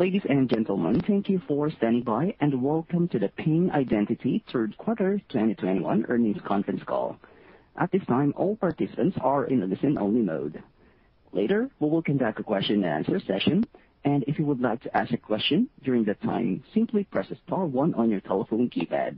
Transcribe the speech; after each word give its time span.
Ladies 0.00 0.22
and 0.30 0.48
gentlemen, 0.48 1.02
thank 1.06 1.28
you 1.28 1.40
for 1.46 1.70
standing 1.72 2.02
by, 2.02 2.34
and 2.40 2.62
welcome 2.62 3.06
to 3.08 3.18
the 3.18 3.28
Ping 3.28 3.70
Identity 3.70 4.42
third 4.50 4.74
quarter 4.78 5.18
2021 5.28 6.06
earnings 6.08 6.40
conference 6.46 6.82
call. 6.86 7.18
At 7.76 7.90
this 7.92 8.00
time, 8.06 8.32
all 8.34 8.56
participants 8.56 9.18
are 9.20 9.44
in 9.44 9.62
a 9.62 9.66
listen-only 9.66 10.22
mode. 10.22 10.62
Later, 11.32 11.68
we 11.80 11.90
will 11.90 12.00
conduct 12.00 12.40
a 12.40 12.42
question-and-answer 12.42 13.20
session, 13.26 13.62
and 14.02 14.24
if 14.26 14.38
you 14.38 14.46
would 14.46 14.62
like 14.62 14.80
to 14.84 14.96
ask 14.96 15.12
a 15.12 15.18
question 15.18 15.68
during 15.84 16.04
that 16.04 16.22
time, 16.22 16.62
simply 16.72 17.04
press 17.04 17.28
star 17.44 17.66
one 17.66 17.92
on 17.92 18.08
your 18.08 18.20
telephone 18.20 18.70
keypad. 18.70 19.16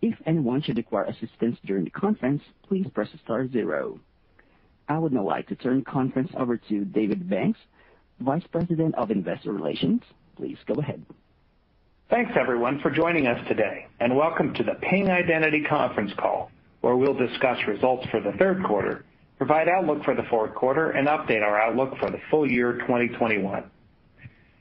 If 0.00 0.14
anyone 0.26 0.62
should 0.62 0.76
require 0.76 1.06
assistance 1.06 1.58
during 1.66 1.82
the 1.82 1.90
conference, 1.90 2.42
please 2.68 2.86
press 2.94 3.08
star 3.24 3.48
zero. 3.48 3.98
I 4.88 4.96
would 4.98 5.12
now 5.12 5.24
like 5.26 5.48
to 5.48 5.56
turn 5.56 5.78
the 5.80 5.84
conference 5.90 6.30
over 6.36 6.56
to 6.56 6.84
David 6.84 7.28
Banks, 7.28 7.58
Vice 8.20 8.42
President 8.50 8.94
of 8.96 9.10
Investor 9.12 9.52
Relations. 9.52 10.02
Please 10.36 10.56
go 10.66 10.74
ahead. 10.80 11.04
Thanks 12.10 12.32
everyone 12.40 12.80
for 12.80 12.90
joining 12.90 13.26
us 13.28 13.38
today, 13.46 13.86
and 14.00 14.16
welcome 14.16 14.52
to 14.54 14.64
the 14.64 14.74
Ping 14.90 15.08
Identity 15.08 15.62
conference 15.68 16.10
call, 16.18 16.50
where 16.80 16.96
we'll 16.96 17.14
discuss 17.14 17.58
results 17.68 18.06
for 18.10 18.20
the 18.20 18.32
third 18.36 18.64
quarter, 18.64 19.04
provide 19.36 19.68
outlook 19.68 20.02
for 20.04 20.16
the 20.16 20.24
fourth 20.30 20.52
quarter, 20.56 20.90
and 20.90 21.06
update 21.06 21.42
our 21.42 21.60
outlook 21.60 21.90
for 22.00 22.10
the 22.10 22.18
full 22.28 22.50
year 22.50 22.72
2021. 22.88 23.70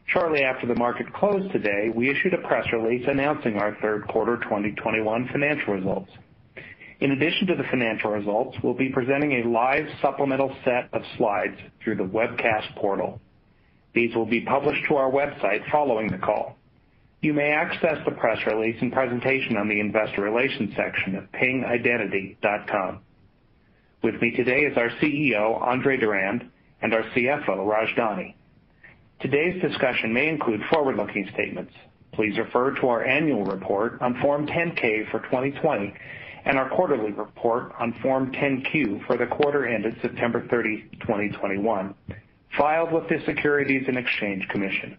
Shortly 0.05 0.43
after 0.43 0.67
the 0.67 0.76
market 0.76 1.12
closed 1.13 1.51
today, 1.51 1.89
we 1.95 2.12
issued 2.12 2.35
a 2.35 2.48
press 2.48 2.67
release 2.71 3.07
announcing 3.09 3.57
our 3.57 3.76
third 3.81 4.07
quarter 4.07 4.37
2021 4.43 5.29
financial 5.31 5.73
results. 5.73 6.12
In 6.99 7.12
addition 7.12 7.48
to 7.48 7.55
the 7.55 7.65
financial 7.71 8.12
results, 8.12 8.55
we'll 8.63 8.73
be 8.76 8.89
presenting 8.91 9.43
a 9.43 9.49
live 9.49 9.87
supplemental 10.03 10.55
set 10.63 10.89
of 10.93 11.01
slides 11.17 11.57
through 11.84 11.95
the 11.95 12.03
webcast 12.03 12.76
portal. 12.76 13.20
These 13.97 14.13
will 14.13 14.27
be 14.27 14.41
published 14.41 14.85
to 14.89 14.95
our 14.97 15.09
website 15.09 15.67
following 15.71 16.09
the 16.11 16.19
call. 16.19 16.55
You 17.21 17.33
may 17.33 17.49
access 17.49 17.98
the 18.05 18.12
press 18.12 18.37
release 18.45 18.79
and 18.79 18.93
presentation 18.93 19.57
on 19.57 19.67
the 19.67 19.79
investor 19.79 20.21
relations 20.21 20.76
section 20.76 21.15
of 21.15 21.23
pingidentity.com. 21.31 22.99
With 24.04 24.21
me 24.21 24.29
today 24.35 24.65
is 24.65 24.77
our 24.77 24.89
CEO, 25.01 25.59
Andre 25.59 25.98
Durand, 25.98 26.48
and 26.84 26.93
our 26.93 27.01
CFO, 27.09 27.65
Raj 27.67 27.89
Dani. 27.95 28.35
Today's 29.20 29.59
discussion 29.63 30.13
may 30.13 30.27
include 30.27 30.61
forward-looking 30.71 31.29
statements. 31.34 31.73
Please 32.13 32.37
refer 32.37 32.76
to 32.79 32.87
our 32.89 33.04
annual 33.04 33.45
report 33.45 33.99
on 34.04 34.21
Form 34.21 34.45
10-K 34.45 35.05
for 35.09 35.21
2020 35.21 35.91
and 36.45 36.55
our 36.59 36.70
quarterly 36.70 37.13
report 37.13 37.73
on 37.79 37.93
Form 38.04 38.32
10-Q 38.32 39.05
for 39.07 39.17
the 39.17 39.26
quarter 39.26 39.65
ended 39.65 39.98
September 40.04 40.48
30, 40.51 40.87
2021, 40.99 41.95
filed 42.55 42.91
with 42.93 43.07
the 43.09 43.17
Securities 43.26 43.85
and 43.87 43.98
Exchange 43.98 44.48
Commission. 44.49 44.98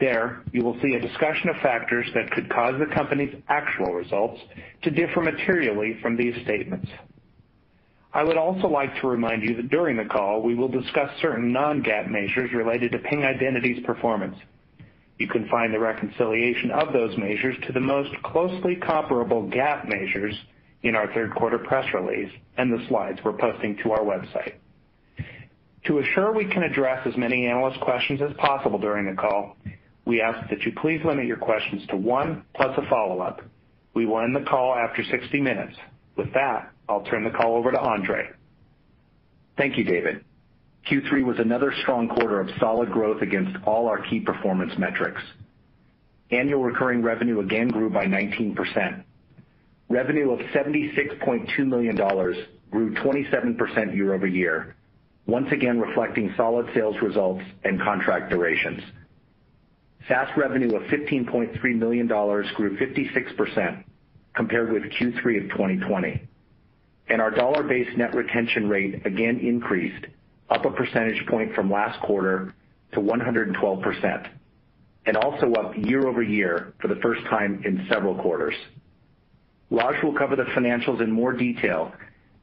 There, 0.00 0.42
you 0.52 0.62
will 0.64 0.78
see 0.82 0.94
a 0.94 1.00
discussion 1.00 1.48
of 1.48 1.56
factors 1.62 2.06
that 2.14 2.30
could 2.30 2.50
cause 2.50 2.74
the 2.78 2.92
company's 2.94 3.34
actual 3.48 3.94
results 3.94 4.40
to 4.82 4.90
differ 4.90 5.20
materially 5.22 5.98
from 6.02 6.16
these 6.16 6.34
statements. 6.44 6.88
I 8.12 8.22
would 8.24 8.36
also 8.36 8.66
like 8.68 8.98
to 9.00 9.06
remind 9.08 9.42
you 9.42 9.56
that 9.56 9.70
during 9.70 9.96
the 9.96 10.04
call, 10.04 10.42
we 10.42 10.54
will 10.54 10.68
discuss 10.68 11.10
certain 11.20 11.52
non-GAAP 11.52 12.10
measures 12.10 12.50
related 12.52 12.92
to 12.92 12.98
Ping 12.98 13.24
Identity's 13.24 13.84
performance. 13.84 14.36
You 15.18 15.28
can 15.28 15.48
find 15.48 15.72
the 15.72 15.78
reconciliation 15.78 16.70
of 16.72 16.92
those 16.92 17.16
measures 17.16 17.56
to 17.66 17.72
the 17.72 17.80
most 17.80 18.10
closely 18.22 18.76
comparable 18.76 19.44
GAAP 19.44 19.88
measures 19.88 20.34
in 20.82 20.94
our 20.94 21.12
third 21.14 21.34
quarter 21.34 21.58
press 21.58 21.86
release 21.94 22.30
and 22.58 22.70
the 22.70 22.86
slides 22.88 23.18
we're 23.24 23.36
posting 23.38 23.78
to 23.82 23.92
our 23.92 24.00
website. 24.00 24.54
To 25.86 26.00
assure 26.00 26.32
we 26.32 26.46
can 26.46 26.64
address 26.64 27.06
as 27.06 27.16
many 27.16 27.46
analyst 27.46 27.80
questions 27.80 28.20
as 28.20 28.32
possible 28.38 28.76
during 28.78 29.06
the 29.06 29.14
call, 29.20 29.56
we 30.04 30.20
ask 30.20 30.50
that 30.50 30.62
you 30.62 30.72
please 30.80 31.00
limit 31.04 31.26
your 31.26 31.36
questions 31.36 31.82
to 31.90 31.96
one 31.96 32.42
plus 32.56 32.76
a 32.76 32.82
follow-up. 32.90 33.40
We 33.94 34.04
will 34.04 34.18
end 34.20 34.34
the 34.34 34.40
call 34.48 34.74
after 34.74 35.04
60 35.04 35.40
minutes. 35.40 35.76
With 36.16 36.32
that, 36.34 36.72
I'll 36.88 37.02
turn 37.04 37.22
the 37.22 37.30
call 37.30 37.54
over 37.56 37.70
to 37.70 37.78
Andre. 37.80 38.30
Thank 39.56 39.78
you, 39.78 39.84
David. 39.84 40.24
Q3 40.90 41.22
was 41.24 41.38
another 41.38 41.72
strong 41.82 42.08
quarter 42.08 42.40
of 42.40 42.50
solid 42.58 42.90
growth 42.90 43.22
against 43.22 43.56
all 43.64 43.86
our 43.88 43.98
key 44.08 44.18
performance 44.20 44.72
metrics. 44.78 45.22
Annual 46.32 46.62
recurring 46.64 47.02
revenue 47.02 47.38
again 47.40 47.68
grew 47.68 47.90
by 47.90 48.06
19%. 48.06 49.04
Revenue 49.88 50.32
of 50.32 50.40
$76.2 50.50 51.58
million 51.66 51.94
grew 52.72 52.94
27% 52.94 53.94
year-over-year, 53.94 54.75
once 55.26 55.46
again 55.50 55.80
reflecting 55.80 56.32
solid 56.36 56.66
sales 56.74 56.96
results 57.02 57.42
and 57.64 57.80
contract 57.80 58.30
durations. 58.30 58.82
SaaS 60.08 60.28
revenue 60.36 60.76
of 60.76 60.82
$15.3 60.84 61.62
million 61.78 62.06
grew 62.06 62.78
56% 62.78 63.84
compared 64.36 64.72
with 64.72 64.82
Q3 64.84 65.42
of 65.44 65.50
2020, 65.50 66.28
and 67.08 67.20
our 67.20 67.30
dollar-based 67.30 67.96
net 67.96 68.14
retention 68.14 68.68
rate 68.68 69.04
again 69.04 69.40
increased 69.40 70.04
up 70.50 70.64
a 70.64 70.70
percentage 70.70 71.26
point 71.26 71.54
from 71.54 71.70
last 71.72 72.00
quarter 72.02 72.54
to 72.92 73.00
112%, 73.00 74.30
and 75.06 75.16
also 75.16 75.52
up 75.54 75.72
year-over-year 75.76 76.72
for 76.80 76.86
the 76.86 77.00
first 77.02 77.22
time 77.24 77.62
in 77.64 77.84
several 77.90 78.14
quarters. 78.14 78.54
Raj 79.70 80.00
will 80.04 80.14
cover 80.16 80.36
the 80.36 80.44
financials 80.56 81.00
in 81.02 81.10
more 81.10 81.32
detail 81.32 81.90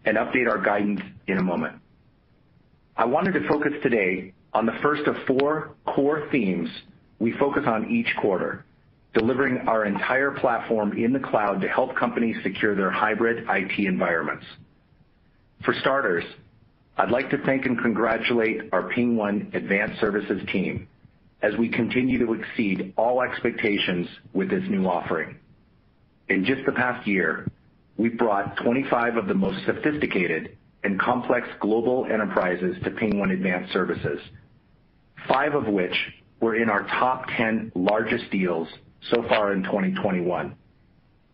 and 0.04 0.18
update 0.18 0.50
our 0.50 0.62
guidance 0.62 1.00
in 1.28 1.38
a 1.38 1.44
moment. 1.44 1.78
I 2.96 3.06
wanted 3.06 3.34
to 3.34 3.48
focus 3.48 3.74
today 3.82 4.34
on 4.54 4.68
the 4.68 4.74
first 4.84 5.02
of 5.08 5.16
four 5.26 5.72
core 5.96 6.28
themes 6.32 6.70
we 7.18 7.32
focus 7.40 7.64
on 7.66 7.90
each 7.90 8.14
quarter, 8.22 8.66
delivering 9.16 9.68
our 9.68 9.84
entire 9.86 10.30
platform 10.32 10.94
in 11.04 11.12
the 11.12 11.20
cloud 11.20 11.62
to 11.62 11.68
help 11.68 11.96
companies 11.96 12.36
secure 12.44 12.76
their 12.76 12.92
hybrid 12.92 13.48
IT 13.50 13.80
environments. 13.80 14.46
For 15.66 15.74
starters, 15.74 16.24
I'd 16.96 17.10
like 17.10 17.32
to 17.32 17.40
thank 17.48 17.66
and 17.66 17.80
congratulate 17.80 18.70
our 18.72 18.84
PingOne 18.94 19.56
Advanced 19.56 20.00
Services 20.00 20.44
team 20.52 20.88
as 21.42 21.56
we 21.58 21.70
continue 21.70 22.24
to 22.24 22.34
exceed 22.34 22.94
all 22.96 23.24
expectations 23.24 24.08
with 24.34 24.52
this 24.52 24.64
new 24.70 24.86
offering. 24.86 25.38
In 26.30 26.46
just 26.46 26.62
the 26.68 26.72
past 26.72 27.08
year, 27.08 27.48
we've 27.98 28.18
brought 28.20 28.56
25 28.58 29.18
of 29.18 29.28
the 29.28 29.34
most 29.34 29.66
sophisticated 29.66 30.58
and 30.84 31.00
complex 31.00 31.48
global 31.60 32.06
enterprises 32.06 32.76
to 32.84 32.92
PingOne 32.92 33.34
Advanced 33.34 33.72
Services, 33.74 34.20
five 35.28 35.56
of 35.56 35.68
which 35.68 35.96
were 36.42 36.56
in 36.56 36.70
our 36.70 36.84
top 36.84 37.26
10 37.38 37.72
largest 37.74 38.30
deals 38.32 38.68
so 39.12 39.24
far 39.30 39.54
in 39.54 39.64
2021. 39.64 40.56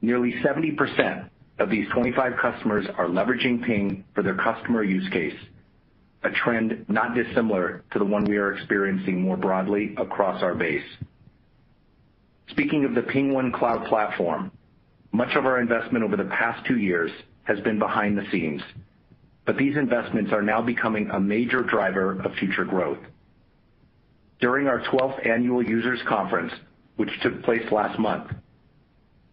Nearly 0.02 0.34
70% 0.44 1.30
of 1.58 1.70
these 1.70 1.88
25 1.94 2.34
customers 2.42 2.86
are 2.98 3.08
leveraging 3.08 3.66
Ping 3.66 4.04
for 4.14 4.24
their 4.24 4.36
customer 4.36 4.84
use 4.84 5.09
case, 5.12 5.34
a 6.24 6.30
trend 6.30 6.86
not 6.88 7.16
dissimilar 7.16 7.84
to 7.92 8.00
the 8.00 8.06
one 8.06 8.24
we 8.26 8.38
are 8.38 8.54
experiencing 8.54 9.22
more 9.22 9.36
broadly 9.38 9.96
across 9.98 10.42
our 10.44 10.56
base. 10.56 10.86
Speaking 12.52 12.86
of 12.86 12.94
the 12.96 13.02
PingOne 13.02 13.52
Cloud 13.54 13.86
Platform, 13.88 14.52
much 15.12 15.36
of 15.36 15.46
our 15.46 15.59
investment 15.59 16.06
over 16.06 16.16
the 16.16 16.24
past 16.26 16.66
two 16.68 16.78
years 16.78 17.12
has 17.44 17.59
been 17.62 17.80
behind 17.80 18.18
the 18.18 18.26
scenes 18.32 18.62
but 19.50 19.58
these 19.58 19.76
investments 19.78 20.32
are 20.32 20.44
now 20.44 20.62
becoming 20.62 21.10
a 21.10 21.20
major 21.20 21.64
driver 21.64 22.22
of 22.22 22.32
future 22.36 22.66
growth. 22.66 23.00
During 24.40 24.68
our 24.68 24.82
12th 24.82 25.26
annual 25.28 25.66
users 25.68 26.00
conference, 26.08 26.54
which 26.98 27.10
took 27.24 27.42
place 27.42 27.64
last 27.72 27.98
month, 27.98 28.32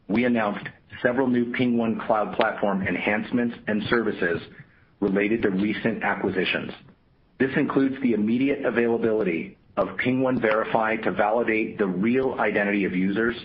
we 0.08 0.24
announced 0.24 0.64
several 1.02 1.26
new 1.26 1.52
PingOne 1.52 2.06
Cloud 2.06 2.34
Platform 2.34 2.80
enhancements 2.80 3.56
and 3.66 3.82
services 3.90 4.40
related 5.00 5.42
to 5.42 5.50
recent 5.50 6.02
acquisitions. 6.02 6.72
This 7.38 7.50
includes 7.54 7.96
the 8.00 8.14
immediate 8.14 8.64
availability 8.64 9.58
of 9.76 9.88
PingOne 10.02 10.40
Verify 10.40 10.96
to 10.96 11.12
validate 11.12 11.76
the 11.76 11.88
real 11.88 12.36
identity 12.40 12.86
of 12.86 12.96
users, 12.96 13.36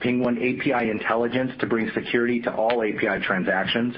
PingOne 0.00 0.38
API 0.38 0.88
Intelligence 0.88 1.50
to 1.58 1.66
bring 1.66 1.90
security 1.96 2.40
to 2.42 2.54
all 2.54 2.80
API 2.84 3.18
transactions, 3.26 3.96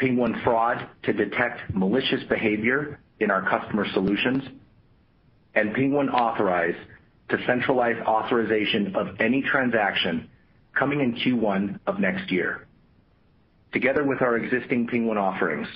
PingOne 0.00 0.42
Fraud 0.42 0.88
to 1.04 1.12
detect 1.12 1.60
malicious 1.74 2.22
behavior 2.28 2.98
in 3.20 3.30
our 3.30 3.42
customer 3.48 3.86
solutions, 3.92 4.42
and 5.54 5.74
PingOne 5.74 6.10
Authorize 6.12 6.74
to 7.28 7.36
centralize 7.46 7.96
authorization 8.06 8.96
of 8.96 9.20
any 9.20 9.42
transaction 9.42 10.28
coming 10.76 11.00
in 11.00 11.14
Q1 11.14 11.78
of 11.86 12.00
next 12.00 12.30
year. 12.32 12.66
Together 13.72 14.02
with 14.04 14.20
our 14.22 14.36
existing 14.36 14.88
PingOne 14.88 15.16
offerings, 15.18 15.68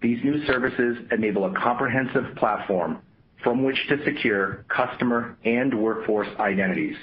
these 0.00 0.22
new 0.24 0.44
services 0.46 0.96
enable 1.10 1.44
a 1.46 1.54
comprehensive 1.58 2.36
platform 2.36 2.98
from 3.42 3.64
which 3.64 3.78
to 3.88 4.02
secure 4.04 4.64
customer 4.68 5.36
and 5.44 5.78
workforce 5.78 6.28
identities, 6.38 6.96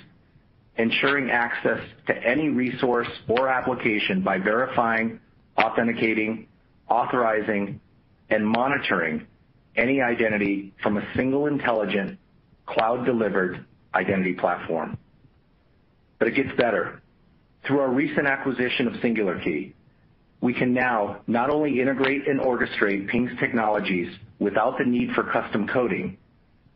ensuring 0.77 1.29
access 1.29 1.79
to 2.07 2.15
any 2.25 2.49
resource 2.49 3.07
or 3.27 3.49
application 3.49 4.23
by 4.23 4.39
verifying, 4.39 5.19
authenticating, 5.59 6.47
authorizing, 6.91 7.79
and 8.29 8.45
monitoring 8.45 9.25
any 9.77 10.01
identity 10.01 10.73
from 10.83 10.97
a 10.97 11.07
single 11.15 11.47
intelligent, 11.47 12.19
cloud-delivered 12.65 13.63
identity 13.95 14.33
platform. 14.33 14.97
It 16.19 16.35
gets 16.35 16.55
better. 16.57 17.01
Through 17.65 17.79
our 17.79 17.89
recent 17.89 18.27
acquisition 18.27 18.87
of 18.87 18.93
Singular 19.01 19.39
Key, 19.39 19.73
we 20.41 20.53
can 20.53 20.73
now 20.73 21.21
not 21.27 21.49
only 21.49 21.79
integrate 21.81 22.27
and 22.27 22.39
orchestrate 22.39 23.07
Ping's 23.07 23.31
technologies 23.39 24.11
without 24.39 24.77
the 24.77 24.85
need 24.85 25.11
for 25.13 25.23
custom 25.23 25.67
coding, 25.67 26.17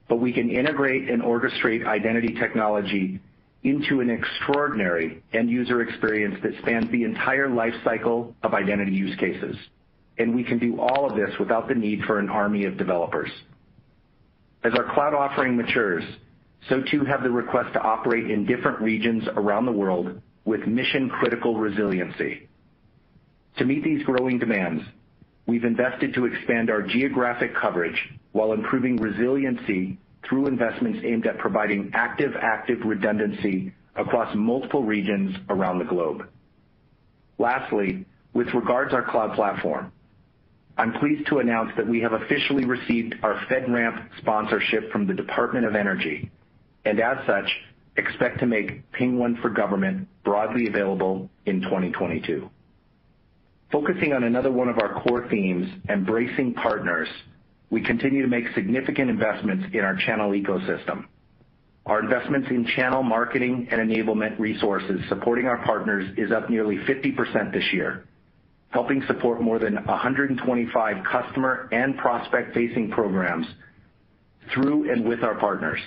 but 0.08 0.18
we 0.18 0.32
can 0.34 0.50
integrate 0.50 1.10
and 1.10 1.22
orchestrate 1.22 1.86
identity 1.86 2.34
technology 2.40 3.20
into 3.64 4.00
an 4.02 4.10
extraordinary 4.10 5.24
end-user 5.34 5.82
experience 5.82 6.36
that 6.44 6.52
spans 6.62 6.90
the 6.92 7.04
entire 7.04 7.50
life 7.50 7.74
cycle 7.84 8.36
of 8.44 8.54
identity 8.54 8.92
use 8.94 9.16
cases 9.18 9.56
and 10.18 10.36
we 10.36 10.44
can 10.44 10.60
do 10.60 10.80
all 10.80 11.10
of 11.10 11.16
this 11.16 11.38
without 11.40 11.68
the 11.68 11.76
need 11.76 12.02
for 12.06 12.20
an 12.20 12.30
army 12.30 12.66
of 12.66 12.78
developers. 12.78 13.30
As 14.64 14.74
our 14.76 14.94
cloud 14.94 15.14
offering 15.14 15.58
matures, 15.58 16.04
so 16.70 16.82
too 16.90 17.06
have 17.06 17.24
the 17.24 17.30
requests 17.30 17.74
to 17.74 17.80
operate 17.82 18.32
in 18.32 18.46
different 18.46 18.82
regions 18.82 19.24
around 19.36 19.66
the 19.66 19.72
world 19.72 20.22
with 20.46 20.66
mission-critical 20.66 21.58
resiliency. 21.58 22.48
To 23.58 23.66
meet 23.66 23.84
these 23.84 24.04
growing 24.06 24.40
demands, 24.40 24.84
we've 25.46 25.64
invested 25.64 26.14
to 26.16 26.26
expand 26.26 26.70
our 26.70 26.82
geographic 26.82 27.56
coverage 27.56 28.00
while 28.32 28.54
improving 28.54 28.98
resiliency 28.98 29.98
through 30.28 30.48
investments 30.48 31.00
aimed 31.04 31.28
at 31.28 31.38
providing 31.38 31.92
active-active 31.94 32.80
redundancy 32.84 33.74
across 33.96 34.34
multiple 34.36 34.84
regions 34.84 35.36
around 35.50 35.80
the 35.80 35.86
globe. 35.86 36.28
Lastly, 37.38 38.06
with 38.34 38.48
regards 38.54 38.94
our 38.94 39.04
cloud 39.10 39.36
platform, 39.36 39.92
I'm 40.78 40.94
pleased 40.94 41.28
to 41.28 41.40
announce 41.40 41.72
that 41.78 41.88
we 41.88 42.02
have 42.02 42.12
officially 42.14 42.66
received 42.66 43.16
our 43.24 43.36
FedRAMP 43.48 44.10
sponsorship 44.18 44.92
from 44.92 45.08
the 45.08 45.14
Department 45.14 45.66
of 45.66 45.74
Energy, 45.74 46.30
and 46.84 47.00
as 47.00 47.18
such, 47.26 47.50
expect 47.96 48.40
to 48.40 48.46
make 48.46 48.92
PingOne 48.92 49.42
for 49.42 49.50
Government 49.50 50.08
broadly 50.26 50.68
available 50.68 51.30
in 51.46 51.62
2022. 51.62 52.50
Focusing 53.72 54.12
on 54.14 54.26
another 54.26 54.52
one 54.52 54.68
of 54.68 54.78
our 54.80 55.02
core 55.02 55.28
themes, 55.30 55.68
embracing 55.88 56.54
partners, 56.54 57.08
we 57.70 57.82
continue 57.82 58.22
to 58.22 58.28
make 58.28 58.44
significant 58.54 59.10
investments 59.10 59.66
in 59.74 59.80
our 59.80 59.96
channel 59.96 60.32
ecosystem. 60.32 61.06
Our 61.86 62.00
investments 62.02 62.50
in 62.50 62.66
channel 62.76 63.02
marketing 63.02 63.70
and 63.72 63.80
enablement 63.80 64.40
resources 64.40 65.00
supporting 65.08 65.46
our 65.48 65.64
partners 65.64 66.10
is 66.18 66.32
up 66.32 66.50
nearly 66.50 66.78
50% 66.80 67.54
this 67.54 67.72
year, 67.74 68.06
helping 68.76 69.02
support 69.08 69.40
more 69.42 69.58
than 69.58 69.74
125 69.86 70.98
customer 71.10 71.70
and 71.72 71.98
prospect-facing 71.98 72.92
programs 72.92 73.48
through 74.54 74.92
and 74.92 75.08
with 75.08 75.24
our 75.24 75.36
partners. 75.36 75.80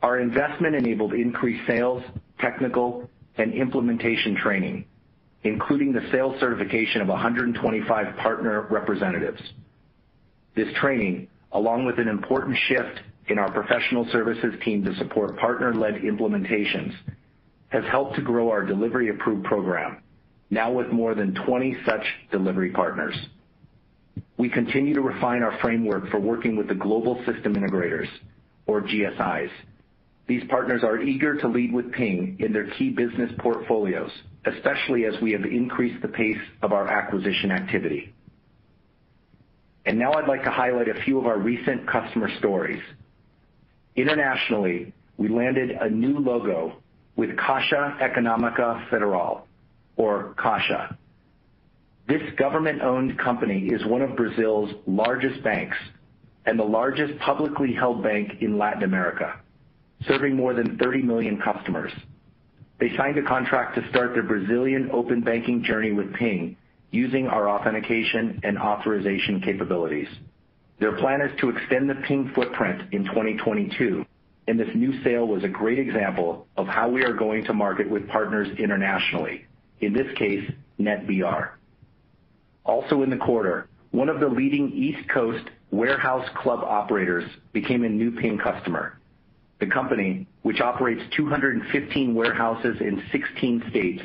Our 0.00 0.20
investment 0.20 0.76
enabled 0.76 1.14
increased 1.14 1.66
sales, 1.66 2.04
technical, 2.38 3.10
and 3.38 3.52
implementation 3.52 4.36
training, 4.36 4.84
including 5.42 5.92
the 5.92 6.08
sales 6.12 6.36
certification 6.38 7.00
of 7.00 7.08
125 7.08 8.16
partner 8.18 8.68
representatives. 8.70 9.42
This 10.54 10.68
training, 10.80 11.26
along 11.50 11.86
with 11.86 11.98
an 11.98 12.06
important 12.06 12.56
shift 12.68 13.00
in 13.26 13.36
our 13.40 13.50
professional 13.50 14.06
services 14.12 14.54
team 14.64 14.84
to 14.84 14.94
support 14.94 15.36
partner-led 15.38 15.96
implementations, 16.02 16.94
has 17.70 17.82
helped 17.90 18.14
to 18.14 18.22
grow 18.22 18.48
our 18.48 18.64
delivery 18.64 19.08
approved 19.08 19.42
program, 19.42 20.00
now 20.50 20.70
with 20.72 20.88
more 20.88 21.14
than 21.14 21.34
20 21.46 21.76
such 21.86 22.02
delivery 22.32 22.70
partners. 22.72 23.14
We 24.36 24.48
continue 24.50 24.94
to 24.94 25.00
refine 25.00 25.42
our 25.42 25.58
framework 25.60 26.10
for 26.10 26.18
working 26.18 26.56
with 26.56 26.68
the 26.68 26.74
global 26.74 27.16
system 27.24 27.54
integrators 27.54 28.08
or 28.66 28.82
GSIs. 28.82 29.50
These 30.26 30.42
partners 30.48 30.82
are 30.84 31.00
eager 31.00 31.38
to 31.40 31.48
lead 31.48 31.72
with 31.72 31.92
Ping 31.92 32.36
in 32.40 32.52
their 32.52 32.70
key 32.70 32.90
business 32.90 33.30
portfolios, 33.38 34.10
especially 34.44 35.04
as 35.04 35.14
we 35.20 35.32
have 35.32 35.44
increased 35.44 36.02
the 36.02 36.08
pace 36.08 36.38
of 36.62 36.72
our 36.72 36.88
acquisition 36.88 37.50
activity. 37.50 38.12
Now 39.92 40.12
I'd 40.14 40.28
like 40.28 40.44
to 40.44 40.50
highlight 40.50 40.88
a 40.88 41.02
few 41.02 41.18
of 41.18 41.26
our 41.26 41.36
recent 41.38 41.86
customer 41.86 42.30
stories. 42.38 42.80
Internationally, 43.96 44.94
we 45.18 45.28
landed 45.28 45.72
a 45.72 45.90
new 45.90 46.16
logo 46.20 46.76
with 47.16 47.28
Caixa 47.36 47.98
Econômica 48.00 48.88
Federal, 48.88 49.46
or 49.96 50.34
Caixa. 50.38 50.96
This 52.08 52.22
government-owned 52.36 53.18
company 53.18 53.66
is 53.68 53.84
one 53.86 54.02
of 54.02 54.16
Brazil's 54.16 54.70
largest 54.86 55.42
banks 55.44 55.76
and 56.46 56.58
the 56.58 56.64
largest 56.64 57.18
publicly 57.20 57.72
held 57.72 58.02
bank 58.02 58.38
in 58.40 58.58
Latin 58.58 58.82
America, 58.82 59.38
serving 60.08 60.34
more 60.34 60.54
than 60.54 60.78
30 60.78 61.02
million 61.02 61.40
customers. 61.40 61.92
They 62.80 62.96
signed 62.96 63.18
a 63.18 63.22
contract 63.22 63.76
to 63.76 63.88
start 63.90 64.14
their 64.14 64.22
Brazilian 64.22 64.90
open 64.90 65.20
banking 65.20 65.62
journey 65.62 65.92
with 65.92 66.12
Ping 66.14 66.56
using 66.90 67.28
our 67.28 67.48
authentication 67.48 68.40
and 68.42 68.58
authorization 68.58 69.40
capabilities. 69.42 70.08
Their 70.80 70.96
plan 70.96 71.20
is 71.20 71.30
to 71.40 71.50
extend 71.50 71.88
the 71.90 71.94
Ping 71.94 72.32
footprint 72.34 72.92
in 72.92 73.04
2022, 73.04 74.04
and 74.48 74.58
this 74.58 74.70
new 74.74 75.00
sale 75.04 75.28
was 75.28 75.44
a 75.44 75.48
great 75.48 75.78
example 75.78 76.48
of 76.56 76.66
how 76.66 76.88
we 76.88 77.04
are 77.04 77.12
going 77.12 77.44
to 77.44 77.52
market 77.52 77.88
with 77.88 78.08
partners 78.08 78.48
internationally 78.58 79.44
in 79.80 79.92
this 79.92 80.06
case, 80.16 80.50
NetBR. 80.78 81.50
Also 82.64 83.02
in 83.02 83.10
the 83.10 83.16
quarter, 83.16 83.68
one 83.90 84.08
of 84.08 84.20
the 84.20 84.28
leading 84.28 84.70
East 84.72 85.08
Coast 85.08 85.44
warehouse 85.70 86.28
club 86.36 86.60
operators 86.62 87.24
became 87.52 87.84
a 87.84 87.88
new 87.88 88.10
Ping 88.12 88.38
customer. 88.38 88.98
The 89.58 89.66
company, 89.66 90.26
which 90.42 90.60
operates 90.60 91.02
215 91.16 92.14
warehouses 92.14 92.76
in 92.80 93.02
16 93.12 93.64
states, 93.70 94.02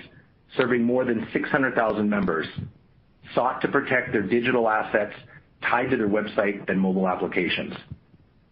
serving 0.58 0.84
more 0.84 1.06
than 1.06 1.28
600,000 1.32 2.10
members, 2.10 2.48
sought 3.34 3.62
to 3.62 3.68
protect 3.68 4.12
their 4.12 4.22
digital 4.22 4.70
assets 4.70 5.14
tied 5.62 5.90
to 5.90 5.98
their 5.98 6.10
website 6.10 6.70
and 6.70 6.80
mobile 6.80 7.08
applications. 7.08 7.74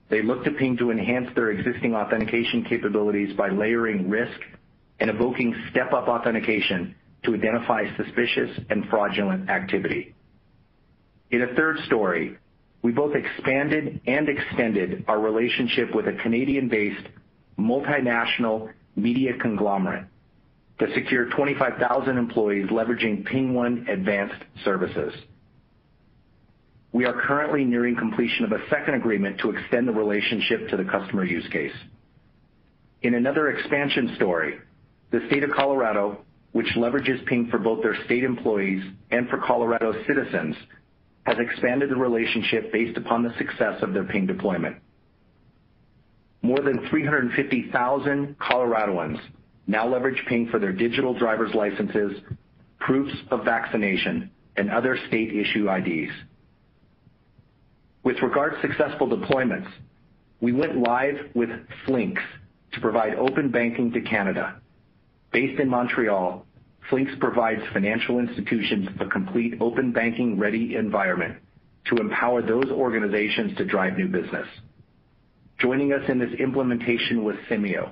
They 0.10 0.22
looked 0.22 0.46
to 0.46 0.52
Ping 0.52 0.78
to 0.78 0.92
enhance 0.92 1.30
their 1.36 1.52
existing 1.52 1.96
authentication 1.96 2.66
capabilities 2.66 3.36
by 3.36 3.50
layering 3.50 4.10
risk 4.10 4.40
and 5.00 5.10
evoking 5.10 5.56
step-up 5.70 6.08
authentication 6.08 6.96
to 7.24 7.34
identify 7.34 7.86
suspicious 7.96 8.50
and 8.70 8.88
fraudulent 8.90 9.50
activity. 9.50 10.14
In 11.31 11.42
a 11.42 11.54
third 11.56 11.78
story, 11.86 12.38
we 12.81 12.92
both 12.92 13.16
expanded 13.16 14.02
and 14.06 14.28
extended 14.30 15.06
our 15.08 15.20
relationship 15.20 15.96
with 15.96 16.08
a 16.08 16.14
Canadian-based 16.22 17.08
multinational 17.58 18.72
media 18.96 19.38
conglomerate 19.38 20.06
to 20.80 20.94
secure 20.94 21.30
25,000 21.30 22.18
employees 22.18 22.68
leveraging 22.68 23.25
PingOne 23.27 23.89
Advanced 23.92 24.44
Services. 24.65 25.13
We 26.92 27.06
are 27.06 27.22
currently 27.25 27.63
nearing 27.63 27.96
completion 27.96 28.44
of 28.46 28.51
a 28.51 28.70
second 28.70 28.96
agreement 28.96 29.39
to 29.39 29.50
extend 29.51 29.88
the 29.88 29.92
relationship 29.94 30.70
to 30.70 30.77
the 30.77 30.84
customer 30.84 31.24
use 31.24 31.48
case. 31.51 31.72
In 33.01 33.15
another 33.15 33.50
expansion 33.50 34.13
story, 34.15 34.60
the 35.12 35.22
state 35.27 35.44
of 35.44 35.51
Colorado 35.51 36.20
which 36.53 36.67
leverages 36.77 37.24
Ping 37.25 37.48
for 37.50 37.57
both 37.60 37.81
their 37.83 37.95
state 38.05 38.24
employees 38.24 38.83
and 39.12 39.27
for 39.27 39.39
Colorado 39.39 39.91
citizens, 40.07 40.55
has 41.24 41.36
expanded 41.39 41.89
the 41.89 41.95
relationship 41.95 42.72
based 42.72 42.95
upon 42.98 43.24
the 43.24 43.33
success 43.38 43.81
of 43.81 43.93
their 43.93 44.03
Ping 44.05 44.25
deployment. 44.27 44.77
More 46.43 46.60
than 46.62 46.88
350,000 46.89 48.38
Coloradoans 48.38 49.17
now 49.65 49.88
leverage 49.88 50.22
Ping 50.27 50.50
for 50.50 50.60
their 50.60 50.74
digital 50.74 51.17
driver's 51.17 51.53
licenses, 51.55 52.22
proofs 52.79 53.15
of 53.31 53.45
vaccination, 53.45 54.29
and 54.57 54.69
other 54.69 54.98
state-issue 55.07 55.72
IDs. 55.72 56.12
With 58.03 58.22
regard 58.22 58.62
to 58.62 58.62
successful 58.67 59.07
deployments, 59.07 59.72
we 60.41 60.51
went 60.51 60.77
live 60.77 61.15
with 61.33 61.50
Flinks 61.86 62.22
to 62.74 62.81
provide 62.81 63.15
open 63.15 63.50
banking 63.50 63.93
to 63.93 64.01
Canada, 64.01 64.60
Based 65.34 65.60
in 65.60 65.68
Montreal, 65.68 66.46
Flinks 66.90 67.12
provides 67.20 67.62
financial 67.74 68.20
institutions 68.20 68.88
a 69.00 69.06
complete 69.08 69.56
open 69.62 69.92
banking-ready 69.92 70.75
environment 70.75 71.40
to 71.86 71.96
empower 71.96 72.42
those 72.44 72.70
organizations 72.70 73.58
to 73.58 73.66
drive 73.66 73.98
new 73.98 74.08
business. 74.08 74.46
Joining 75.60 75.92
us 75.92 76.04
in 76.08 76.20
this 76.20 76.34
implementation 76.40 77.24
was 77.24 77.36
Simeio, 77.50 77.92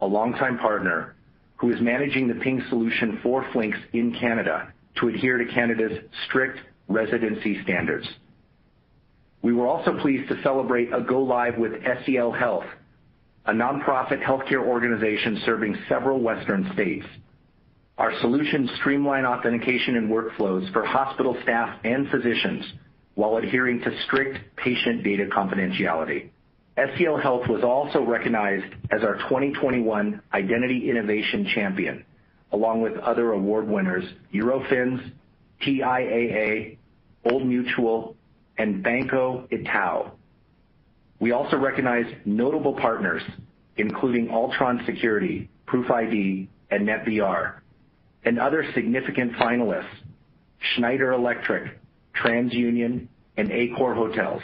a 0.00 0.06
longtime 0.06 0.58
partner 0.58 1.14
who 1.56 1.70
is 1.72 1.80
managing 1.82 2.26
the 2.28 2.36
Ping 2.36 2.62
solution 2.70 3.20
for 3.22 3.44
Flinks 3.52 3.78
in 3.92 4.16
Canada 4.18 4.72
to 5.00 5.08
adhere 5.08 5.36
to 5.38 5.52
Canada's 5.52 5.98
strict 6.26 6.58
residency 6.88 7.62
standards. 7.64 8.08
We 9.42 9.52
were 9.52 9.66
also 9.66 9.98
pleased 10.00 10.28
to 10.28 10.40
celebrate 10.42 10.92
a 10.94 11.00
go 11.02 11.20
live 11.22 11.58
with 11.58 11.72
SCL 11.72 12.38
Health 12.38 12.64
a 13.48 13.50
nonprofit 13.50 14.22
healthcare 14.22 14.62
organization 14.62 15.40
serving 15.46 15.74
several 15.88 16.20
Western 16.20 16.70
states. 16.74 17.06
Our 17.96 18.12
solutions 18.20 18.70
streamline 18.76 19.24
authentication 19.24 19.96
and 19.96 20.10
workflows 20.10 20.70
for 20.74 20.84
hospital 20.84 21.34
staff 21.42 21.80
and 21.82 22.08
physicians 22.10 22.62
while 23.14 23.38
adhering 23.38 23.80
to 23.80 24.02
strict 24.04 24.38
patient 24.56 25.02
data 25.02 25.24
confidentiality. 25.34 26.28
SCL 26.76 27.22
Health 27.22 27.48
was 27.48 27.64
also 27.64 28.04
recognized 28.04 28.72
as 28.90 29.02
our 29.02 29.14
2021 29.24 30.20
Identity 30.32 30.90
Innovation 30.90 31.48
Champion, 31.54 32.04
along 32.52 32.82
with 32.82 32.98
other 32.98 33.32
award 33.32 33.66
winners 33.66 34.04
Eurofins, 34.32 35.10
TIAA, 35.62 36.76
Old 37.24 37.46
Mutual, 37.46 38.14
and 38.58 38.82
Banco 38.82 39.48
Itaú, 39.50 40.10
we 41.20 41.32
also 41.32 41.56
recognized 41.56 42.14
notable 42.24 42.74
partners, 42.74 43.22
including 43.76 44.28
Altron 44.28 44.84
Security, 44.86 45.48
ProofID, 45.66 46.48
and 46.70 46.86
NetBR, 46.88 47.54
and 48.24 48.38
other 48.38 48.64
significant 48.74 49.32
finalists, 49.32 49.88
Schneider 50.74 51.12
Electric, 51.12 51.76
TransUnion, 52.14 53.08
and 53.36 53.48
Accor 53.50 53.94
Hotels. 53.94 54.42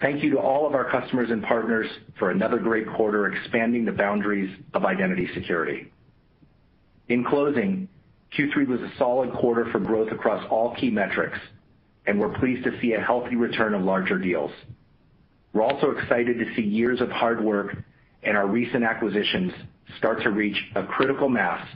Thank 0.00 0.22
you 0.22 0.30
to 0.32 0.38
all 0.38 0.66
of 0.66 0.74
our 0.74 0.90
customers 0.90 1.30
and 1.30 1.42
partners 1.42 1.86
for 2.18 2.30
another 2.30 2.58
great 2.58 2.86
quarter 2.88 3.32
expanding 3.32 3.84
the 3.84 3.92
boundaries 3.92 4.54
of 4.74 4.84
identity 4.84 5.26
security. 5.34 5.90
In 7.08 7.24
closing, 7.24 7.88
Q3 8.36 8.66
was 8.66 8.80
a 8.82 8.92
solid 8.98 9.32
quarter 9.32 9.70
for 9.72 9.78
growth 9.78 10.12
across 10.12 10.44
all 10.50 10.74
key 10.74 10.90
metrics, 10.90 11.38
and 12.06 12.20
we're 12.20 12.36
pleased 12.38 12.64
to 12.64 12.78
see 12.80 12.92
a 12.92 13.00
healthy 13.00 13.36
return 13.36 13.72
of 13.74 13.82
larger 13.82 14.18
deals. 14.18 14.50
We're 15.52 15.62
also 15.62 15.90
excited 15.92 16.38
to 16.38 16.54
see 16.54 16.62
years 16.62 17.00
of 17.00 17.10
hard 17.10 17.42
work 17.42 17.76
and 18.22 18.36
our 18.36 18.46
recent 18.46 18.84
acquisitions 18.84 19.52
start 19.98 20.22
to 20.22 20.30
reach 20.30 20.60
a 20.74 20.84
critical 20.84 21.28
mass 21.28 21.66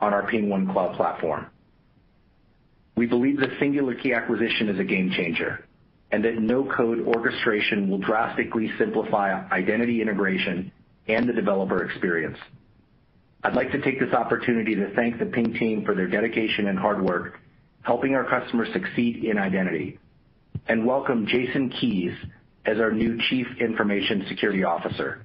on 0.00 0.14
our 0.14 0.28
PingOne 0.30 0.72
Cloud 0.72 0.96
Platform. 0.96 1.46
We 2.96 3.06
believe 3.06 3.36
the 3.38 3.54
Singular 3.58 3.94
Key 3.94 4.12
acquisition 4.14 4.68
is 4.70 4.78
a 4.78 4.84
game 4.84 5.10
changer, 5.14 5.64
and 6.10 6.24
that 6.24 6.36
no-code 6.40 7.00
orchestration 7.02 7.88
will 7.88 7.98
drastically 7.98 8.70
simplify 8.78 9.46
identity 9.52 10.02
integration 10.02 10.72
and 11.06 11.28
the 11.28 11.32
developer 11.32 11.84
experience. 11.84 12.36
I'd 13.42 13.54
like 13.54 13.70
to 13.72 13.80
take 13.80 14.00
this 14.00 14.12
opportunity 14.12 14.74
to 14.74 14.92
thank 14.94 15.18
the 15.18 15.26
Ping 15.26 15.54
team 15.54 15.84
for 15.84 15.94
their 15.94 16.08
dedication 16.08 16.66
and 16.68 16.78
hard 16.78 17.00
work, 17.02 17.38
helping 17.82 18.14
our 18.14 18.24
customers 18.24 18.68
succeed 18.72 19.24
in 19.24 19.38
identity, 19.38 19.98
and 20.66 20.84
welcome 20.86 21.26
Jason 21.26 21.70
Keyes 21.70 22.12
as 22.66 22.78
our 22.78 22.90
new 22.90 23.18
Chief 23.28 23.46
Information 23.58 24.24
Security 24.28 24.64
Officer. 24.64 25.24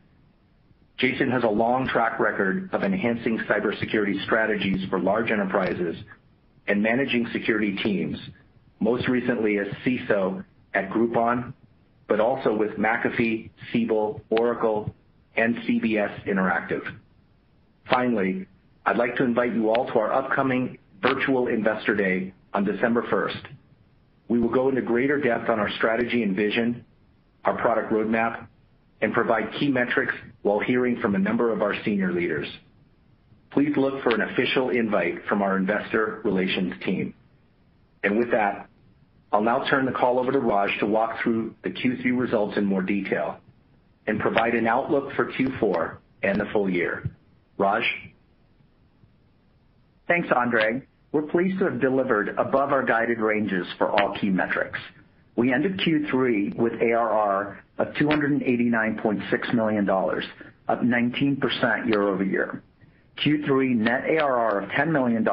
Jason 0.97 1.29
has 1.29 1.43
a 1.43 1.47
long 1.49 1.87
track 1.87 2.19
record 2.19 2.69
of 2.71 2.83
enhancing 2.83 3.37
cybersecurity 3.49 4.23
strategies 4.25 4.87
for 4.89 4.99
large 4.99 5.29
enterprises 5.29 5.95
and 6.67 6.81
managing 6.81 7.27
security 7.33 7.75
teams, 7.83 8.17
most 8.79 9.07
recently 9.09 9.57
as 9.59 9.67
CISO 9.85 10.43
at 10.73 10.89
Groupon, 10.89 11.53
but 12.07 12.19
also 12.21 12.55
with 12.55 12.71
McAfee, 12.71 13.49
Siebel, 13.71 14.21
Oracle, 14.29 14.93
and 15.35 15.55
CBS 15.57 16.23
Interactive. 16.27 16.81
Finally, 17.89 18.47
I'd 18.85 18.97
like 18.97 19.17
to 19.17 19.23
invite 19.23 19.53
you 19.53 19.69
all 19.69 19.87
to 19.87 19.93
our 19.99 20.13
upcoming 20.13 20.77
virtual 21.01 21.47
Investor 21.49 21.95
Day 21.95 22.33
on 22.53 22.63
December 22.63 23.03
1st. 23.03 23.41
We 24.29 24.39
will 24.39 24.49
go 24.49 24.69
into 24.69 24.81
greater 24.81 25.19
depth 25.19 25.49
on 25.49 25.59
our 25.59 25.69
strategy 25.71 26.23
and 26.23 26.35
vision, 26.35 26.85
our 27.45 27.55
product 27.55 27.91
roadmap, 27.93 28.47
and 29.01 29.13
provide 29.13 29.53
key 29.59 29.69
metrics 29.69 30.13
while 30.41 30.59
hearing 30.59 30.99
from 30.99 31.15
a 31.15 31.19
number 31.19 31.51
of 31.53 31.61
our 31.61 31.75
senior 31.83 32.11
leaders. 32.11 32.47
Please 33.51 33.71
look 33.77 34.01
for 34.03 34.13
an 34.13 34.21
official 34.21 34.69
invite 34.71 35.23
from 35.29 35.41
our 35.41 35.55
investor 35.55 36.21
relations 36.25 36.73
team. 36.83 37.13
With 38.03 38.31
that, 38.31 38.69
I'll 39.33 39.41
now 39.43 39.67
turn 39.69 39.85
the 39.85 39.91
call 39.91 40.19
over 40.19 40.31
to 40.31 40.39
Raj 40.39 40.69
to 40.79 40.85
walk 40.85 41.21
through 41.21 41.53
the 41.63 41.69
Q3 41.69 42.17
results 42.17 42.55
in 42.57 42.63
more 42.65 42.81
detail 42.83 43.37
and 44.07 44.19
provide 44.21 44.53
an 44.55 44.67
outlook 44.67 45.11
for 45.15 45.31
Q4 45.33 45.97
and 46.23 46.39
the 46.39 46.45
full 46.53 46.69
year. 46.69 47.09
Raj? 47.57 47.83
Thanks, 50.07 50.29
Andre. 50.35 50.81
We're 51.11 51.23
pleased 51.23 51.59
to 51.59 51.65
have 51.65 51.81
delivered 51.81 52.29
above 52.37 52.71
our 52.71 52.83
guided 52.85 53.19
ranges 53.19 53.65
for 53.77 53.89
all 53.89 54.15
key 54.17 54.29
metrics, 54.29 54.79
we 55.35 55.51
ended 55.53 55.77
Q3 55.79 56.55
with 56.55 56.73
ARR 56.81 57.59
of 57.77 57.87
$289.6 57.95 59.53
million, 59.53 59.89
up 59.89 60.81
19% 60.81 61.87
year-over-year. 61.89 62.63
Q3 63.23 63.75
net 63.75 64.03
ARR 64.17 64.61
of 64.61 64.69
$10 64.69 64.91
million 64.91 65.23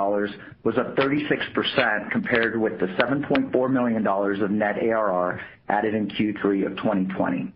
was 0.64 0.76
up 0.78 0.96
36% 0.96 2.10
compared 2.10 2.60
with 2.60 2.78
the 2.80 2.86
$7.4 2.86 3.70
million 3.72 4.04
of 4.06 4.50
net 4.50 4.76
ARR 4.82 5.40
added 5.68 5.94
in 5.94 6.08
Q3 6.08 6.66
of 6.66 6.76
2020. 6.76 7.52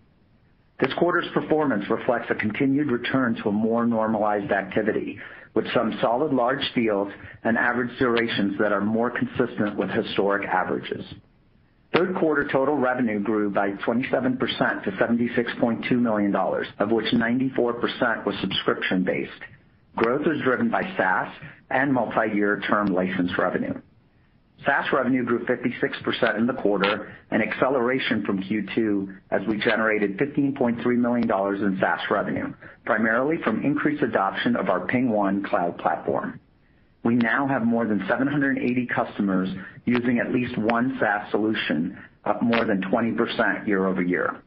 This 0.79 0.93
quarter's 0.99 1.27
performance 1.35 1.85
reflects 1.91 2.27
a 2.31 2.35
continued 2.37 2.91
return 2.93 3.35
to 3.43 3.49
a 3.49 3.53
more 3.53 3.87
normalized 3.87 4.53
activity, 4.53 5.19
with 5.55 5.65
some 5.73 5.97
solid 6.03 6.33
large 6.35 6.61
deals 6.75 7.09
and 7.45 7.57
average 7.57 7.97
durations 7.99 8.57
that 8.61 8.73
are 8.73 8.81
more 8.83 9.11
consistent 9.11 9.75
with 9.77 9.89
historic 9.91 10.47
averages. 10.47 11.03
Third 11.95 12.17
quarter 12.17 12.49
total 12.49 12.77
revenue 12.77 13.21
grew 13.21 13.51
by 13.51 13.71
27% 13.73 14.41
to 14.85 14.91
$76.2 14.93 15.91
million, 15.93 16.35
of 16.35 16.91
which 16.91 17.07
94% 17.13 18.25
was 18.27 18.35
subscription-based. 18.41 19.31
Growth 19.95 20.27
was 20.27 20.41
driven 20.43 20.69
by 20.71 20.83
SaaS 20.97 21.33
and 21.71 21.93
multi-year 21.93 22.61
term 22.69 22.89
license 22.89 23.31
revenue. 23.39 23.73
SaaS 24.65 24.87
revenue 24.93 25.25
grew 25.25 25.47
56% 25.47 26.39
in 26.39 26.47
the 26.47 26.55
quarter, 26.55 27.15
an 27.31 27.41
acceleration 27.41 28.25
from 28.27 28.43
Q2 28.43 29.17
as 29.31 29.41
we 29.49 29.59
generated 29.59 30.19
$15.3 30.19 30.85
million 30.97 31.25
in 31.31 31.79
SaaS 31.81 32.01
revenue, 32.11 32.53
primarily 32.85 33.37
from 33.45 33.63
increased 33.65 34.03
adoption 34.03 34.57
of 34.57 34.69
our 34.69 34.81
PingOne 34.87 35.45
cloud 35.45 35.79
platform 35.79 36.41
we 37.07 37.15
now 37.15 37.47
have 37.47 37.65
more 37.65 37.87
than 37.87 38.01
780 38.09 38.87
customers 38.87 39.49
using 39.87 40.19
at 40.19 40.33
least 40.35 40.59
one 40.59 40.97
SaaS 41.01 41.31
solution, 41.31 41.97
up 42.25 42.43
more 42.43 42.65
than 42.65 42.83
20% 42.83 43.67
year-over-year. 43.67 44.43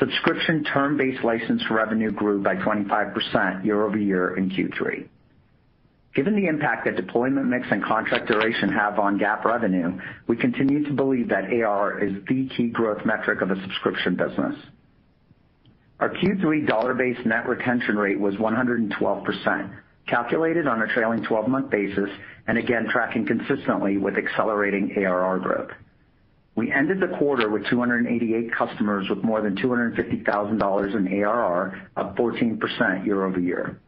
Subscription 0.00 0.64
term-based 0.64 1.22
license 1.24 1.62
revenue 1.70 2.10
grew 2.10 2.42
by 2.42 2.56
25% 2.56 3.64
year-over-year 3.64 4.36
in 4.36 4.50
Q3. 4.50 5.06
Given 6.16 6.34
the 6.34 6.46
impact 6.46 6.84
that 6.86 6.96
deployment 6.96 7.46
mix 7.46 7.66
and 7.70 7.82
contract 7.84 8.26
duration 8.26 8.72
have 8.72 8.98
on 8.98 9.18
GAAP 9.18 9.44
revenue, 9.44 10.00
we 10.26 10.36
continue 10.36 10.84
to 10.86 10.92
believe 10.92 11.28
that 11.28 11.44
ARR 11.44 12.02
is 12.04 12.12
the 12.28 12.48
key 12.56 12.68
growth 12.68 13.04
metric 13.06 13.40
of 13.42 13.52
a 13.52 13.60
subscription 13.62 14.16
business. 14.16 14.56
Our 16.00 16.10
Q3 16.12 16.66
dollar-based 16.66 17.24
net 17.24 17.46
retention 17.48 17.96
rate 17.96 18.18
was 18.18 18.34
112%, 18.34 19.74
calculated 20.08 20.66
on 20.66 20.82
a 20.82 20.86
trailing 20.92 21.22
12-month 21.24 21.70
basis, 21.70 22.10
and 22.46 22.58
again, 22.58 22.86
tracking 22.90 23.26
consistently 23.26 23.96
with 23.96 24.16
accelerating 24.16 24.92
ARR 24.98 25.38
growth. 25.38 25.70
We 26.56 26.70
ended 26.72 27.00
the 27.00 27.16
quarter 27.18 27.48
with 27.50 27.66
288 27.68 28.54
customers 28.54 29.08
with 29.08 29.24
more 29.24 29.40
than 29.42 29.56
$250,000 29.56 30.94
in 30.96 31.08
ARR, 31.22 31.88
up 31.96 32.16
14% 32.16 33.04
year-over-year. 33.06 33.78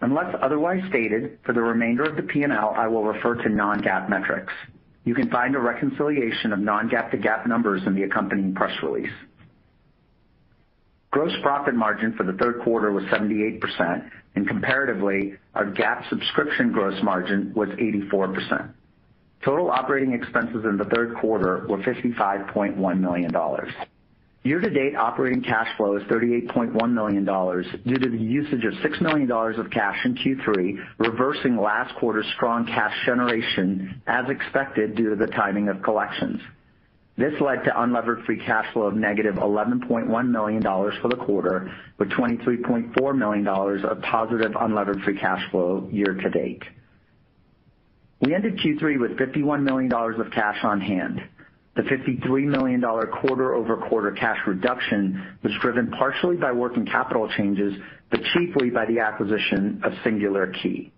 Unless 0.00 0.34
otherwise 0.40 0.82
stated, 0.88 1.38
for 1.44 1.52
the 1.52 1.62
remainder 1.62 2.04
of 2.04 2.16
the 2.16 2.22
P&L, 2.22 2.74
I 2.76 2.86
will 2.86 3.04
refer 3.04 3.34
to 3.42 3.48
non-GAAP 3.48 4.08
metrics. 4.08 4.52
You 5.04 5.14
can 5.14 5.30
find 5.30 5.54
a 5.54 5.58
reconciliation 5.58 6.52
of 6.52 6.58
non-GAAP 6.60 7.10
to 7.10 7.16
GAAP 7.18 7.46
numbers 7.46 7.82
in 7.86 7.94
the 7.94 8.04
accompanying 8.04 8.54
press 8.54 8.72
release. 8.82 9.12
Gross 11.10 11.32
profit 11.42 11.74
margin 11.74 12.14
for 12.16 12.24
the 12.24 12.32
third 12.34 12.62
quarter 12.64 12.90
was 12.92 13.04
78%, 13.04 14.10
and 14.36 14.48
comparatively, 14.48 15.34
our 15.54 15.66
GAAP 15.66 16.08
subscription 16.08 16.72
gross 16.72 17.00
margin 17.02 17.52
was 17.54 17.68
84%. 17.68 18.70
Total 19.44 19.70
operating 19.70 20.12
expenses 20.14 20.64
in 20.64 20.76
the 20.76 20.84
third 20.86 21.14
quarter 21.20 21.66
were 21.68 21.78
$55.1 21.78 22.98
million. 23.00 23.30
Year-to-date 24.42 24.96
operating 24.96 25.42
cash 25.42 25.68
flow 25.76 25.96
is 25.96 26.02
$38.1 26.04 26.92
million 26.92 27.24
due 27.24 27.98
to 27.98 28.08
the 28.10 28.22
usage 28.22 28.64
of 28.64 28.72
$6 28.74 29.00
million 29.00 29.30
of 29.30 29.70
cash 29.70 29.96
in 30.04 30.16
Q3, 30.16 30.84
reversing 30.98 31.56
last 31.56 31.94
quarter's 31.96 32.26
strong 32.34 32.66
cash 32.66 32.92
generation 33.06 34.02
as 34.06 34.28
expected 34.28 34.96
due 34.96 35.10
to 35.10 35.16
the 35.16 35.28
timing 35.28 35.68
of 35.68 35.82
collections. 35.82 36.40
This 37.16 37.32
led 37.40 37.62
to 37.64 37.70
unlevered 37.70 38.24
free 38.26 38.38
cash 38.44 38.66
flow 38.72 38.86
of 38.86 38.94
negative 38.96 39.36
$11.1 39.36 40.28
million 40.28 40.62
for 40.62 41.08
the 41.08 41.16
quarter, 41.16 41.70
with 41.96 42.08
$23.4 42.10 43.16
million 43.16 43.46
of 43.46 44.02
positive 44.02 44.52
unlevered 44.52 45.04
free 45.04 45.16
cash 45.18 45.42
flow 45.52 45.88
year 45.92 46.14
to 46.14 46.30
date. 46.30 46.62
We 48.20 48.34
ended 48.34 48.58
Q3 48.58 48.98
with 48.98 49.12
$51 49.12 49.62
million 49.62 49.92
of 49.92 50.30
cash 50.32 50.58
on 50.64 50.80
hand. 50.80 51.20
The 51.76 51.82
$53 51.82 52.46
million 52.46 52.80
quarter-over-quarter 52.80 54.12
cash 54.12 54.38
reduction 54.46 55.36
was 55.42 55.52
driven 55.60 55.90
partially 55.90 56.36
by 56.36 56.50
working 56.50 56.84
capital 56.86 57.28
changes, 57.36 57.74
but 58.10 58.20
chiefly 58.32 58.70
by 58.70 58.86
the 58.86 59.00
acquisition 59.00 59.82
of 59.84 59.92
Singular 60.02 60.52
Key. 60.62 60.92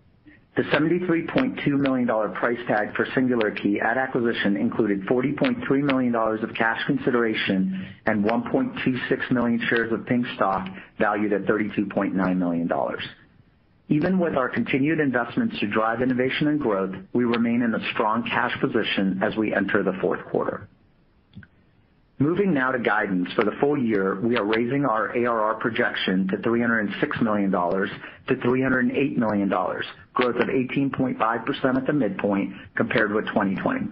The 0.57 0.63
$73.2 0.75 1.67
million 1.79 2.07
price 2.33 2.57
tag 2.67 2.95
for 2.95 3.05
Singular 3.13 3.51
Key 3.51 3.79
at 3.79 3.95
acquisition 3.95 4.57
included 4.57 5.03
$40.3 5.05 5.71
million 5.83 6.15
of 6.15 6.51
cash 6.57 6.83
consideration 6.87 7.85
and 8.07 8.25
1.26 8.25 9.31
million 9.33 9.61
shares 9.69 9.93
of 9.93 10.03
Ping 10.07 10.25
stock 10.33 10.67
valued 10.97 11.33
at 11.33 11.43
$32.9 11.45 12.37
million. 12.37 12.71
Even 13.89 14.17
with 14.17 14.35
our 14.35 14.49
continued 14.49 14.99
investments 14.99 15.59
to 15.59 15.67
drive 15.67 16.01
innovation 16.01 16.47
and 16.47 16.59
growth, 16.59 16.95
we 17.13 17.23
remain 17.23 17.61
in 17.61 17.75
a 17.75 17.89
strong 17.91 18.23
cash 18.23 18.59
position 18.59 19.21
as 19.21 19.35
we 19.37 19.53
enter 19.53 19.83
the 19.83 19.93
fourth 20.01 20.25
quarter. 20.31 20.67
Moving 22.19 22.51
now 22.51 22.71
to 22.71 22.79
guidance. 22.79 23.31
For 23.33 23.43
the 23.43 23.55
full 23.59 23.77
year, 23.77 24.19
we 24.19 24.37
are 24.37 24.43
raising 24.43 24.85
our 24.85 25.09
ARR 25.15 25.53
projection 25.59 26.27
to 26.29 26.37
$306 26.37 27.21
million-$308 27.21 29.17
million, 29.17 29.49
growth 29.49 30.35
of 30.37 30.47
18.5% 30.47 31.77
at 31.77 31.85
the 31.85 31.93
midpoint 31.93 32.53
compared 32.75 33.13
with 33.13 33.25
2020. 33.27 33.89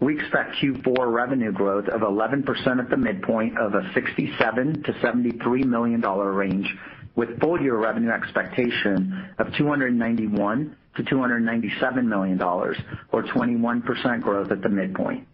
We 0.00 0.18
expect 0.18 0.56
Q4 0.62 1.12
revenue 1.12 1.52
growth 1.52 1.88
of 1.88 2.00
11% 2.00 2.78
at 2.78 2.88
the 2.88 2.96
midpoint 2.96 3.58
of 3.58 3.74
a 3.74 3.80
$67 3.94 4.32
million-$73 4.34 5.64
million 5.66 6.00
range, 6.02 6.74
with 7.16 7.38
full-year 7.40 7.76
revenue 7.76 8.10
expectation 8.12 9.28
of 9.38 9.48
$291 9.48 10.30
million-$297 10.30 12.04
million, 12.04 12.42
or 12.42 12.76
21% 13.24 14.20
growth 14.22 14.50
at 14.50 14.62
the 14.62 14.68
midpoint. 14.70 15.28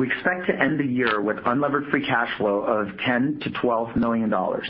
We 0.00 0.06
expect 0.10 0.46
to 0.46 0.58
end 0.58 0.80
the 0.80 0.86
year 0.86 1.20
with 1.20 1.36
unlevered 1.44 1.90
free 1.90 2.00
cash 2.06 2.34
flow 2.38 2.60
of 2.60 2.88
$10 3.06 3.36
million-$12 3.36 3.98
million, 3.98 4.62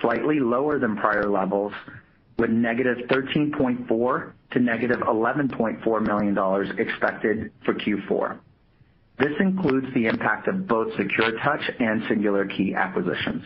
slightly 0.00 0.40
lower 0.40 0.78
than 0.78 0.96
prior 0.96 1.28
levels, 1.28 1.74
with 2.38 2.48
-$13.4 2.48 3.56
million 3.84 4.88
to 4.88 4.96
-$11.4 4.96 6.34
million 6.34 6.78
expected 6.78 7.52
for 7.66 7.74
Q4. 7.74 8.38
This 9.18 9.38
includes 9.40 9.88
the 9.92 10.06
impact 10.06 10.48
of 10.48 10.66
both 10.66 10.90
Touch 10.96 11.70
and 11.80 12.02
Singular 12.08 12.46
Key 12.46 12.74
acquisitions. 12.74 13.44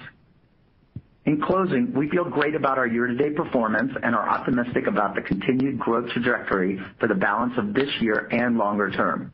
In 1.25 1.41
closing, 1.41 1.93
we 1.93 2.09
feel 2.09 2.23
great 2.31 2.55
about 2.55 2.79
our 2.79 2.87
year-to-date 2.87 3.35
performance 3.35 3.91
and 4.05 4.15
are 4.15 4.29
optimistic 4.29 4.87
about 4.87 5.17
the 5.17 5.23
continued 5.23 5.81
growth 5.81 6.09
trajectory 6.11 6.79
for 7.01 7.09
the 7.09 7.17
balance 7.17 7.55
of 7.59 7.75
this 7.75 7.91
year 8.01 8.29
and 8.31 8.57
longer 8.59 8.93
term. 8.93 9.33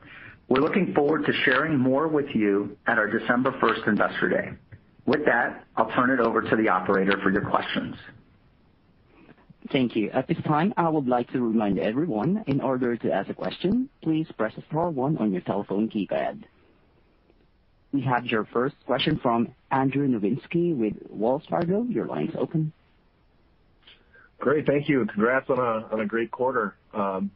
We're 0.48 0.62
looking 0.62 0.94
forward 0.94 1.26
to 1.26 1.32
sharing 1.44 1.78
more 1.78 2.08
with 2.08 2.34
you 2.34 2.78
at 2.86 2.96
our 2.96 3.06
December 3.06 3.52
1st 3.60 3.86
Investor 3.86 4.30
Day. 4.30 4.48
With 5.04 5.26
that, 5.26 5.64
I'll 5.76 5.90
turn 5.90 6.08
it 6.08 6.20
over 6.20 6.40
to 6.40 6.56
the 6.56 6.70
operator 6.70 7.18
for 7.22 7.30
your 7.30 7.44
questions. 7.50 7.94
Thank 9.70 9.94
you. 9.94 10.08
At 10.08 10.26
this 10.26 10.38
time, 10.46 10.72
I 10.78 10.88
would 10.88 11.06
like 11.06 11.30
to 11.32 11.40
remind 11.42 11.78
everyone, 11.78 12.44
in 12.46 12.62
order 12.62 12.96
to 12.96 13.12
ask 13.12 13.28
a 13.28 13.34
question, 13.34 13.90
please 14.02 14.26
press 14.38 14.54
star 14.70 14.88
one 14.88 15.18
on 15.18 15.32
your 15.32 15.42
telephone 15.42 15.90
keypad. 15.90 16.42
We 17.92 18.00
have 18.02 18.24
your 18.24 18.46
first 18.46 18.74
question 18.86 19.18
from 19.22 19.54
Andrew 19.70 20.08
Nowinski 20.08 20.74
with 20.74 20.94
Wells 21.10 21.42
Fargo. 21.50 21.82
Your 21.82 22.06
line's 22.06 22.34
open. 22.38 22.72
Great. 24.38 24.64
Thank 24.66 24.88
you. 24.88 25.04
Congrats 25.12 25.50
on 25.50 26.00
a 26.00 26.06
great 26.06 26.30
quarter. 26.30 26.74
Um, 26.94 27.32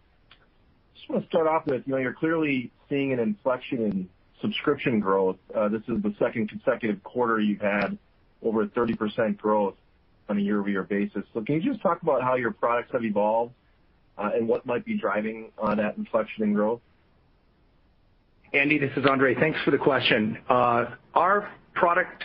just 0.94 1.08
want 1.08 1.22
to 1.22 1.28
start 1.28 1.46
off 1.46 1.66
with, 1.66 1.82
you're 1.86 1.98
know, 1.98 2.04
you 2.08 2.14
clearly 2.14 2.70
seeing 2.88 3.12
an 3.12 3.18
inflection 3.18 3.84
in 3.84 4.08
subscription 4.40 5.00
growth. 5.00 5.36
Uh, 5.54 5.68
this 5.68 5.82
is 5.88 6.02
the 6.02 6.14
second 6.18 6.48
consecutive 6.48 7.02
quarter 7.02 7.40
you've 7.40 7.60
had 7.60 7.96
over 8.42 8.66
30% 8.66 9.38
growth 9.38 9.74
on 10.28 10.38
a 10.38 10.40
year-over-year 10.40 10.82
basis. 10.84 11.22
Can 11.34 11.60
you 11.60 11.60
just 11.60 11.80
talk 11.82 12.02
about 12.02 12.22
how 12.22 12.34
your 12.36 12.50
products 12.50 12.92
have 12.92 13.04
evolved, 13.04 13.52
uh, 14.18 14.30
and 14.34 14.46
what 14.46 14.66
might 14.66 14.84
be 14.84 14.96
driving 14.96 15.50
uh, 15.60 15.74
that 15.74 15.96
inflection 15.96 16.44
in 16.44 16.52
growth? 16.52 16.80
Andy, 18.52 18.78
this 18.78 18.90
is 18.96 19.06
Andre. 19.06 19.34
Thanks 19.34 19.58
for 19.64 19.70
the 19.70 19.78
question. 19.78 20.38
Our 20.48 21.50
product 21.74 22.24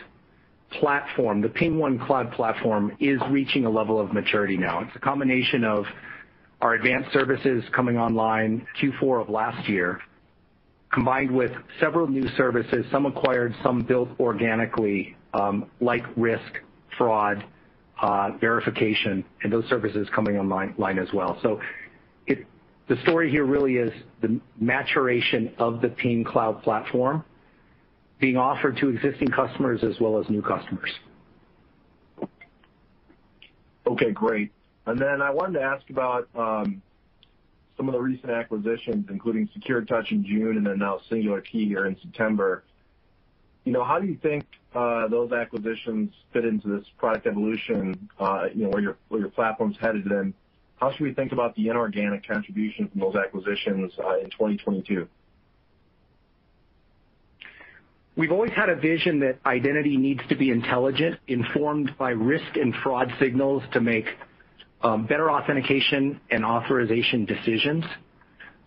platform, 0.71 1.39
the 1.41 1.47
PingOne 1.47 2.05
Cloud 2.05 2.33
Platform, 2.33 2.97
is 2.99 3.21
reaching 3.29 3.65
a 3.65 3.69
level 3.69 3.99
of 3.99 4.11
maturity 4.11 4.57
now. 4.57 4.81
It's 4.81 4.95
a 4.95 4.99
combination 4.99 5.63
of 5.63 5.85
our 6.61 6.73
advanced 6.73 7.11
services 7.13 7.63
coming 7.75 7.97
online 7.97 8.65
Q4 8.81 9.21
of 9.21 9.29
last 9.29 9.67
year, 9.69 9.99
combined 10.91 11.31
with 11.31 11.51
several 11.79 12.07
new 12.07 12.27
services, 12.35 12.85
some 12.91 13.05
acquired, 13.05 13.53
some 13.63 13.81
built 13.83 14.09
organically, 14.19 15.15
um, 15.33 15.69
like 15.81 16.03
risk, 16.15 16.53
fraud, 16.97 17.45
uh, 18.01 18.31
verification, 18.39 19.23
and 19.43 19.51
those 19.53 19.65
services 19.69 20.07
coming 20.15 20.37
online 20.37 20.99
as 20.99 21.07
well. 21.13 21.39
The 22.89 22.95
story 23.03 23.29
here 23.29 23.43
really 23.43 23.73
is 23.75 23.91
the 24.21 24.39
maturation 24.61 25.51
of 25.57 25.81
the 25.81 25.89
Ping 25.89 26.23
Cloud 26.23 26.63
platform 26.63 27.21
being 28.21 28.37
offered 28.37 28.77
to 28.77 28.87
existing 28.87 29.27
customers 29.27 29.83
as 29.83 29.99
well 29.99 30.17
as 30.21 30.29
new 30.29 30.41
customers. 30.41 30.89
Okay, 33.85 34.11
great 34.13 34.51
then 34.95 35.21
I 35.21 35.31
wanted 35.31 35.59
to 35.59 35.65
ask 35.65 35.89
about 35.89 36.27
um, 36.35 36.81
some 37.75 37.89
of 37.89 37.93
the 37.93 37.99
recent 37.99 38.31
acquisitions, 38.31 39.07
including 39.09 39.49
SecuredTouch 39.57 40.11
in 40.11 40.25
June 40.25 40.55
and 40.57 40.65
then 40.65 40.79
now 40.79 40.99
Singular 41.09 41.41
Key 41.41 41.65
here 41.67 41.85
in 41.87 41.97
September. 42.01 42.63
How 43.69 43.99
do 43.99 44.07
you 44.07 44.17
think 44.23 44.43
uh, 44.75 45.07
those 45.09 45.31
acquisitions 45.33 46.11
fit 46.33 46.43
into 46.45 46.67
this 46.69 46.85
product 46.97 47.25
evolution, 47.27 48.09
uh, 48.19 48.47
where 48.55 48.81
your 49.19 49.27
platform's 49.29 49.75
headed, 49.79 50.05
and 50.11 50.33
how 50.77 50.91
should 50.91 51.01
we 51.01 51.13
think 51.13 51.31
about 51.33 51.53
the 51.55 51.67
inorganic 51.69 52.25
contribution 52.27 52.87
from 52.89 52.99
those 53.01 53.15
acquisitions 53.15 53.91
uh, 53.99 54.17
in 54.19 54.29
2022? 54.31 55.07
We've 58.15 58.31
always 58.31 58.51
had 58.51 58.69
a 58.69 58.75
vision 58.77 59.19
that 59.21 59.39
identity 59.45 59.95
needs 59.97 60.21
to 60.29 60.35
be 60.35 60.49
intelligent, 60.49 61.19
informed 61.27 61.95
by 61.97 62.09
risk 62.11 62.55
and 62.55 62.73
fraud 62.83 63.13
signals 63.19 63.63
to 63.73 63.79
make 63.81 64.07
um, 64.81 65.05
better 65.05 65.31
authentication 65.31 66.19
and 66.29 66.45
authorization 66.45 67.25
decisions. 67.25 67.83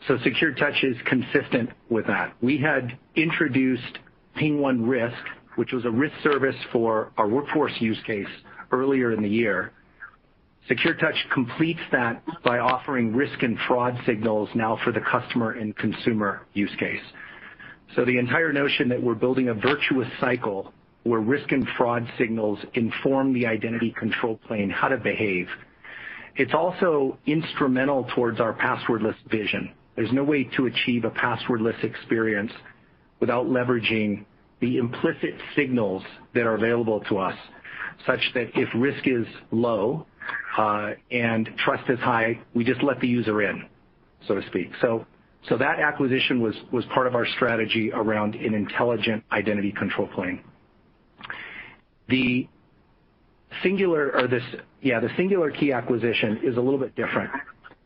SecuredTouch 0.09 0.83
is 0.83 0.97
consistent 1.05 1.71
with 1.89 2.07
that. 2.07 2.35
We 2.41 2.59
had 2.59 2.99
introduced 3.17 3.99
PingOne 4.37 4.89
Risk, 4.89 5.19
which 5.57 5.73
was 5.73 5.85
a 5.85 5.91
risk 5.91 6.15
service 6.23 6.57
for 6.73 7.13
our 7.19 7.29
workforce 7.29 7.73
use 7.81 7.99
case 8.07 8.27
earlier 8.73 9.13
in 9.13 9.23
the 9.23 9.29
year. 9.29 9.73
SecuredTouch 10.71 11.31
completes 11.33 11.81
that 11.93 12.23
by 12.45 12.59
offering 12.59 13.15
risk 13.15 13.43
and 13.43 13.59
fraud 13.69 13.95
signals 14.07 14.49
now 14.55 14.79
for 14.85 14.93
the 14.93 15.01
customer 15.01 15.53
and 15.53 15.77
consumer 15.77 16.47
use 16.55 16.75
case. 16.79 17.03
The 17.97 18.19
entire 18.19 18.53
notion 18.53 18.89
that 18.89 19.03
we're 19.03 19.15
building 19.17 19.49
a 19.49 19.55
virtuous 19.55 20.09
cycle 20.21 20.73
where 21.03 21.21
risk 21.21 21.51
and 21.53 21.67
fraud 21.77 22.07
signals 22.17 22.59
inform 22.75 23.33
the 23.35 23.47
identity 23.47 23.91
control 23.99 24.39
plane 24.49 24.71
how 24.71 24.89
to 24.89 24.97
behave, 24.97 25.49
it's 26.37 26.55
also 26.55 27.19
instrumental 27.27 28.05
towards 28.15 28.41
our 28.41 28.55
passwordless 28.55 29.17
vision. 29.31 29.73
There's 29.97 30.13
no 30.13 30.25
way 30.25 30.45
to 30.57 30.67
achieve 30.67 31.05
a 31.05 31.11
passwordless 31.11 31.83
experience 31.85 32.53
without 33.19 33.47
leveraging 33.47 34.25
the 34.61 34.77
implicit 34.79 35.35
signals 35.57 36.03
that 36.35 36.43
are 36.47 36.55
available 36.55 37.01
to 37.09 37.19
us, 37.19 37.37
such 38.07 38.21
that 38.35 38.49
if 38.57 38.69
risk 38.75 39.07
is 39.07 39.27
low 39.51 40.07
uh, 40.57 40.91
and 41.11 41.49
trust 41.59 41.89
is 41.89 41.99
high, 42.01 42.39
we 42.55 42.65
just 42.65 42.83
let 42.83 43.01
the 43.01 43.09
user 43.09 43.43
in, 43.43 43.67
so 44.29 44.35
to 44.35 44.47
speak. 44.49 44.71
So, 44.81 45.07
That 45.57 45.81
acquisition 45.81 46.41
was 46.41 46.85
part 46.95 47.07
of 47.07 47.15
our 47.15 47.27
strategy 47.27 47.91
around 47.93 48.35
an 48.37 48.55
intelligent 48.55 49.25
identity 49.33 49.73
control 49.73 50.07
plane. 50.09 50.45
The 52.09 52.47
yeah, 54.83 55.01
the 55.01 55.11
Singular 55.17 55.51
Key 55.51 55.73
acquisition 55.73 56.41
is 56.43 56.57
a 56.57 56.61
little 56.61 56.79
bit 56.79 56.97
different. 56.97 57.31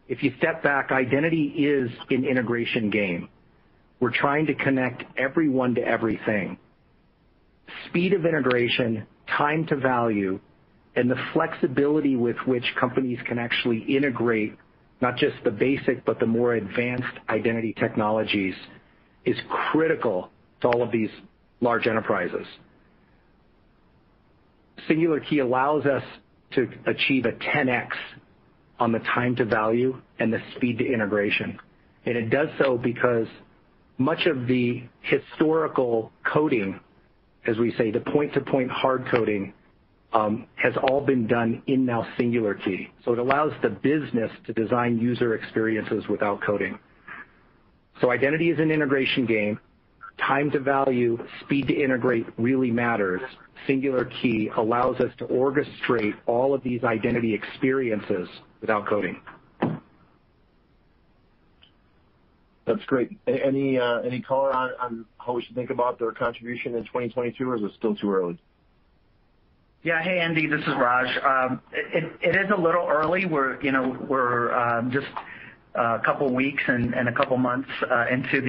If 0.08 0.22
you 0.22 0.32
step 0.38 0.62
back, 0.62 0.92
identity 0.92 1.44
is 1.46 1.90
an 2.10 2.24
integration 2.24 2.90
game. 2.90 3.28
We're 4.00 4.12
trying 4.16 4.46
to 4.46 4.54
connect 4.54 5.02
everyone 5.18 5.74
to 5.76 5.80
everything. 5.80 6.58
Speed 7.88 8.12
of 8.12 8.26
integration, 8.26 9.06
time 9.26 9.66
to 9.68 9.76
value, 9.76 10.38
and 10.94 11.10
the 11.10 11.16
flexibility 11.32 12.14
with 12.14 12.36
which 12.46 12.64
companies 12.78 13.18
can 13.26 13.38
actually 13.38 13.78
integrate 13.78 14.54
not 15.00 15.16
just 15.16 15.34
the 15.42 15.50
basic, 15.50 16.04
but 16.04 16.20
the 16.20 16.26
more 16.26 16.54
advanced 16.54 17.18
identity 17.28 17.74
technologies 17.78 18.54
is 19.24 19.36
critical 19.48 20.30
to 20.60 20.68
all 20.68 20.82
of 20.82 20.92
these 20.92 21.10
large 21.60 21.86
enterprises. 21.88 22.46
Singular 24.86 25.18
Key 25.20 25.40
allows 25.40 25.84
us 25.86 26.02
to 26.54 26.68
achieve 26.86 27.24
a 27.26 27.32
10x 27.32 27.88
on 28.78 28.92
the 28.92 28.98
time 29.00 29.36
to 29.36 29.44
value 29.44 30.00
and 30.18 30.32
the 30.32 30.38
speed 30.56 30.78
to 30.78 30.84
integration. 30.84 31.58
It 32.04 32.30
does 32.30 32.48
so 32.58 32.76
because 32.76 33.26
much 33.98 34.26
of 34.26 34.46
the 34.46 34.82
historical 35.02 36.12
coding, 36.24 36.80
as 37.46 37.56
we 37.58 37.72
say, 37.78 37.90
the 37.90 38.00
point-to-point 38.00 38.70
hard 38.70 39.06
coding, 39.10 39.52
um, 40.12 40.46
has 40.56 40.74
all 40.88 41.00
been 41.00 41.26
done 41.26 41.62
in 41.66 41.84
now 41.84 42.06
Singular 42.16 42.54
Key. 42.54 42.88
It 43.04 43.18
allows 43.18 43.52
the 43.62 43.70
business 43.70 44.30
to 44.46 44.52
design 44.52 44.98
user 44.98 45.34
experiences 45.34 46.04
without 46.08 46.40
coding. 46.44 46.78
Identity 48.04 48.50
is 48.50 48.60
an 48.60 48.70
integration 48.70 49.24
game. 49.24 49.58
Time 50.18 50.50
to 50.52 50.60
value, 50.60 51.18
speed 51.40 51.66
to 51.68 51.74
integrate 51.74 52.26
really 52.38 52.70
matters. 52.70 53.20
Singular 53.66 54.04
Key 54.04 54.48
allows 54.56 55.00
us 55.00 55.10
to 55.18 55.26
orchestrate 55.26 56.14
all 56.26 56.54
of 56.54 56.62
these 56.62 56.84
identity 56.84 57.34
experiences 57.34 58.28
without 58.60 58.86
coding. 58.88 59.20
That's 62.66 62.84
great. 62.86 63.10
Uh, 63.28 63.32
any 63.32 64.22
color 64.26 64.52
on 64.54 65.04
how 65.18 65.34
we 65.34 65.42
should 65.42 65.56
think 65.56 65.70
about 65.70 65.98
their 65.98 66.12
contribution 66.12 66.74
in 66.76 66.84
2022, 66.84 67.48
or 67.50 67.56
is 67.56 67.62
it 67.62 67.72
still 67.76 67.94
too 67.94 68.10
early? 68.10 68.38
Yeah. 69.82 70.00
Hey, 70.02 70.18
Andy, 70.20 70.46
this 70.46 70.60
is 70.62 70.68
Raj. 70.80 71.08
Um, 71.22 71.60
it 71.72 72.34
is 72.36 72.50
a 72.50 72.58
little 72.58 72.86
early. 72.88 73.26
We're 73.26 74.54
um, 74.54 74.90
just 74.90 75.06
a 75.74 76.00
couple 76.04 76.32
weeks 76.32 76.62
and 76.68 76.94
a 77.08 77.12
couple 77.12 77.36
months 77.36 77.68
uh, 77.90 78.04
into 78.10 78.40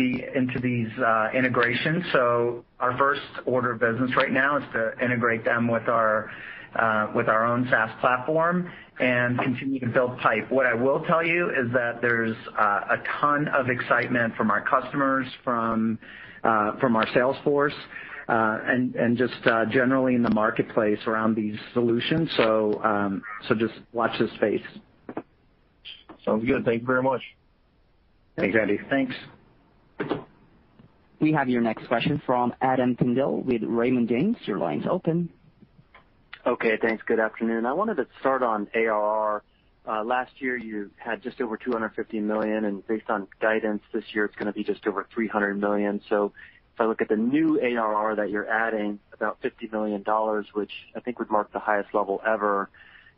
these 0.59 0.87
uh, 0.99 1.29
integrations. 1.33 2.03
Our 2.79 2.97
first 2.97 3.21
order 3.45 3.71
of 3.71 3.79
business 3.79 4.15
right 4.15 4.31
now 4.31 4.57
is 4.57 4.63
to 4.73 4.91
integrate 5.03 5.43
them 5.43 5.69
uh, 5.69 5.73
with 5.73 5.87
our 7.29 7.45
own 7.45 7.67
SaaS 7.71 7.89
platform 7.99 8.69
and 8.99 9.39
continue 9.39 9.79
to 9.79 9.87
build 9.87 10.19
pipe. 10.19 10.49
What 10.51 10.65
I 10.65 10.73
will 10.73 11.03
tell 11.05 11.25
you 11.25 11.49
is 11.49 11.71
that 11.73 12.01
there's 12.01 12.35
a 12.59 12.97
ton 13.19 13.47
of 13.47 13.69
excitement 13.69 14.35
from 14.35 14.51
our 14.51 14.61
customers, 14.61 15.25
from 15.43 15.97
our 16.43 17.07
sales 17.13 17.37
force, 17.43 17.73
and 18.27 19.17
just 19.17 19.33
generally 19.71 20.13
in 20.13 20.21
the 20.21 20.29
marketplace 20.33 20.99
around 21.07 21.35
these 21.35 21.57
solutions. 21.73 22.29
Um, 22.39 23.23
just 23.57 23.73
watch 23.93 24.11
this 24.19 24.29
space. 24.35 24.61
Sounds 26.25 26.43
good. 26.43 26.65
Thank 26.65 26.81
you 26.81 26.87
very 26.87 27.03
much. 27.03 27.21
Thanks, 28.35 28.57
Andy. 28.59 28.79
Thanks. 28.89 29.13
We 31.21 31.31
have 31.33 31.47
your 31.49 31.61
next 31.61 31.87
question 31.87 32.21
from 32.25 32.53
Adam 32.61 32.95
Tindle 32.95 33.43
with 33.45 33.61
Raymond 33.63 34.09
James. 34.09 34.35
Your 34.45 34.57
line's 34.57 34.85
open. 34.89 35.29
Okay, 36.45 36.73
thanks. 36.81 37.03
Good 37.07 37.19
afternoon. 37.19 37.65
I 37.65 37.73
wanted 37.73 37.95
to 37.97 38.07
start 38.19 38.41
on 38.43 38.67
ARR. 38.75 39.43
Uh, 39.87 40.03
last 40.03 40.31
year, 40.39 40.57
you 40.57 40.89
had 40.97 41.21
just 41.21 41.39
over 41.39 41.57
$250 41.57 42.21
million, 42.23 42.65
and 42.65 42.85
based 42.87 43.09
on 43.09 43.27
guidance 43.39 43.83
this 43.93 44.03
year, 44.13 44.25
it's 44.25 44.35
going 44.35 44.47
to 44.47 44.53
be 44.53 44.63
just 44.63 44.85
over 44.87 45.07
$300 45.15 45.57
million. 45.59 46.01
If 46.09 46.81
I 46.81 46.85
look 46.85 47.01
at 47.01 47.07
the 47.07 47.15
new 47.15 47.59
ARR 47.61 48.15
that 48.15 48.31
you're 48.31 48.47
adding, 48.47 48.99
about 49.13 49.37
$50 49.43 49.71
million, 49.71 50.03
which 50.53 50.71
I 50.95 50.99
think 51.01 51.19
would 51.19 51.29
mark 51.29 51.53
the 51.53 51.59
highest 51.59 51.93
level 51.93 52.19
ever. 52.27 52.69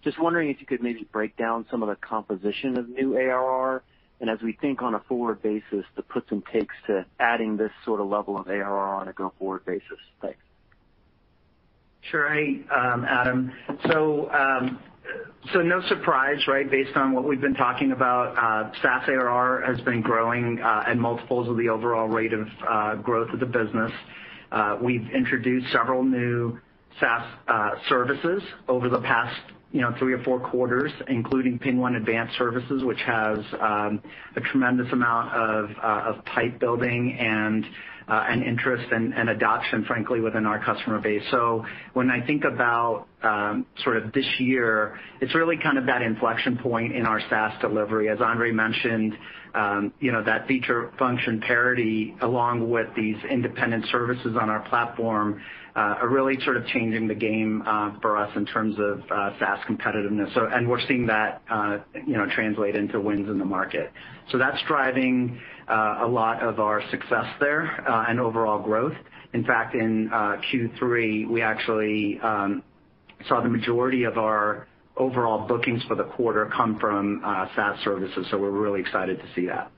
Just 0.04 0.20
wondering 0.20 0.50
if 0.50 0.60
you 0.60 0.66
could 0.66 0.84
maybe 0.84 1.08
break 1.12 1.36
down 1.38 1.66
some 1.72 1.82
of 1.82 1.90
the 1.90 1.96
composition 1.96 2.78
of 2.78 2.88
new 2.90 3.16
ARR, 3.18 3.84
and 4.22 4.30
as 4.30 4.40
we 4.42 4.54
think 4.54 4.82
on 4.82 4.94
a 4.96 5.00
forward 5.02 5.42
basis, 5.42 5.86
the 5.96 6.02
puts 6.02 6.30
and 6.32 6.44
takes 6.48 6.76
to 6.88 7.06
adding 7.20 7.58
this 7.58 7.72
sort 7.86 8.00
of 8.00 8.08
level 8.08 8.38
of 8.38 8.48
ARR 8.48 8.96
on 8.96 9.08
a 9.08 9.14
go-forward 9.14 9.66
basis. 9.66 9.86
Thanks. 10.22 10.38
Sure. 12.02 12.32
Hey, 12.34 12.62
um, 12.74 13.06
Adam. 13.06 13.52
Um, 13.90 14.80
no 15.64 15.82
surprise, 15.88 16.40
right? 16.48 16.70
Based 16.70 16.96
on 16.96 17.12
what 17.14 17.26
we've 17.26 17.42
been 17.42 17.54
talking 17.56 17.92
about, 17.92 18.38
uh, 18.38 18.72
SaaS 18.82 19.10
ARR 19.10 19.64
has 19.66 19.80
been 19.82 20.02
growing 20.02 20.62
uh, 20.62 20.84
at 20.88 20.98
multiples 20.98 21.50
of 21.50 21.58
the 21.58 21.70
overall 21.70 22.08
rate 22.08 22.34
of 22.34 22.48
uh, 22.70 22.96
growth 22.96 23.32
of 23.34 23.40
the 23.40 23.46
business. 23.46 23.92
We've 24.82 25.10
introduced 25.14 25.72
several 25.72 26.04
new 26.04 26.60
SaaS 27.00 27.26
services 27.90 28.42
over 28.68 28.90
the 28.90 29.02
past 29.02 29.36
you 29.74 29.82
know, 29.82 29.94
three 30.00 30.14
or 30.14 30.24
four 30.24 30.40
quarters, 30.40 30.94
including 31.10 31.60
PingOne 31.60 31.98
Advanced 31.98 32.38
Services, 32.38 32.86
which 32.86 33.02
has 33.02 33.40
um, 33.60 34.02
a 34.34 34.40
tremendous 34.40 34.88
amount 34.94 35.34
of 35.34 35.70
uh, 35.84 36.16
of 36.16 36.24
pipe 36.26 36.58
building 36.58 37.18
and 37.20 37.66
uh, 38.10 38.24
and 38.30 38.42
interest 38.42 38.86
and 38.94 39.28
adoption, 39.30 39.84
frankly, 39.84 40.22
within 40.22 40.46
our 40.46 40.60
customer 40.64 40.98
base. 40.98 41.26
When 41.92 42.10
I 42.10 42.26
think 42.26 42.46
about 42.46 43.06
um, 43.22 43.66
sort 43.84 43.98
of 43.98 44.14
this 44.14 44.26
year, 44.40 44.98
it's 45.20 45.36
really 45.36 45.58
kind 45.62 45.78
of 45.78 45.86
that 45.88 46.02
inflection 46.02 46.58
point 46.58 46.96
in 46.96 47.06
our 47.06 47.20
SaaS 47.30 47.60
delivery. 47.60 48.08
As 48.08 48.22
Andre 48.22 48.52
mentioned, 48.54 49.14
um, 49.54 49.94
you 50.00 50.14
know, 50.14 50.24
that 50.24 50.48
feature 50.48 50.90
function 50.98 51.42
parity, 51.42 52.16
along 52.22 52.70
with 52.70 52.88
these 52.96 53.18
independent 53.30 53.86
services 53.92 54.38
on 54.42 54.50
our 54.50 54.62
platform, 54.70 55.42
uh, 55.76 56.00
are 56.00 56.08
really 56.08 56.40
sort 56.46 56.56
of 56.56 56.66
changing 56.68 57.10
the 57.10 57.16
game 57.16 57.62
uh, 57.68 57.92
for 58.02 58.16
us 58.16 58.32
in 58.38 58.46
terms 58.46 58.78
of 58.80 59.02
SaaS 59.38 59.60
competitiveness. 59.70 60.34
We're 60.66 60.88
seeing 60.88 61.08
that, 61.08 61.42
you 62.08 62.16
know, 62.16 62.28
translate 62.34 62.78
into 62.78 63.02
wins 63.02 63.28
in 63.30 63.38
the 63.38 63.44
market. 63.46 63.92
That's 64.34 64.62
driving 64.68 65.42
uh, 65.68 65.98
a 66.04 66.08
lot 66.08 66.42
of 66.42 66.62
our 66.62 66.82
success 66.92 67.26
there 67.42 67.62
uh, 67.90 68.06
and 68.08 68.22
overall 68.22 68.58
growth. 68.58 68.96
In 69.34 69.44
fact, 69.44 69.76
in 69.76 70.10
uh, 70.14 70.38
Q3, 70.50 71.30
we 71.30 71.42
actually 71.42 72.18
um, 72.24 72.64
saw 73.28 73.42
the 73.42 73.50
majority 73.50 74.06
of 74.06 74.18
our 74.18 74.66
overall 74.96 75.46
bookings 75.46 75.84
for 75.84 75.96
the 75.96 76.06
quarter 76.06 76.46
come 76.56 76.80
from 76.80 77.20
SaaS 77.54 77.78
services, 77.84 78.26
so 78.32 78.38
we're 78.38 78.50
really 78.50 78.80
excited 78.80 79.18
to 79.20 79.26
see 79.36 79.48
that. 79.48 79.70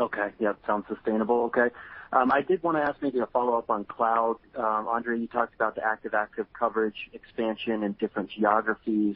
Okay. 0.00 0.30
Yep, 0.40 0.58
sounds 0.66 0.86
sustainable. 0.92 1.44
Okay. 1.54 1.72
Um, 2.12 2.32
I 2.32 2.40
did 2.42 2.60
want 2.64 2.76
to 2.76 2.82
ask 2.82 3.00
maybe 3.00 3.20
a 3.20 3.26
follow-up 3.26 3.70
on 3.70 3.84
cloud. 3.84 4.38
Um, 4.56 4.88
Andre, 4.88 5.20
you 5.20 5.28
talked 5.28 5.54
about 5.54 5.76
the 5.76 5.84
active 5.84 6.14
coverage 6.58 6.96
expansion 7.12 7.84
in 7.84 7.92
different 8.00 8.28
geographies. 8.36 9.14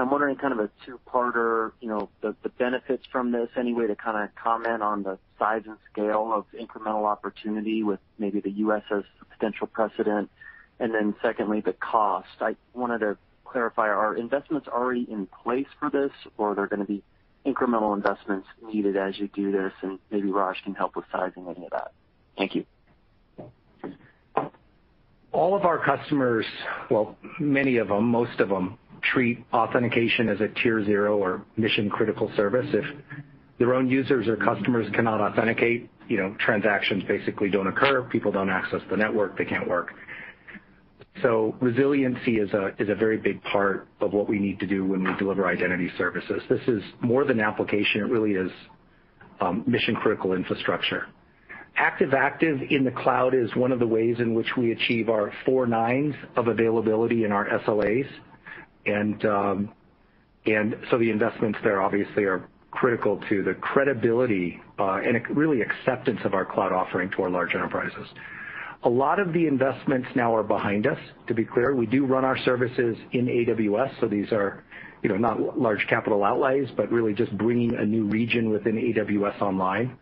I'm 0.00 0.10
wondering 0.10 0.36
kind 0.36 0.52
of 0.52 0.58
a 0.60 0.70
two-parter, 0.86 1.72
you 1.80 1.88
know, 1.88 2.08
the 2.22 2.34
benefits 2.58 3.04
from 3.12 3.30
this. 3.32 3.48
Any 3.56 3.74
way 3.74 3.86
to 3.86 3.94
kinda 3.94 4.30
comment 4.34 4.82
on 4.82 5.02
the 5.02 5.18
size 5.38 5.62
and 5.66 5.76
scale 5.92 6.32
of 6.32 6.46
incremental 6.58 7.04
opportunity 7.04 7.82
with 7.82 8.00
maybe 8.18 8.40
the 8.40 8.50
U.S. 8.62 8.82
as 8.90 9.04
potential 9.32 9.66
precedent? 9.66 10.30
Then 10.78 11.14
secondly, 11.22 11.60
the 11.60 11.74
cost. 11.74 12.28
I 12.40 12.56
wanted 12.74 13.00
to 13.00 13.16
clarify, 13.44 13.88
are 13.88 14.14
investments 14.16 14.66
already 14.68 15.02
in 15.10 15.26
place 15.26 15.66
for 15.78 15.90
this, 15.90 16.10
or 16.38 16.52
are 16.52 16.54
there 16.54 16.66
gonna 16.66 16.84
be 16.84 17.02
incremental 17.46 17.94
investments 17.94 18.48
needed 18.64 18.96
as 18.96 19.18
you 19.18 19.28
do 19.28 19.52
this? 19.52 19.72
And 19.82 19.98
Maybe 20.10 20.30
Raj 20.30 20.62
can 20.64 20.74
help 20.74 20.96
with 20.96 21.04
sizing 21.12 21.46
any 21.48 21.66
of 21.66 21.70
that. 21.72 21.92
Thank 22.38 22.54
you. 22.54 22.64
All 25.32 25.54
of 25.54 25.64
our 25.64 25.78
customers, 25.78 26.46
well, 26.90 27.16
many 27.38 27.76
of 27.76 27.88
them, 27.88 28.06
most 28.06 28.40
of 28.40 28.48
them, 28.48 28.78
treat 29.02 29.44
authentication 29.52 30.28
as 30.28 30.40
a 30.40 30.48
tier 30.62 30.84
0 30.84 31.16
or 31.18 31.42
mission-critical 31.56 32.30
service. 32.36 32.66
If 32.72 32.84
their 33.58 33.74
own 33.74 33.88
users 33.88 34.28
or 34.28 34.36
customers 34.36 34.86
cannot 34.94 35.20
authenticate, 35.20 35.90
you 36.08 36.16
know 36.16 36.34
transactions 36.40 37.02
basically 37.04 37.50
don't 37.50 37.66
occur, 37.66 38.02
people 38.02 38.32
don't 38.32 38.50
access 38.50 38.80
the 38.90 38.96
network, 38.96 39.38
they 39.38 39.44
can't 39.44 39.68
work. 39.68 39.92
So 41.22 41.54
Resiliency 41.60 42.36
is 42.36 42.50
a 42.52 42.94
very 42.94 43.18
big 43.18 43.42
part 43.44 43.88
of 44.00 44.12
what 44.12 44.28
we 44.28 44.38
need 44.38 44.58
to 44.60 44.66
do 44.66 44.84
when 44.86 45.02
we 45.04 45.10
deliver 45.18 45.46
identity 45.46 45.90
services. 45.98 46.40
This 46.48 46.60
is 46.68 46.82
more 47.00 47.24
than 47.24 47.40
application. 47.40 48.02
It 48.02 48.10
really 48.10 48.32
is 48.32 48.50
um, 49.40 49.64
mission-critical 49.66 50.32
infrastructure. 50.32 51.06
Active-active 51.76 52.58
in 52.70 52.84
the 52.84 52.90
cloud 52.90 53.34
is 53.34 53.54
one 53.54 53.70
of 53.72 53.78
the 53.80 53.86
ways 53.86 54.16
in 54.18 54.34
which 54.34 54.48
we 54.56 54.72
achieve 54.72 55.08
our 55.08 55.32
four 55.46 55.66
nines 55.66 56.14
of 56.36 56.48
availability 56.48 57.24
in 57.24 57.32
our 57.32 57.46
SLAs. 57.66 58.06
Um, 58.88 59.70
the 60.46 61.10
investments 61.10 61.58
there 61.62 61.80
obviously 61.82 62.24
are 62.24 62.48
critical 62.70 63.20
to 63.28 63.42
the 63.42 63.54
credibility 63.54 64.60
uh, 64.78 65.00
and 65.04 65.18
really 65.36 65.60
acceptance 65.60 66.20
of 66.24 66.34
our 66.34 66.44
cloud 66.44 66.72
offering 66.72 67.10
to 67.10 67.22
our 67.22 67.30
large 67.30 67.54
enterprises. 67.54 68.06
A 68.84 68.88
lot 68.88 69.18
of 69.18 69.34
the 69.34 69.46
investments 69.46 70.08
now 70.14 70.34
are 70.34 70.42
behind 70.42 70.86
us, 70.86 70.96
to 71.26 71.34
be 71.34 71.44
clear. 71.44 71.74
We 71.74 71.84
do 71.84 72.06
run 72.06 72.24
our 72.24 72.38
services 72.38 72.96
in 73.12 73.26
AWS, 73.26 74.00
so 74.00 74.08
these 74.08 74.32
are 74.32 74.62
not 75.04 75.58
large 75.58 75.86
capital 75.86 76.24
outlays, 76.24 76.68
but 76.76 76.90
really 76.90 77.12
just 77.12 77.36
bringing 77.36 77.74
a 77.74 77.84
new 77.84 78.04
region 78.06 78.48
within 78.48 78.76
AWS 78.76 79.42
online. 79.42 79.98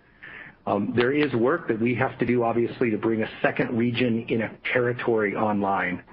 Um, 0.67 0.93
there 0.95 1.13
is 1.13 1.33
work 1.33 1.67
that 1.69 1.81
we 1.81 1.95
have 1.97 2.17
to 2.19 2.27
do, 2.27 2.45
obviously, 2.45 2.91
to 2.91 2.99
bring 2.99 3.23
a 3.23 3.31
second 3.43 3.77
region 3.77 4.27
in 4.29 4.43
a 4.43 4.51
territory 4.73 5.35
online. 5.35 6.05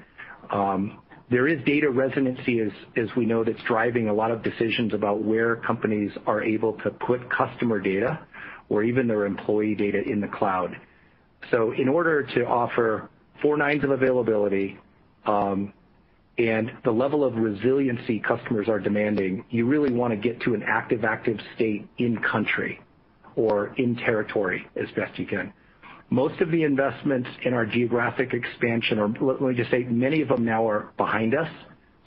Um, 0.49 0.99
there 1.29 1.47
is 1.47 1.63
data 1.65 1.89
residency 1.89 2.59
as 2.59 3.15
we 3.15 3.25
know 3.25 3.43
that's 3.43 3.61
driving 3.63 4.09
a 4.09 4.13
lot 4.13 4.29
of 4.29 4.43
decisions 4.43 4.93
about 4.93 5.23
where 5.23 5.55
companies 5.55 6.11
are 6.27 6.43
able 6.43 6.73
to 6.83 6.91
put 6.91 7.29
customer 7.31 7.79
data 7.79 8.19
or 8.69 8.83
even 8.83 9.07
their 9.07 9.25
employee 9.25 9.73
data 9.73 10.03
in 10.07 10.21
the 10.21 10.27
cloud. 10.27 10.77
In 11.51 11.87
order 11.89 12.23
to 12.23 12.45
offer 12.45 13.09
four 13.41 13.57
nines 13.57 13.83
of 13.83 13.91
availability, 13.91 14.77
um, 15.25 15.73
and 16.37 16.71
the 16.83 16.91
level 16.91 17.23
of 17.23 17.35
resiliency 17.37 18.19
customers 18.19 18.67
are 18.67 18.79
demanding, 18.79 19.45
you 19.49 19.65
really 19.65 19.91
want 19.93 20.11
to 20.11 20.17
get 20.17 20.39
to 20.41 20.53
an 20.53 20.63
active 20.67 21.01
state 21.55 21.87
in 21.97 22.17
country 22.17 22.81
or 23.35 23.73
in 23.77 23.95
territory 23.95 24.67
as 24.75 24.91
best 24.95 25.17
you 25.17 25.25
can. 25.25 25.53
Most 26.09 26.39
of 26.41 26.51
the 26.51 26.63
investments 26.63 27.29
in 27.43 27.53
our 27.53 27.65
geographic 27.65 28.33
expansion, 28.33 28.99
or 28.99 29.07
let 29.21 29.41
me 29.41 29.53
just 29.55 29.71
say 29.71 29.83
many 29.83 30.21
of 30.21 30.27
them 30.27 30.45
now 30.45 30.67
are 30.67 30.89
behind 30.97 31.33
us. 31.35 31.49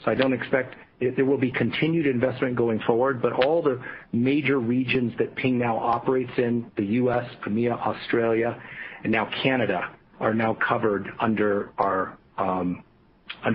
I 0.05 0.15
don't 0.15 0.33
expect 0.33 0.75
there 1.01 1.25
will 1.25 1.37
be 1.37 1.51
continued 1.51 2.07
investment 2.07 2.55
going 2.55 2.79
forward, 2.87 3.21
but 3.21 3.31
all 3.33 3.61
the 3.61 3.79
major 4.13 4.57
regions 4.59 5.13
that 5.19 5.35
Ping 5.35 5.59
now 5.59 5.77
operates 5.77 6.31
in, 6.37 6.71
the 6.77 6.85
U.S., 7.03 7.25
EMEA, 7.45 7.73
Australia, 7.73 8.59
and 9.03 9.11
now 9.11 9.29
Canada, 9.43 9.91
are 10.21 10.33
now 10.33 10.55
covered 10.55 11.09
under 11.19 11.69
um, 12.37 12.83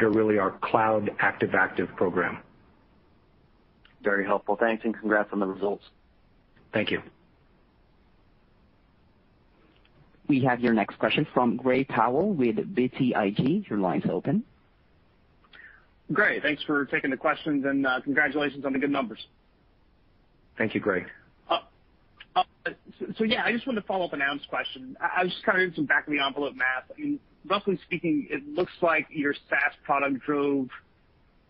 really 0.00 0.38
our 0.38 0.52
Cloud 0.62 1.10
Active-Active 1.18 1.88
program. 1.96 2.38
Very 4.04 4.24
helpful. 4.26 4.56
Thanks, 4.60 4.84
and 4.84 4.94
congrats 4.96 5.30
on 5.32 5.40
the 5.40 5.46
results. 5.46 5.82
Thank 6.72 6.90
you. 6.92 7.02
We 10.28 10.42
have 10.44 10.60
your 10.60 10.72
next 10.72 10.98
question 10.98 11.26
from 11.34 11.56
Gray 11.56 11.84
Powell 11.84 12.32
with 12.32 12.56
BTIG. 12.74 13.68
Your 13.68 13.78
line's 13.78 14.04
open. 14.10 14.42
Great. 16.12 16.42
Thanks 16.42 16.62
for 16.64 16.86
taking 16.86 17.10
the 17.10 17.16
questions, 17.16 17.64
and 17.66 17.86
uh, 17.86 18.00
congratulations 18.02 18.64
on 18.64 18.72
the 18.72 18.78
good 18.78 18.90
numbers. 18.90 19.18
Thank 20.56 20.74
you, 20.74 20.80
Gray. 20.80 21.04
Uh, 21.50 21.58
uh, 22.36 22.44
yeah, 23.20 23.44
I 23.44 23.52
just 23.52 23.66
wanted 23.66 23.82
to 23.82 23.86
follow 23.86 24.06
up 24.06 24.12
on 24.12 24.22
Adam's 24.22 24.46
question. 24.48 24.96
I 25.00 25.24
was 25.24 25.32
just 25.32 25.44
kind 25.44 25.58
of 25.58 25.62
doing 25.62 25.74
some 25.76 25.86
back 25.86 26.06
of 26.06 26.12
the 26.12 26.22
envelope 26.24 26.54
math. 26.56 26.84
I 26.96 27.00
mean, 27.00 27.20
roughly 27.48 27.78
speaking, 27.84 28.26
it 28.30 28.46
looks 28.48 28.72
like 28.80 29.06
your 29.10 29.34
SaaS 29.50 29.72
product 29.84 30.20
drove 30.24 30.68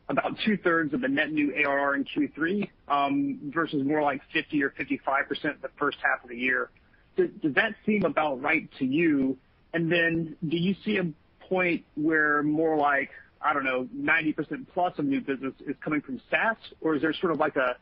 about 0.08 0.32
2 0.44 0.56
thirds 0.64 0.94
of 0.94 1.00
the 1.00 1.08
net 1.08 1.30
new 1.32 1.52
ARR 1.64 1.94
in 1.96 2.04
Q3, 2.04 2.68
um, 2.88 3.52
versus 3.54 3.84
more 3.86 4.02
like 4.02 4.20
50% 4.34 4.62
or 4.62 4.70
55% 4.70 5.62
the 5.62 5.68
first 5.78 5.98
half 6.02 6.24
of 6.24 6.30
the 6.30 6.36
year. 6.36 6.70
Does 7.16 7.54
that 7.54 7.74
seem 7.86 8.04
about 8.04 8.42
right 8.42 8.68
to 8.78 8.84
you? 8.84 9.36
Do 9.72 10.16
you 10.56 10.74
see 10.84 10.98
a 10.98 11.04
point 11.44 11.82
where 11.94 12.42
more 12.42 12.76
like, 12.76 13.10
I 13.42 13.52
don't 13.52 13.64
know, 13.64 13.88
90% 13.96 14.66
plus 14.72 14.94
of 14.98 15.04
new 15.04 15.20
business 15.20 15.52
is 15.66 15.76
coming 15.82 16.00
from 16.00 16.20
SaaS? 16.30 16.56
Is 16.94 17.02
there 17.02 17.12
sort 17.14 17.32
of 17.32 17.38
like 17.38 17.56
a 17.56 17.76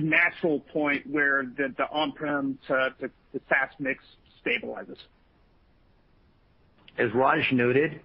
natural 0.00 0.60
point 0.60 1.06
where 1.08 1.44
the 1.56 1.70
on-prem 1.92 2.58
to 2.68 2.94
SaaS 3.48 3.70
mix 3.78 4.02
stabilizes? 4.46 4.96
As 6.98 7.12
Raj 7.14 7.50
noted, 7.52 8.00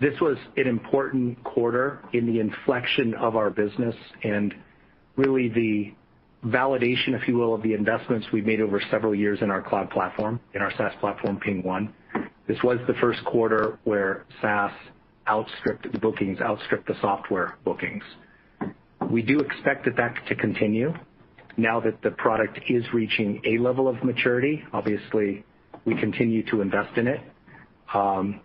this 0.00 0.18
was 0.20 0.36
an 0.56 0.66
important 0.68 1.42
quarter 1.44 2.00
in 2.12 2.26
the 2.32 2.38
inflection 2.40 3.14
of 3.14 3.36
our 3.36 3.50
business 3.50 3.94
and 4.24 4.54
really 5.16 5.48
the 5.48 5.92
validation, 6.44 7.14
if 7.20 7.28
you 7.28 7.36
will, 7.36 7.54
of 7.54 7.62
the 7.62 7.72
investments 7.74 8.26
we've 8.32 8.46
made 8.46 8.60
over 8.60 8.82
several 8.90 9.14
years 9.14 9.38
in 9.42 9.50
our 9.50 9.62
cloud 9.62 9.90
platform, 9.90 10.40
in 10.54 10.62
our 10.62 10.72
SaaS 10.76 10.92
platform, 11.00 11.38
PingOne. 11.46 11.92
This 12.48 12.58
was 12.64 12.78
the 12.88 12.94
first 12.94 13.24
quarter 13.24 13.78
where 13.84 14.24
SaaS 14.40 14.72
outstripped 15.28 15.90
the 15.92 15.98
bookings 16.00 16.40
outstripped 16.40 16.88
the 16.88 16.96
software 17.00 17.56
bookings. 17.64 18.02
We 19.08 19.22
do 19.22 19.38
expect 19.38 19.84
that 19.96 20.14
to 20.28 20.34
continue 20.34 20.92
now 21.56 21.78
that 21.80 22.02
the 22.02 22.10
product 22.10 22.58
is 22.68 22.82
reaching 22.92 23.40
a 23.44 23.58
level 23.58 23.86
of 23.86 24.02
maturity. 24.02 24.64
Obviously, 24.72 25.44
we 25.84 25.94
continue 25.94 26.44
to 26.50 26.60
invest 26.60 26.96
in 26.98 27.06
it. 27.06 27.20
Um, 27.94 28.40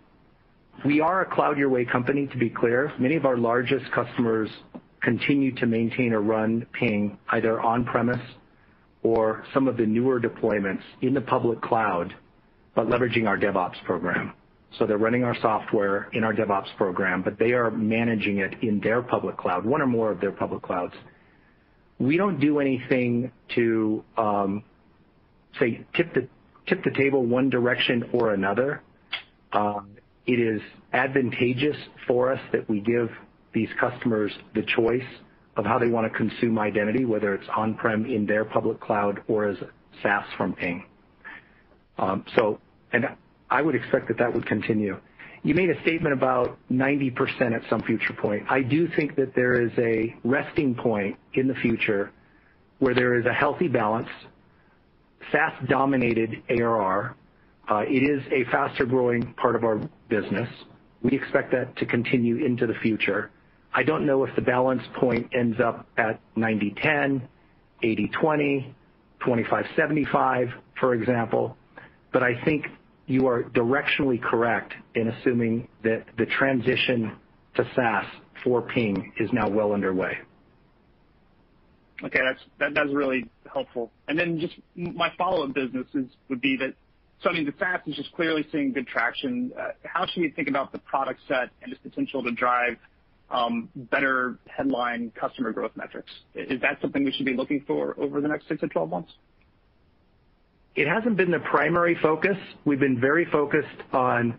we 0.86 1.00
are 1.00 1.22
a 1.22 1.34
cloud 1.34 1.58
your 1.58 1.68
way 1.70 1.84
company, 1.84 2.28
to 2.28 2.36
be 2.38 2.48
clear. 2.50 2.92
Many 3.00 3.16
of 3.16 3.24
our 3.24 3.36
largest 3.36 3.90
customers 3.90 4.50
continue 5.02 5.54
to 5.56 5.66
maintain 5.66 6.12
or 6.12 6.20
run 6.20 6.66
Ping 6.72 7.18
either 7.30 7.60
on-premise 7.60 8.20
or 9.02 9.44
some 9.54 9.68
of 9.68 9.76
the 9.76 9.86
newer 9.86 10.20
deployments 10.20 10.82
in 11.02 11.14
the 11.14 11.20
public 11.20 11.60
cloud, 11.60 12.14
but 12.74 12.88
leveraging 12.88 13.26
our 13.26 13.38
DevOps 13.38 13.82
program. 13.84 14.32
They're 14.86 14.98
running 14.98 15.24
our 15.24 15.36
software 15.40 16.08
in 16.12 16.24
our 16.24 16.34
DevOps 16.34 16.74
program, 16.76 17.22
but 17.22 17.38
they 17.38 17.52
are 17.52 17.70
managing 17.70 18.38
it 18.38 18.54
in 18.62 18.80
their 18.80 19.02
public 19.02 19.36
cloud, 19.36 19.64
one 19.64 19.80
or 19.80 19.86
more 19.86 20.12
of 20.12 20.20
their 20.20 20.30
public 20.30 20.62
clouds. 20.62 20.92
We 21.98 22.16
don't 22.16 22.38
do 22.38 22.60
anything 22.60 23.32
to, 23.54 24.04
um, 24.16 24.62
say, 25.58 25.84
tip 25.94 26.14
the 26.14 26.90
table 26.94 27.24
one 27.24 27.50
direction 27.50 28.10
or 28.12 28.34
another. 28.34 28.82
Um, 29.52 29.90
it 30.26 30.38
is 30.38 30.60
advantageous 30.92 31.76
for 32.06 32.32
us 32.32 32.40
that 32.52 32.68
we 32.68 32.80
give 32.80 33.10
these 33.52 33.68
customers 33.80 34.32
the 34.54 34.62
choice 34.62 35.06
of 35.56 35.64
how 35.64 35.78
they 35.78 35.88
want 35.88 36.10
to 36.10 36.16
consume 36.16 36.58
identity, 36.58 37.04
whether 37.04 37.34
it's 37.34 37.48
on-prem 37.56 38.06
in 38.06 38.26
their 38.26 38.44
public 38.44 38.80
cloud 38.80 39.20
or 39.26 39.44
as 39.48 39.56
SaaS 40.02 40.24
from 40.36 40.52
Ping. 40.54 40.84
Um, 41.98 42.24
I 43.50 43.62
would 43.62 43.74
expect 43.74 44.08
that 44.08 44.18
that 44.18 44.32
would 44.32 44.46
continue. 44.46 45.00
You 45.42 45.54
made 45.54 45.70
a 45.70 45.80
statement 45.82 46.12
about 46.12 46.58
90% 46.70 47.16
at 47.54 47.62
some 47.70 47.80
future 47.82 48.12
point. 48.12 48.44
I 48.50 48.60
do 48.60 48.88
think 48.94 49.16
that 49.16 49.34
there 49.34 49.60
is 49.62 49.72
a 49.78 50.14
resting 50.22 50.74
point 50.74 51.16
in 51.34 51.48
the 51.48 51.54
future 51.54 52.12
where 52.78 52.94
there 52.94 53.18
is 53.18 53.24
a 53.26 53.32
healthy 53.32 53.66
balance, 53.68 54.08
SaaS-dominated 55.32 56.42
ARR. 56.50 57.16
Uh, 57.68 57.82
it 57.88 58.02
is 58.04 58.22
a 58.30 58.44
faster-growing 58.50 59.32
part 59.34 59.56
of 59.56 59.64
our 59.64 59.80
business. 60.08 60.48
We 61.02 61.12
expect 61.16 61.50
that 61.52 61.74
to 61.78 61.86
continue 61.86 62.44
into 62.44 62.66
the 62.66 62.74
future. 62.74 63.30
I 63.78 63.84
don't 63.84 64.06
know 64.06 64.24
if 64.24 64.34
the 64.34 64.42
balance 64.42 64.82
point 64.96 65.28
ends 65.32 65.60
up 65.60 65.86
at 65.96 66.18
90/10, 66.36 67.22
80/20, 67.80 68.74
25/75, 69.22 70.52
for 70.80 70.94
example. 70.94 71.56
but 72.12 72.24
I 72.24 72.32
think 72.44 72.66
you 73.06 73.28
are 73.28 73.44
directionally 73.44 74.20
correct 74.20 74.72
in 74.96 75.06
assuming 75.08 75.68
that 75.84 76.02
the 76.16 76.26
transition 76.26 77.12
to 77.54 77.62
SaaS 77.76 78.06
for 78.42 78.62
Ping 78.62 79.12
is 79.18 79.32
now 79.32 79.48
well 79.48 79.72
underway. 79.72 80.18
Okay. 82.02 82.20
That's 82.58 82.92
really 82.92 83.28
helpful. 83.52 83.92
And 84.08 84.18
then 84.18 84.40
Just 84.40 84.54
my 84.74 85.10
follow-up 85.16 85.54
business 85.54 85.86
is 85.94 86.06
would 86.28 86.40
be 86.40 86.56
that, 86.56 86.74
so 87.20 87.30
I 87.30 87.34
mean, 87.34 87.44
the 87.46 87.54
SaaS 87.60 87.82
is 87.86 87.94
just 87.94 88.10
clearly 88.12 88.44
seeing 88.50 88.72
good 88.72 88.88
traction. 88.88 89.52
Uh, 89.56 89.68
how 89.84 90.04
should 90.06 90.22
we 90.22 90.30
think 90.30 90.48
about 90.48 90.72
the 90.72 90.80
product 90.80 91.20
set 91.28 91.50
and 91.62 91.72
its 91.72 91.80
potential 91.80 92.24
to 92.24 92.32
drive 92.32 92.76
um, 93.30 93.68
better 93.76 94.38
headline 94.46 95.10
customer 95.14 95.52
growth 95.52 95.72
metrics. 95.76 96.10
Is 96.34 96.62
that 96.62 96.80
something 96.80 97.04
we 97.04 97.12
should 97.12 97.26
be 97.26 97.34
looking 97.34 97.60
for 97.66 97.94
over 98.00 98.22
the 98.22 98.28
next 98.28 98.48
6-12 98.48 98.72
to 98.72 98.86
months? 98.86 99.12
It 100.74 100.88
hasn't 100.88 101.18
been 101.18 101.30
the 101.30 101.40
primary 101.40 101.94
focus. 102.00 102.36
We've 102.64 102.80
been 102.80 102.98
very 102.98 103.26
focused 103.26 103.68
on 103.92 104.38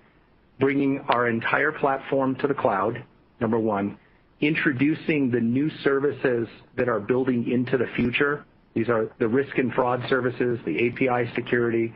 bringing 0.60 1.02
our 1.08 1.30
entire 1.30 1.71
platform 1.71 2.36
to 2.38 2.47
the 2.47 2.56
cloud, 2.56 3.04
number 3.39 3.60
one, 3.60 3.99
introducing 4.41 5.30
the 5.30 5.39
new 5.39 5.69
services 5.84 6.47
that 6.75 6.89
are 6.89 6.99
building 6.99 7.47
into 7.52 7.78
the 7.78 7.88
future. 7.95 8.43
These 8.73 8.89
are 8.89 9.12
the 9.19 9.28
risk 9.28 9.56
and 9.60 9.71
fraud 9.73 10.02
services, 10.10 10.58
the 10.65 10.88
API 10.88 11.32
security, 11.36 11.93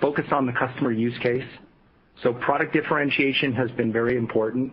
focused 0.00 0.32
on 0.32 0.46
the 0.46 0.52
customer 0.52 0.90
use 0.90 1.16
case. 1.22 1.46
Product 2.40 2.72
differentiation 2.72 3.52
has 3.52 3.70
been 3.72 3.92
very 3.92 4.16
important 4.16 4.72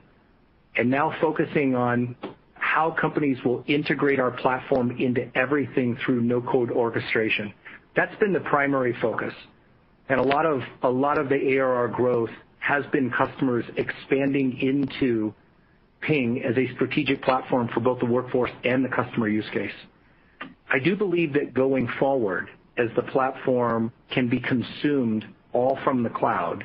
and 0.75 0.89
now 0.89 1.13
focusing 1.21 1.75
on 1.75 2.15
how 2.55 2.91
companies 2.99 3.37
will 3.43 3.63
integrate 3.67 4.19
our 4.19 4.31
platform 4.31 4.91
into 4.99 5.29
everything 5.35 5.97
through 6.05 6.21
no-code 6.21 6.71
orchestration. 6.71 7.53
That's 7.95 8.15
been 8.19 8.33
the 8.33 8.41
primary 8.41 8.95
focus. 9.01 9.33
A 10.09 10.15
lot 10.21 10.45
of 10.45 11.29
the 11.29 11.57
ARR 11.57 11.87
growth 11.89 12.29
has 12.59 12.83
been 12.91 13.09
customers 13.11 13.65
expanding 13.77 14.57
into 14.59 15.33
Ping 16.01 16.41
as 16.43 16.55
a 16.57 16.67
strategic 16.75 17.21
platform 17.21 17.69
for 17.73 17.79
both 17.81 17.99
the 17.99 18.05
workforce 18.05 18.51
and 18.63 18.85
the 18.85 18.89
customer 18.89 19.27
use 19.27 19.49
case. 19.51 19.71
I 20.71 20.79
do 20.79 20.95
believe 20.95 21.33
that 21.33 21.53
going 21.53 21.89
forward, 21.99 22.47
as 22.77 22.87
the 22.95 23.01
platform 23.01 23.91
can 24.11 24.29
be 24.29 24.39
consumed 24.39 25.25
all 25.51 25.77
from 25.83 26.03
the 26.03 26.09
cloud, 26.09 26.63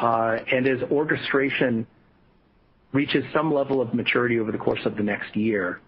uh, 0.00 0.36
and 0.50 0.66
as 0.66 0.82
orchestration 0.90 1.86
reaches 2.94 3.24
some 3.34 3.52
level 3.52 3.82
of 3.82 3.92
maturity 3.92 4.38
over 4.38 4.52
the 4.52 4.58
course 4.58 4.80
of 4.86 4.96
the 4.96 5.02
next 5.02 5.34
year, 5.36 5.80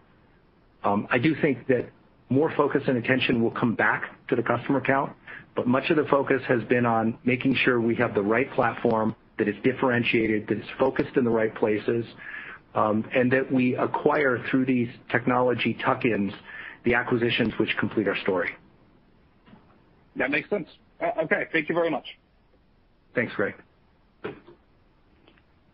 um, 0.85 1.07
I 1.11 1.19
do 1.19 1.35
think 1.41 1.67
that 1.69 1.89
more 2.29 2.53
focus 2.57 2.83
and 2.89 2.99
attention 2.99 3.43
will 3.43 3.53
come 3.53 3.75
back 3.75 4.11
to 4.29 4.37
the 4.37 4.43
customer 4.43 4.81
count, 4.81 5.13
but 5.55 5.67
much 5.67 5.89
of 5.91 5.97
the 5.97 6.05
focus 6.11 6.43
has 6.49 6.63
been 6.65 6.85
on 6.85 7.17
making 7.25 7.55
sure 7.65 7.81
we 7.81 7.95
have 7.95 8.13
the 8.15 8.23
right 8.23 8.53
platform 8.53 9.15
that 9.39 9.47
is 9.47 9.55
differentiated, 9.63 10.49
that 10.49 10.59
is 10.59 10.65
focused 10.79 11.17
in 11.17 11.23
the 11.25 11.31
right 11.31 11.55
places, 11.55 12.05
um, 12.75 13.09
and 13.15 13.33
that 13.33 13.51
we 13.53 13.77
acquire 13.77 14.43
through 14.51 14.67
these 14.67 14.89
technology 15.11 15.79
tuck-ins, 15.85 16.33
the 16.85 16.95
acquisitions 16.95 17.53
which 17.59 17.75
complete 17.79 18.09
our 18.09 18.17
story. 18.19 18.51
That 20.17 20.31
makes 20.31 20.51
sense. 20.51 20.69
Uh, 21.01 21.23
okay. 21.25 21.45
Thank 21.53 21.69
you 21.69 21.75
very 21.75 21.91
much. 21.91 22.07
Thanks, 23.15 23.33
Greg. 23.35 23.55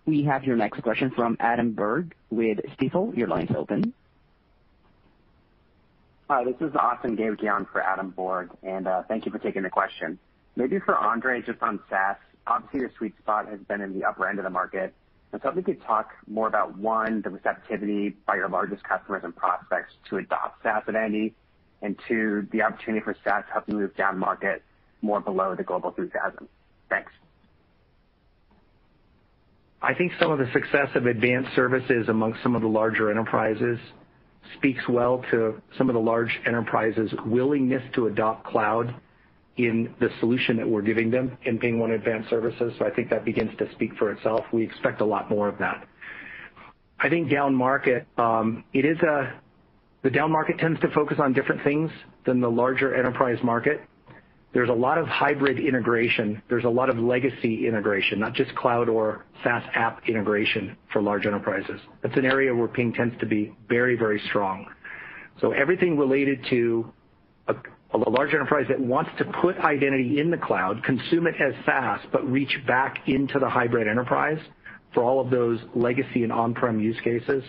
We 0.05 0.25
have 0.25 0.45
your 0.45 0.57
next 0.57 0.81
question 0.83 1.13
from 1.15 1.37
Adam 1.39 1.73
Borg 1.73 2.15
with 2.29 2.59
Stifel. 2.77 3.17
Your 3.17 3.29
line's 3.29 3.53
open. 3.57 3.93
Hi, 6.29 6.43
this 6.45 6.57
is 6.61 6.75
Austin 6.75 7.15
Gavigan 7.17 7.67
for 7.71 7.81
Adam 7.81 8.11
Borg, 8.11 8.51
and 8.65 8.89
uh, 8.89 9.03
thank 9.07 9.27
you 9.27 9.33
for 9.33 9.39
taking 9.39 9.63
the 9.63 9.71
question. 9.71 10.19
Maybe 10.57 10.81
for 10.81 10.97
Andre, 10.97 11.41
just 11.43 11.63
on 11.63 11.79
SaaS. 11.89 12.17
Obviously, 12.49 12.81
your 12.81 12.91
sweet 12.99 13.17
spot 13.19 13.49
has 13.49 13.61
been 13.61 13.81
in 13.81 13.93
the 13.97 14.05
upper 14.05 14.29
end 14.29 14.39
of 14.39 14.45
the 14.45 14.51
market. 14.51 14.93
I 15.33 15.37
was 15.37 15.43
hoping 15.45 15.59
you 15.59 15.65
could 15.65 15.83
talk 15.85 16.11
more 16.27 16.49
about, 16.49 16.77
one, 16.77 17.23
the 17.23 17.31
receptivity 17.31 18.17
by 18.27 18.37
your 18.37 18.49
largest 18.49 18.83
customers 18.83 19.23
and 19.25 19.35
prospects 19.37 19.95
to 20.11 20.17
adopt 20.17 20.65
SaaS 20.65 20.83
at 20.89 20.95
Andi, 20.95 21.33
and 21.81 21.97
two, 22.09 22.49
the 22.51 22.63
opportunity 22.63 23.05
for 23.05 23.15
SaaS 23.23 23.45
to 23.47 23.53
help 23.53 23.69
you 23.69 23.77
move 23.77 23.95
down 23.95 24.19
market 24.19 24.65
more 25.01 25.21
below 25.21 25.55
the 25.55 25.63
Global 25.63 25.93
2000. 25.93 26.49
Thanks. 26.89 27.13
I 29.85 29.95
think 29.95 30.13
some 30.21 30.31
of 30.31 30.39
the 30.39 30.49
success 30.53 30.89
of 30.95 31.07
advanced 31.07 31.55
services 31.57 32.09
amongst 32.09 32.41
some 32.43 32.55
of 32.55 32.63
the 32.63 32.69
larger 32.69 33.11
enterprises 33.11 33.81
speaks 34.57 34.87
well 34.89 35.25
to 35.33 35.61
some 35.77 35.91
of 35.91 35.95
the 35.95 36.01
large 36.01 36.41
enterprises' 36.47 37.13
willingness 37.27 37.83
to 37.95 38.07
adopt 38.07 38.45
cloud 38.47 38.95
in 39.57 39.93
the 39.99 40.09
solution 40.21 40.57
that 40.57 40.69
we're 40.69 40.83
giving 40.83 41.11
them 41.11 41.37
in 41.47 41.59
PingOne 41.59 41.95
Advanced 41.97 42.31
Services. 42.31 42.73
I 42.81 42.91
think 42.91 43.11
that 43.11 43.25
begins 43.25 43.51
to 43.59 43.71
speak 43.73 43.97
for 43.99 44.13
itself. 44.13 44.45
We 44.53 44.63
expect 44.63 45.01
a 45.01 45.05
lot 45.05 45.29
more 45.29 45.49
of 45.49 45.59
that. 45.59 45.85
I 47.01 47.09
think 47.09 47.29
down 47.29 47.55
market, 47.55 48.07
um, 48.17 48.63
the 48.73 50.11
down 50.13 50.31
market 50.31 50.59
tends 50.59 50.81
to 50.83 50.89
focus 50.93 51.19
on 51.19 51.33
different 51.33 51.63
things 51.65 51.91
than 52.25 52.41
the 52.41 52.51
larger 52.51 52.95
enterprise 52.95 53.39
market. 53.43 53.81
There's 54.53 54.69
a 54.69 54.73
lot 54.75 54.99
of 54.99 55.07
hybrid 55.07 55.59
integration. 55.59 56.43
There's 56.49 56.65
a 56.65 56.69
lot 56.71 56.91
of 56.91 56.99
legacy 56.99 57.67
integration, 57.67 58.21
not 58.21 58.35
just 58.35 58.55
cloud 58.55 58.89
or 58.89 59.25
SaaS 59.43 59.63
app 59.75 60.07
integration 60.07 60.77
for 60.93 61.01
large 61.01 61.25
enterprises. 61.27 61.81
That's 62.03 62.17
an 62.19 62.27
area 62.27 62.55
where 62.55 62.69
Ping 62.69 62.93
tends 62.93 63.19
to 63.21 63.27
be 63.27 63.55
very, 63.69 63.97
very 63.97 64.21
strong. 64.29 64.67
Everything 65.57 65.97
related 65.99 66.39
to 66.51 66.93
a 67.49 67.99
large 67.99 68.33
enterprise 68.33 68.67
that 68.69 68.79
wants 68.79 69.11
to 69.19 69.25
put 69.25 69.57
identity 69.59 70.21
in 70.21 70.31
the 70.31 70.37
cloud, 70.37 70.85
consume 70.85 71.27
it 71.27 71.35
as 71.41 71.53
SaaS, 71.65 71.99
but 72.13 72.25
reach 72.31 72.61
back 72.67 73.09
into 73.09 73.39
the 73.41 73.49
hybrid 73.49 73.89
enterprise 73.89 74.39
for 74.95 75.03
all 75.03 75.19
of 75.21 75.31
those 75.31 75.59
legacy 75.75 76.23
and 76.23 76.31
on-prem 76.31 76.79
use 76.79 76.99
cases, 77.03 77.43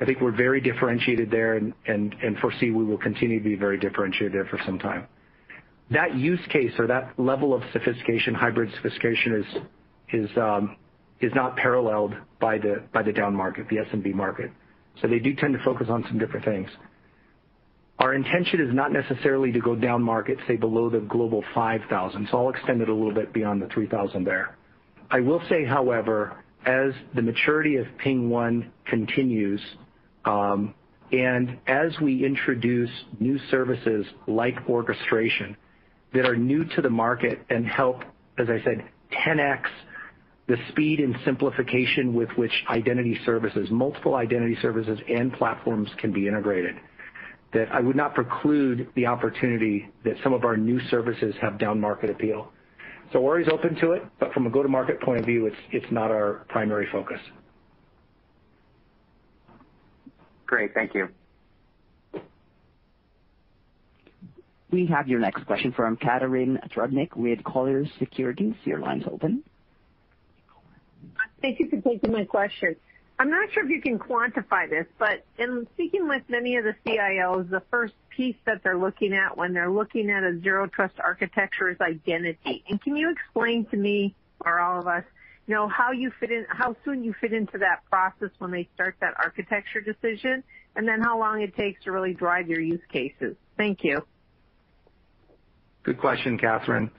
I 0.00 0.06
think 0.06 0.20
we're 0.22 0.34
very 0.36 0.60
differentiated 0.62 1.30
there 1.30 1.54
and 1.86 2.38
foresee 2.40 2.70
we 2.72 2.84
will 2.84 2.98
continue 2.98 3.38
to 3.38 3.44
be 3.46 3.54
very 3.54 3.76
differentiated 3.78 4.32
there 4.32 4.46
for 4.46 4.58
some 4.66 4.78
time. 4.78 5.06
That 5.90 6.14
use 6.16 6.38
case 6.52 6.70
or 6.78 6.86
that 6.86 7.14
level 7.18 7.52
of 7.52 7.62
sophistication, 7.72 8.32
hybrid 8.32 8.72
sophistication 8.76 9.44
is 10.12 10.30
um, 10.36 10.76
not 11.20 11.56
paralleled 11.56 12.14
by 12.40 12.58
the 12.58 13.12
down 13.12 13.34
market, 13.34 13.66
the 13.68 13.76
SMB 13.78 14.14
market. 14.14 14.50
So 15.02 15.08
They 15.08 15.18
do 15.18 15.34
tend 15.34 15.54
to 15.56 15.62
focus 15.64 15.86
on 15.90 16.04
some 16.08 16.18
different 16.18 16.44
things. 16.44 16.68
Our 17.98 18.14
intention 18.14 18.60
is 18.60 18.72
not 18.74 18.92
necessarily 18.92 19.50
to 19.52 19.60
go 19.60 19.74
down 19.74 20.02
market, 20.02 20.38
say 20.48 20.56
below 20.56 20.88
the 20.90 21.00
Global 21.00 21.42
5,000. 21.54 22.28
So 22.30 22.38
I'll 22.38 22.50
extend 22.50 22.80
it 22.82 22.88
a 22.88 22.94
little 22.94 23.12
bit 23.12 23.32
beyond 23.32 23.60
the 23.60 23.66
3,000 23.66 24.24
there. 24.24 24.56
I 25.10 25.20
will 25.20 25.42
say, 25.50 25.64
however, 25.64 26.36
as 26.64 26.92
the 27.14 27.20
maturity 27.22 27.76
of 27.76 27.86
PingOne 28.02 28.68
continues, 28.86 29.60
um, 30.24 30.72
and 31.12 31.58
as 31.66 31.90
we 32.00 32.24
introduce 32.24 32.90
new 33.18 33.38
services 33.50 34.06
like 34.28 34.54
orchestration, 34.68 35.56
that 36.12 36.26
are 36.26 36.36
new 36.36 36.64
to 36.64 36.82
the 36.82 36.90
market 36.90 37.40
and 37.50 37.66
help, 37.66 38.02
as 38.38 38.48
I 38.48 38.62
said, 38.64 38.84
10x 39.12 39.62
the 40.48 40.56
speed 40.70 40.98
and 40.98 41.14
simplification 41.24 42.12
with 42.12 42.28
which 42.36 42.50
identity 42.68 43.16
services, 43.24 43.70
multiple 43.70 44.16
identity 44.16 44.56
services 44.60 44.98
and 45.08 45.32
platforms 45.34 45.88
can 45.98 46.12
be 46.12 46.26
integrated. 46.26 46.74
That 47.52 47.70
I 47.72 47.78
would 47.80 47.94
not 47.94 48.16
preclude 48.16 48.88
the 48.96 49.06
opportunity 49.06 49.88
that 50.04 50.14
some 50.24 50.32
of 50.32 50.44
our 50.44 50.56
new 50.56 50.80
services 50.88 51.34
have 51.40 51.58
down-market 51.58 52.10
appeal. 52.10 52.50
We're 53.14 53.20
always 53.20 53.48
open 53.48 53.76
to 53.76 53.92
it, 53.92 54.02
but 54.18 54.32
from 54.32 54.46
a 54.46 54.50
go-to-market 54.50 55.00
point 55.00 55.20
of 55.20 55.26
view, 55.26 55.50
it's 55.70 55.92
not 55.92 56.10
our 56.10 56.44
primary 56.48 56.88
focus. 56.90 57.20
Great. 60.46 60.74
Thank 60.74 60.94
you. 60.94 61.08
We 64.72 64.86
have 64.86 65.08
your 65.08 65.18
next 65.18 65.44
question 65.46 65.72
from 65.72 65.96
Catharine 65.96 66.58
Trebnick 66.72 67.16
with 67.16 67.42
Colliers 67.42 67.88
Securities. 67.98 68.54
Your 68.64 68.78
line's 68.78 69.04
open. 69.10 69.42
Thank 71.42 71.58
you 71.58 71.68
for 71.70 71.80
taking 71.80 72.12
my 72.12 72.24
question. 72.24 72.76
I'm 73.18 73.30
not 73.30 73.52
sure 73.52 73.64
if 73.64 73.70
you 73.70 73.80
can 73.80 73.98
quantify 73.98 74.70
this, 74.70 74.86
but 74.98 75.24
in 75.38 75.66
speaking 75.74 76.06
with 76.08 76.22
many 76.28 76.56
of 76.56 76.64
the 76.64 76.74
CIOs, 76.86 77.50
the 77.50 77.62
first 77.70 77.94
piece 78.16 78.36
that 78.46 78.62
they're 78.62 78.78
looking 78.78 79.12
at 79.12 79.36
when 79.36 79.52
they're 79.52 79.70
looking 79.70 80.08
at 80.10 80.22
a 80.22 80.40
Zero 80.40 80.66
Trust 80.68 80.94
architecture 81.02 81.68
is 81.68 81.76
identity. 81.80 82.62
Can 82.84 82.96
you 82.96 83.10
explain 83.12 83.66
to 83.72 83.76
me 83.76 84.14
or 84.44 84.58
all 84.60 84.80
of 84.80 84.86
us 84.86 85.04
you 85.46 85.68
how 85.68 85.90
fit 86.20 86.30
in, 86.30 86.46
how 86.48 86.76
soon 86.84 87.02
you 87.02 87.12
fit 87.20 87.32
into 87.32 87.58
that 87.58 87.80
process 87.90 88.30
when 88.38 88.52
they 88.52 88.68
start 88.74 88.94
that 89.00 89.14
architecture 89.22 89.80
decision, 89.80 90.44
and 90.76 90.86
then 90.86 91.00
how 91.00 91.18
long 91.18 91.42
it 91.42 91.56
takes 91.56 91.82
to 91.84 91.92
really 91.92 92.14
drive 92.14 92.46
your 92.48 92.60
use 92.60 92.80
cases? 92.92 93.34
Thank 93.58 93.82
you. 93.82 94.02
Good 95.82 95.98
question, 95.98 96.36
Catharine. 96.36 96.90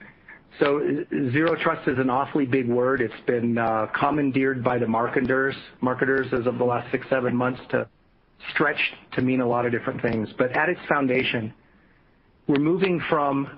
Zero 0.58 1.56
Trust 1.62 1.86
is 1.88 1.98
an 1.98 2.10
awfully 2.10 2.46
big 2.46 2.68
word. 2.68 3.00
It's 3.00 3.14
been 3.28 3.56
uh, 3.56 3.86
commandeered 3.94 4.64
by 4.64 4.78
the 4.78 4.86
marketers 4.88 5.54
as 6.32 6.46
of 6.46 6.58
the 6.58 6.64
last 6.64 6.90
six, 6.90 7.06
seven 7.08 7.34
months 7.36 7.60
to 7.70 7.88
stretch 8.52 8.80
to 9.12 9.22
mean 9.22 9.40
a 9.40 9.46
lot 9.46 9.66
of 9.66 9.72
different 9.72 10.02
things. 10.02 10.28
At 10.54 10.68
its 10.68 10.80
foundation, 10.88 11.54
we're 12.48 12.58
moving 12.58 13.00
from 13.08 13.56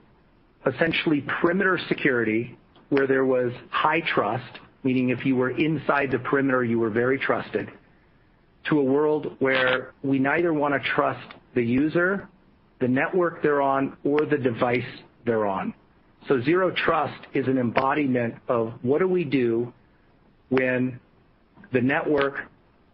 essentially 0.67 1.25
perimeter 1.41 1.81
security, 1.89 2.59
where 2.91 3.07
there 3.07 3.25
was 3.25 3.51
high 3.71 4.03
trust, 4.07 4.59
meaning 4.83 5.09
if 5.09 5.25
you 5.25 5.37
were 5.37 5.51
inside 5.59 6.11
the 6.11 6.19
perimeter, 6.19 6.65
you 6.65 6.79
were 6.79 6.91
very 6.91 7.19
trusted, 7.19 7.71
to 8.69 8.79
a 8.79 8.85
world 8.85 9.37
where 9.39 9.95
we 10.03 10.19
neither 10.19 10.53
want 10.53 10.75
to 10.81 10.91
trust 10.91 11.27
the 11.55 11.63
user, 11.63 12.29
the 12.81 12.89
network 12.89 13.43
they're 13.43 13.63
on, 13.63 13.97
or 14.05 14.21
the 14.27 14.39
device 14.39 14.85
they're 15.25 15.47
on. 15.47 15.75
So 16.29 16.41
Zero 16.43 16.71
Trust 16.71 17.21
is 17.35 17.47
an 17.49 17.59
embodiment 17.59 18.35
of 18.49 18.73
what 18.83 18.99
do 19.01 19.09
we 19.09 19.25
do 19.25 19.73
when 20.49 21.01
the 21.73 21.81
network, 21.81 22.37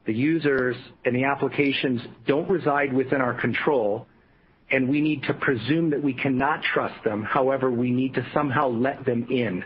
the 0.06 0.14
users, 0.14 0.76
and 1.04 1.14
the 1.14 1.24
applications 1.24 2.00
don't 2.26 2.48
reside 2.48 2.92
within 2.92 3.20
our 3.20 3.34
control, 3.40 4.06
and 4.70 4.88
we 4.88 5.00
need 5.00 5.22
to 5.24 5.34
presume 5.34 5.90
that 5.90 6.02
we 6.02 6.12
cannot 6.12 6.62
trust 6.62 7.02
them. 7.04 7.22
However, 7.22 7.70
we 7.70 7.90
need 7.90 8.14
to 8.14 8.26
somehow 8.32 8.68
let 8.68 9.04
them 9.04 9.26
in. 9.30 9.64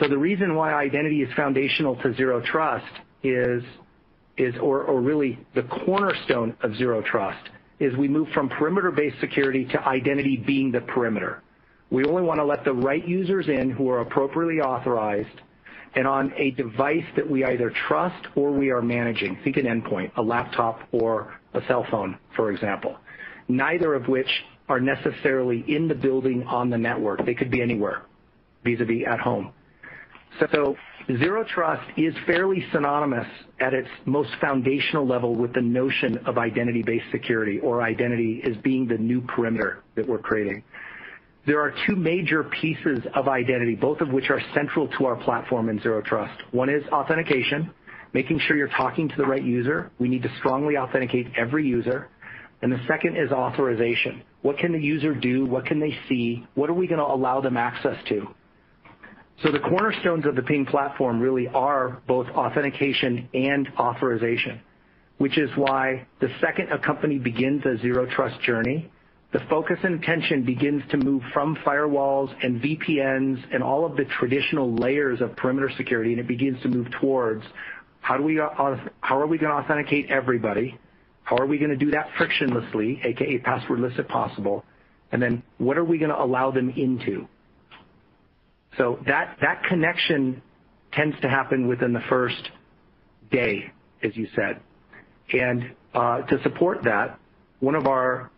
So 0.00 0.08
The 0.08 0.18
reason 0.18 0.54
why 0.54 0.72
identity 0.72 1.22
is 1.22 1.32
foundational 1.34 1.96
to 1.96 2.14
Zero 2.14 2.40
Trust 2.40 2.86
is, 3.22 3.62
or 4.62 5.00
really 5.00 5.38
the 5.54 5.62
cornerstone 5.64 6.56
of 6.62 6.74
Zero 6.76 7.02
Trust, 7.02 7.50
is 7.80 7.96
we 7.96 8.06
move 8.06 8.28
from 8.34 8.48
perimeter-based 8.50 9.18
security 9.20 9.64
to 9.64 9.80
identity 9.88 10.36
being 10.36 10.70
the 10.70 10.82
perimeter. 10.82 11.42
We 11.90 12.04
only 12.04 12.22
want 12.22 12.38
to 12.38 12.44
let 12.44 12.64
the 12.64 12.74
right 12.74 13.06
users 13.08 13.48
in 13.48 13.70
who 13.70 13.88
are 13.88 14.02
appropriately 14.02 14.60
authorized 14.60 15.40
and 15.94 16.06
on 16.06 16.32
a 16.36 16.52
device 16.52 17.06
that 17.16 17.28
we 17.28 17.44
either 17.44 17.72
trust 17.88 18.26
or 18.36 18.52
we 18.52 18.70
are 18.70 18.82
managing. 18.82 19.38
Think 19.42 19.56
an 19.56 19.64
endpoint, 19.64 20.12
a 20.16 20.22
laptop 20.22 20.80
or 20.92 21.34
a 21.54 21.60
cell 21.66 21.84
phone, 21.90 22.16
for 22.36 22.52
example. 22.52 22.96
Neither 23.48 23.94
of 23.94 24.06
which 24.06 24.28
are 24.68 24.78
necessarily 24.78 25.64
in 25.66 25.88
the 25.88 25.96
building 25.96 26.44
on 26.44 26.70
the 26.70 26.78
network. 26.78 27.24
They 27.26 27.34
could 27.34 27.50
be 27.50 27.60
anywhere, 27.60 28.02
vis-a-vis 28.64 29.02
at 29.08 29.18
home. 29.18 29.52
Zero 31.08 31.44
Trust 31.44 31.82
is 31.96 32.14
fairly 32.26 32.64
synonymous 32.72 33.26
at 33.60 33.74
its 33.74 33.88
most 34.04 34.30
foundational 34.40 35.06
level 35.06 35.34
with 35.34 35.52
the 35.54 35.60
notion 35.62 36.18
of 36.18 36.38
identity-based 36.38 37.06
security 37.10 37.58
or 37.58 37.82
identity 37.82 38.42
as 38.44 38.56
being 38.58 38.86
the 38.86 38.98
new 38.98 39.20
perimeter 39.22 39.82
that 39.96 40.06
we're 40.08 40.18
creating. 40.18 40.62
There 41.46 41.60
are 41.60 41.74
two 41.86 41.96
major 41.96 42.44
pieces 42.44 43.00
of 43.14 43.26
identity, 43.28 43.74
both 43.74 44.00
of 44.02 44.10
which 44.10 44.30
are 44.30 44.40
central 44.54 44.88
to 44.98 45.06
our 45.06 45.16
platform 45.16 45.68
in 45.68 45.80
Zero 45.80 46.00
Trust. 46.02 46.34
One 46.52 46.68
is 46.68 46.84
authentication, 46.92 47.70
making 48.12 48.38
sure 48.40 48.56
you're 48.56 48.68
talking 48.68 49.08
to 49.08 49.14
the 49.16 49.26
right 49.26 49.42
user. 49.42 49.90
We 49.98 50.08
need 50.08 50.22
to 50.24 50.30
strongly 50.38 50.76
authenticate 50.76 51.28
every 51.36 51.66
user. 51.66 52.08
And 52.62 52.70
The 52.70 52.78
second 52.86 53.16
is 53.16 53.32
authorization. 53.32 54.22
What 54.42 54.58
can 54.58 54.72
the 54.72 54.78
user 54.80 55.14
do? 55.14 55.46
What 55.46 55.64
can 55.66 55.80
they 55.80 55.96
see? 56.08 56.46
What 56.54 56.68
are 56.68 56.74
we 56.74 56.86
going 56.86 56.98
to 57.00 57.04
allow 57.06 57.40
them 57.40 57.56
access 57.56 57.96
to? 58.10 58.28
The 59.42 59.58
cornerstones 59.58 60.26
of 60.26 60.36
the 60.36 60.42
Ping 60.42 60.66
platform 60.66 61.18
really 61.18 61.48
are 61.48 62.02
both 62.06 62.26
authentication 62.28 63.26
and 63.32 63.70
authorization, 63.78 64.60
which 65.16 65.38
is 65.38 65.48
why 65.56 66.04
the 66.20 66.28
second 66.42 66.70
a 66.70 66.78
company 66.78 67.18
begins 67.18 67.64
a 67.64 67.78
Zero 67.78 68.04
Trust 68.14 68.38
journey, 68.42 68.90
the 69.32 69.40
focus 69.48 69.78
and 69.82 69.94
attention 70.02 70.42
begins 70.44 70.82
to 70.90 70.98
move 70.98 71.22
from 71.32 71.56
firewalls 71.64 72.28
and 72.44 72.60
VPNs 72.60 73.42
and 73.54 73.62
all 73.62 73.86
of 73.86 73.96
the 73.96 74.04
traditional 74.18 74.74
layers 74.74 75.22
of 75.22 75.34
perimeter 75.36 75.70
security, 75.74 76.10
and 76.10 76.20
it 76.20 76.28
begins 76.28 76.60
to 76.62 76.68
move 76.68 76.88
towards 77.00 77.42
how 78.02 78.16
are 78.18 78.22
we 78.22 78.34
going 78.34 79.40
to 79.40 79.56
authenticate 79.64 80.10
everybody? 80.10 80.76
How 81.22 81.36
are 81.38 81.46
we 81.46 81.56
going 81.56 81.70
to 81.70 81.78
do 81.82 81.90
that 81.92 82.10
frictionlessly, 82.18 83.02
AKA 83.06 83.38
passwordless 83.38 83.98
if 83.98 84.06
possible? 84.08 84.64
What 85.56 85.78
are 85.78 85.84
we 85.84 85.96
going 85.96 86.10
to 86.10 86.22
allow 86.22 86.50
them 86.50 86.68
into? 86.76 87.26
So 88.78 88.98
That 89.06 89.36
connection 89.68 90.42
tends 90.92 91.18
to 91.20 91.28
happen 91.28 91.66
within 91.68 91.92
the 91.92 92.00
first 92.08 92.50
day, 93.30 93.70
as 94.02 94.16
you 94.16 94.26
said. 94.34 94.60
And 95.32 95.72
uh, 95.94 96.22
To 96.22 96.42
support 96.42 96.82
that, 96.84 97.18
one 97.60 97.74
of 97.74 97.86
our 97.86 98.30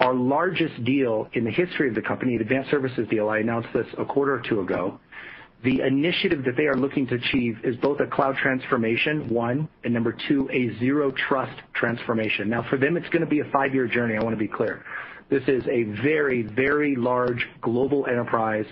largest 0.00 0.84
deal 0.84 1.28
in 1.32 1.44
the 1.44 1.50
history 1.50 1.88
of 1.88 1.94
the 1.94 2.02
company, 2.02 2.36
the 2.36 2.42
Advanced 2.42 2.70
Services 2.70 3.06
deal, 3.08 3.28
I 3.28 3.38
announced 3.38 3.68
this 3.72 3.86
a 3.98 4.04
quarter 4.04 4.34
or 4.34 4.40
two 4.46 4.60
ago. 4.60 5.00
The 5.64 5.80
initiative 5.80 6.44
that 6.44 6.56
they 6.56 6.66
are 6.66 6.76
looking 6.76 7.06
to 7.08 7.14
achieve 7.14 7.58
is 7.64 7.76
both 7.76 7.98
a 8.00 8.06
cloud 8.06 8.36
transformation, 8.36 9.28
one, 9.30 9.68
and 9.84 9.94
number 9.94 10.14
two, 10.28 10.48
a 10.52 10.78
Zero 10.78 11.12
Trust 11.12 11.58
transformation. 11.72 12.48
Now, 12.50 12.64
for 12.68 12.76
them, 12.76 12.96
it's 12.96 13.08
going 13.08 13.22
to 13.24 13.28
be 13.30 13.40
a 13.40 13.50
five-year 13.50 13.86
journey, 13.88 14.16
I 14.16 14.22
want 14.22 14.34
to 14.36 14.38
be 14.38 14.48
clear. 14.48 14.84
This 15.30 15.42
is 15.48 15.64
a 15.66 15.84
very, 16.04 16.42
very 16.42 16.94
large 16.94 17.46
global 17.62 18.06
enterprise 18.06 18.66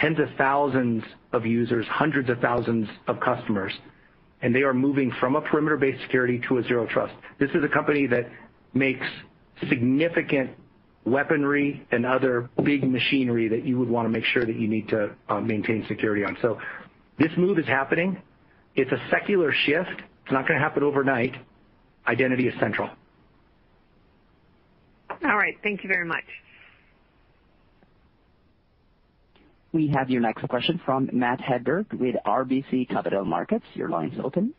tens 0.00 0.18
of 0.18 0.26
thousands 0.36 1.02
of 1.32 1.44
users, 1.46 1.86
hundreds 1.88 2.30
of 2.30 2.38
thousands 2.40 2.88
of 3.08 3.20
customers, 3.20 3.72
and 4.42 4.54
they 4.54 4.62
are 4.62 4.74
moving 4.74 5.12
from 5.20 5.36
a 5.36 5.40
perimeter-based 5.40 6.00
security 6.02 6.40
to 6.48 6.58
a 6.58 6.62
Zero 6.64 6.86
Trust. 6.86 7.14
This 7.38 7.50
is 7.50 7.62
a 7.64 7.68
company 7.68 8.06
that 8.06 8.28
makes 8.74 9.06
significant 9.68 10.50
weaponry 11.04 11.86
and 11.90 12.06
other 12.06 12.48
big 12.64 12.88
machinery 12.88 13.48
that 13.48 13.64
you 13.64 13.78
would 13.78 13.88
want 13.88 14.06
to 14.06 14.08
make 14.08 14.24
sure 14.24 14.44
that 14.44 14.56
you 14.56 14.68
need 14.68 14.88
to 14.88 15.10
uh, 15.28 15.40
maintain 15.40 15.84
security 15.88 16.24
on. 16.24 16.36
So, 16.42 16.58
This 17.18 17.30
move 17.36 17.58
is 17.58 17.66
happening. 17.66 18.20
It's 18.74 18.90
a 18.90 18.98
secular 19.10 19.52
shift. 19.52 20.00
It's 20.24 20.32
not 20.32 20.46
going 20.48 20.58
to 20.58 20.64
happen 20.64 20.82
overnight. 20.82 21.34
Identity 22.06 22.48
is 22.48 22.54
central. 22.58 22.88
All 25.24 25.36
right. 25.36 25.54
Thank 25.62 25.84
you 25.84 25.88
very 25.88 26.06
much. 26.06 26.24
We 29.72 29.88
have 29.96 30.10
your 30.10 30.20
next 30.20 30.46
question 30.48 30.78
from 30.84 31.08
Matt 31.14 31.40
Hedberg 31.40 31.94
with 31.98 32.14
RBC 32.26 32.90
Capital 32.90 33.24
Markets. 33.24 33.64
Your 33.72 33.88
line's 33.88 34.20
open. 34.22 34.52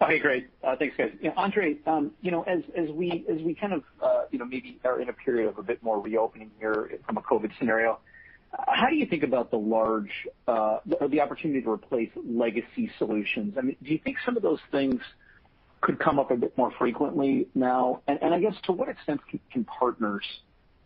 Okay, 0.00 0.20
great. 0.20 0.46
Uh, 0.62 0.76
thanks, 0.78 0.96
guys. 0.96 1.10
Andre, 1.36 1.76
um, 1.86 2.12
you 2.20 2.30
know, 2.30 2.42
as 2.42 2.62
we 2.90 3.56
kind 3.60 3.72
of 3.74 3.82
uh, 4.00 4.22
you 4.30 4.38
know 4.38 4.44
maybe 4.44 4.78
are 4.84 5.00
in 5.00 5.08
a 5.08 5.12
period 5.12 5.48
of 5.48 5.58
a 5.58 5.62
bit 5.64 5.82
more 5.82 6.00
reopening 6.00 6.50
here 6.60 6.90
from 7.06 7.16
a 7.16 7.22
COVID 7.22 7.50
scenario, 7.58 7.98
how 8.68 8.88
do 8.88 8.94
you 8.96 9.06
think 9.06 9.24
about 9.24 9.50
the 9.50 9.56
large 9.58 10.10
uh, 10.46 10.78
the 11.10 11.20
opportunity 11.20 11.60
to 11.62 11.70
replace 11.70 12.10
legacy 12.16 12.90
solutions? 12.98 13.54
I 13.58 13.62
mean, 13.62 13.76
Do 13.82 13.90
you 13.90 13.98
think 13.98 14.18
some 14.24 14.36
of 14.36 14.44
those 14.44 14.60
things 14.70 15.00
could 15.80 15.98
come 15.98 16.20
up 16.20 16.30
a 16.30 16.36
bit 16.36 16.56
more 16.56 16.70
frequently 16.78 17.48
now? 17.54 18.02
I 18.06 18.38
guess 18.38 18.54
to 18.64 18.72
what 18.72 18.88
extent 18.88 19.20
can 19.50 19.64
partners 19.64 20.24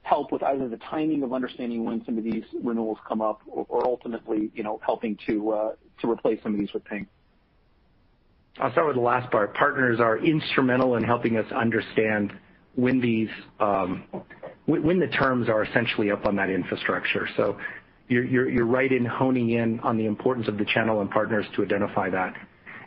help 0.09 0.33
with 0.33 0.43
either 0.43 0.69
the 0.69 0.79
timing 0.79 1.23
of 1.23 1.33
understanding 1.33 1.85
when 1.85 2.03
some 2.05 2.17
of 2.17 2.25
these 2.25 2.43
renewals 2.65 2.99
come 3.07 3.21
up 3.21 3.41
or 3.47 3.85
ultimately 3.87 4.51
you 4.55 4.63
know, 4.63 4.81
helping 4.85 5.17
uh, 5.29 5.71
to 6.01 6.11
replace 6.11 6.43
some 6.43 6.55
of 6.55 6.61
these 6.61 6.73
with 6.73 6.85
Ping? 6.85 7.07
I'll 8.59 8.73
start 8.73 8.87
with 8.89 8.97
the 8.97 9.03
last 9.03 9.31
part. 9.31 9.55
Partners 9.55 10.01
are 10.01 10.19
instrumental 10.19 10.97
in 10.97 11.05
helping 11.05 11.37
us 11.37 11.45
understand 11.53 12.33
when 12.75 13.29
um, 13.61 14.05
the 14.67 15.09
terms 15.19 15.49
are 15.49 15.63
essentially 15.63 16.11
up 16.11 16.25
on 16.27 16.37
that 16.37 16.49
infrastructure. 16.51 17.29
You're 18.09 18.67
right 18.67 18.91
in 18.91 19.05
honing 19.05 19.51
in 19.51 19.79
on 19.81 19.97
the 19.97 20.07
importance 20.07 20.49
of 20.49 20.59
the 20.59 20.65
channel 20.65 21.01
and 21.03 21.11
partners 21.11 21.45
to 21.57 21.63
identify 21.65 22.09
that. 22.11 22.35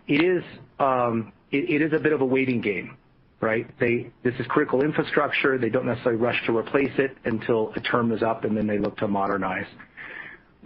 It 0.08 0.22
is 0.24 0.44
um, 0.80 1.32
a 1.54 1.62
bit 2.00 2.12
of 2.14 2.22
a 2.22 2.26
waiting 2.26 2.62
game 2.62 2.98
right? 3.42 3.68
This 3.80 4.34
is 4.40 4.46
critical 4.48 4.84
infrastructure. 4.84 5.58
They 5.58 5.70
don't 5.70 5.86
necessarily 5.88 6.22
rush 6.22 6.40
to 6.46 6.58
replace 6.58 6.92
it 6.98 7.18
until 7.26 7.74
a 7.76 7.80
term 7.82 8.12
is 8.12 8.22
up, 8.22 8.44
and 8.44 8.56
then 8.56 8.68
they 8.68 8.78
look 8.78 8.96
to 8.98 9.08
modernize. 9.08 9.66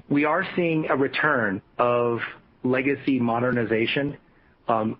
We 0.09 0.25
are 0.25 0.45
seeing 0.55 0.89
a 0.89 0.95
return 0.95 1.61
of 1.79 2.19
legacy 2.63 3.19
modernization. 3.19 4.17
Um, 4.67 4.97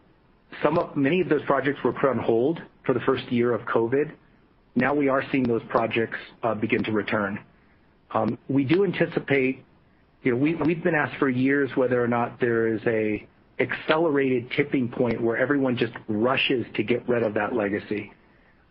many 0.96 1.20
of 1.20 1.28
those 1.28 1.44
projects 1.44 1.80
were 1.84 1.92
put 1.92 2.10
on 2.12 2.20
hold 2.20 2.62
for 2.86 2.94
the 2.94 3.02
first 3.02 3.30
year 3.32 3.54
of 3.54 3.62
COVID. 3.68 4.12
Now 4.76 4.94
we 4.94 5.10
are 5.10 5.24
seeing 5.32 5.44
those 5.44 5.64
projects 5.70 6.18
uh, 6.44 6.56
begin 6.56 6.84
to 6.86 6.92
return. 6.94 7.40
Um, 8.12 8.38
we've 8.48 8.70
been 8.70 8.96
asked 10.96 11.18
for 11.20 11.30
years 11.30 11.70
whether 11.76 12.02
or 12.02 12.08
not 12.08 12.40
there 12.40 12.68
is 12.74 12.82
a 12.88 13.28
accelerated 13.60 14.50
tipping 14.52 14.90
point 14.90 15.22
where 15.22 15.38
everyone 15.38 15.78
just 15.78 15.94
rushes 16.08 16.66
to 16.76 16.84
get 16.84 17.08
rid 17.08 17.24
of 17.24 17.34
that 17.36 17.54
legacy. 17.54 18.12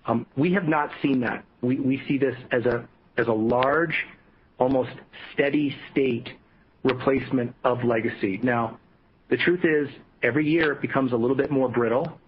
Um, 0.06 0.26
we 0.36 0.52
have 0.52 0.64
not 0.68 0.90
seen 1.02 1.20
that. 1.20 1.44
We 1.62 2.02
see 2.06 2.18
this 2.18 2.36
as 2.52 2.66
a 3.26 3.32
large, 3.32 3.94
almost 4.58 4.90
steady 5.32 5.74
state 5.90 6.28
replacement 6.82 7.54
of 7.64 7.82
legacy. 7.84 8.38
Now, 8.42 8.78
the 9.30 9.38
truth 9.38 9.64
is, 9.64 9.88
every 10.22 10.46
year 10.46 10.72
it 10.72 10.82
becomes 10.82 11.12
a 11.12 11.16
little 11.16 11.36
bit 11.36 11.50
more 11.50 11.68
brittle. 11.70 12.20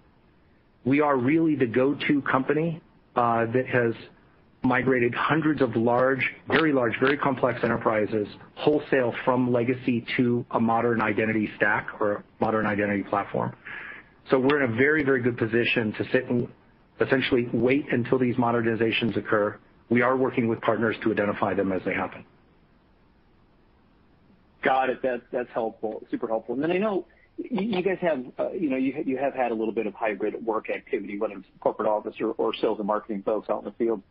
We 0.87 1.03
are 1.03 1.17
really 1.19 1.55
the 1.55 1.67
go-to 1.67 2.23
company 2.23 2.81
uh, 3.15 3.45
that 3.53 3.67
has 3.67 3.93
migrated 4.67 5.15
hundreds 5.15 5.63
of 5.63 5.75
large, 5.77 6.21
very 6.49 6.73
large, 6.73 6.93
very 7.01 7.17
complex 7.17 7.61
enterprises 7.63 8.27
wholesale 8.57 9.15
from 9.25 9.53
legacy 9.53 10.05
to 10.17 10.45
a 10.51 10.61
modern 10.61 11.01
identity 11.01 11.49
stack 11.57 11.87
or 12.01 12.25
modern 12.41 12.67
identity 12.67 13.03
platform. 13.05 13.55
So 14.31 14.39
We're 14.39 14.63
in 14.65 14.73
a 14.73 14.75
very, 14.77 15.05
very 15.05 15.23
good 15.23 15.39
position 15.39 15.93
to 15.99 16.05
sit 16.13 16.29
and 16.29 16.49
essentially 17.01 17.49
wait 17.53 17.85
until 17.93 18.19
these 18.19 18.35
modernizations 18.37 19.17
occur. 19.17 19.59
We 19.89 20.03
are 20.03 20.17
working 20.17 20.49
with 20.49 20.61
partners 20.63 20.97
to 21.05 21.13
identify 21.13 21.55
them 21.55 21.71
as 21.71 21.81
they 21.85 21.95
happen. 21.95 22.25
Got 24.63 24.91
it. 24.91 24.99
That's 25.03 25.49
helpful. 25.55 26.03
Super 26.11 26.27
helpful. 26.27 26.57
And 26.57 26.65
then 26.65 26.73
I 26.73 26.79
know 26.79 27.07
you 27.39 27.83
guys 27.83 27.99
have, 28.01 28.25
uh, 28.39 28.51
you 28.51 28.69
know, 28.69 28.77
you 28.77 29.17
have 29.17 29.35
had 29.35 29.53
a 29.53 29.55
little 29.55 29.73
bit 29.75 29.87
of 29.87 29.95
hybrid 29.95 30.35
work 30.45 30.71
activity, 30.71 31.19
whether 31.21 31.35
it's 31.35 31.47
corporate 31.61 31.89
office 31.89 32.15
or 32.37 32.53
sales 32.61 32.79
and 32.79 32.87
marketing 32.87 33.23
folks 33.23 33.49
out 33.49 33.61
in 33.61 33.65
the 33.67 33.73
field. 33.73 34.03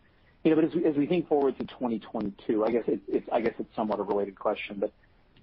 As 0.45 0.95
we 0.95 1.07
think 1.07 1.27
forward 1.27 1.57
to 1.57 1.63
2022, 1.65 2.63
I 2.65 2.69
guess 2.69 2.83
it's 2.87 3.75
somewhat 3.75 3.97
a 3.99 4.03
related 4.03 4.37
question, 4.37 4.77
but 4.79 4.91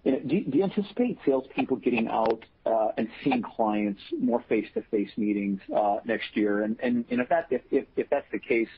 do 0.05 0.37
you 0.37 0.63
anticipate 0.63 1.19
salespeople 1.27 1.79
getting 1.79 2.07
out 2.07 2.45
uh, 2.65 2.89
and 2.97 3.09
seeing 3.25 3.43
clients 3.43 4.01
more 4.21 4.45
face-to-face 4.49 5.11
meetings 5.17 5.61
uh, 5.75 5.97
next 6.05 6.37
year? 6.37 6.65
If 6.81 8.09
that's 8.11 8.27
the 8.31 8.39
case, 8.39 8.69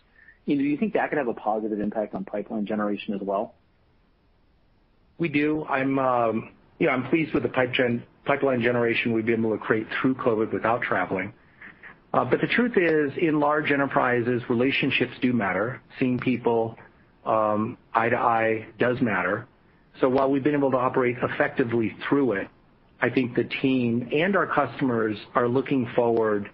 do 0.47 0.55
you 0.55 0.79
think 0.79 0.95
that 0.95 1.11
could 1.11 1.19
have 1.19 1.29
a 1.29 1.35
positive 1.35 1.79
impact 1.79 2.15
on 2.15 2.25
pipeline 2.25 2.65
generation 2.65 3.13
as 3.13 3.21
well? 3.21 3.55
We 5.19 5.29
do. 5.29 5.67
I'm 5.69 5.99
um, 5.99 6.49
pleased 7.11 7.35
with 7.35 7.43
the 7.43 8.03
pipeline 8.25 8.63
generation 8.63 9.13
we've 9.13 9.27
been 9.27 9.41
able 9.45 9.59
to 9.59 9.59
create 9.63 9.87
through 10.01 10.15
COVID 10.15 10.55
without 10.55 10.81
traveling. 10.81 11.35
Uh, 12.15 12.23
the 12.31 12.47
truth 12.55 12.77
is, 12.77 13.11
in 13.21 13.41
large 13.41 13.73
enterprises, 13.73 14.41
relationships 14.49 15.11
do 15.21 15.33
matter. 15.33 15.81
Seeing 15.99 16.21
people 16.21 16.77
um, 17.27 17.77
eye 17.93 18.09
to 18.09 18.17
eye 18.17 18.67
does 18.79 19.01
matter. 19.01 19.49
While 20.01 20.31
we've 20.31 20.45
been 20.45 20.55
able 20.55 20.71
to 20.73 20.77
operate 20.77 21.17
effectively 21.23 21.97
through 22.09 22.33
it, 22.33 22.49
I 23.01 23.11
think 23.11 23.35
the 23.35 23.45
team 23.45 24.09
and 24.13 24.37
our 24.37 24.47
customers 24.47 25.17
are 25.35 25.49
looking 25.49 25.89
forward 25.97 26.51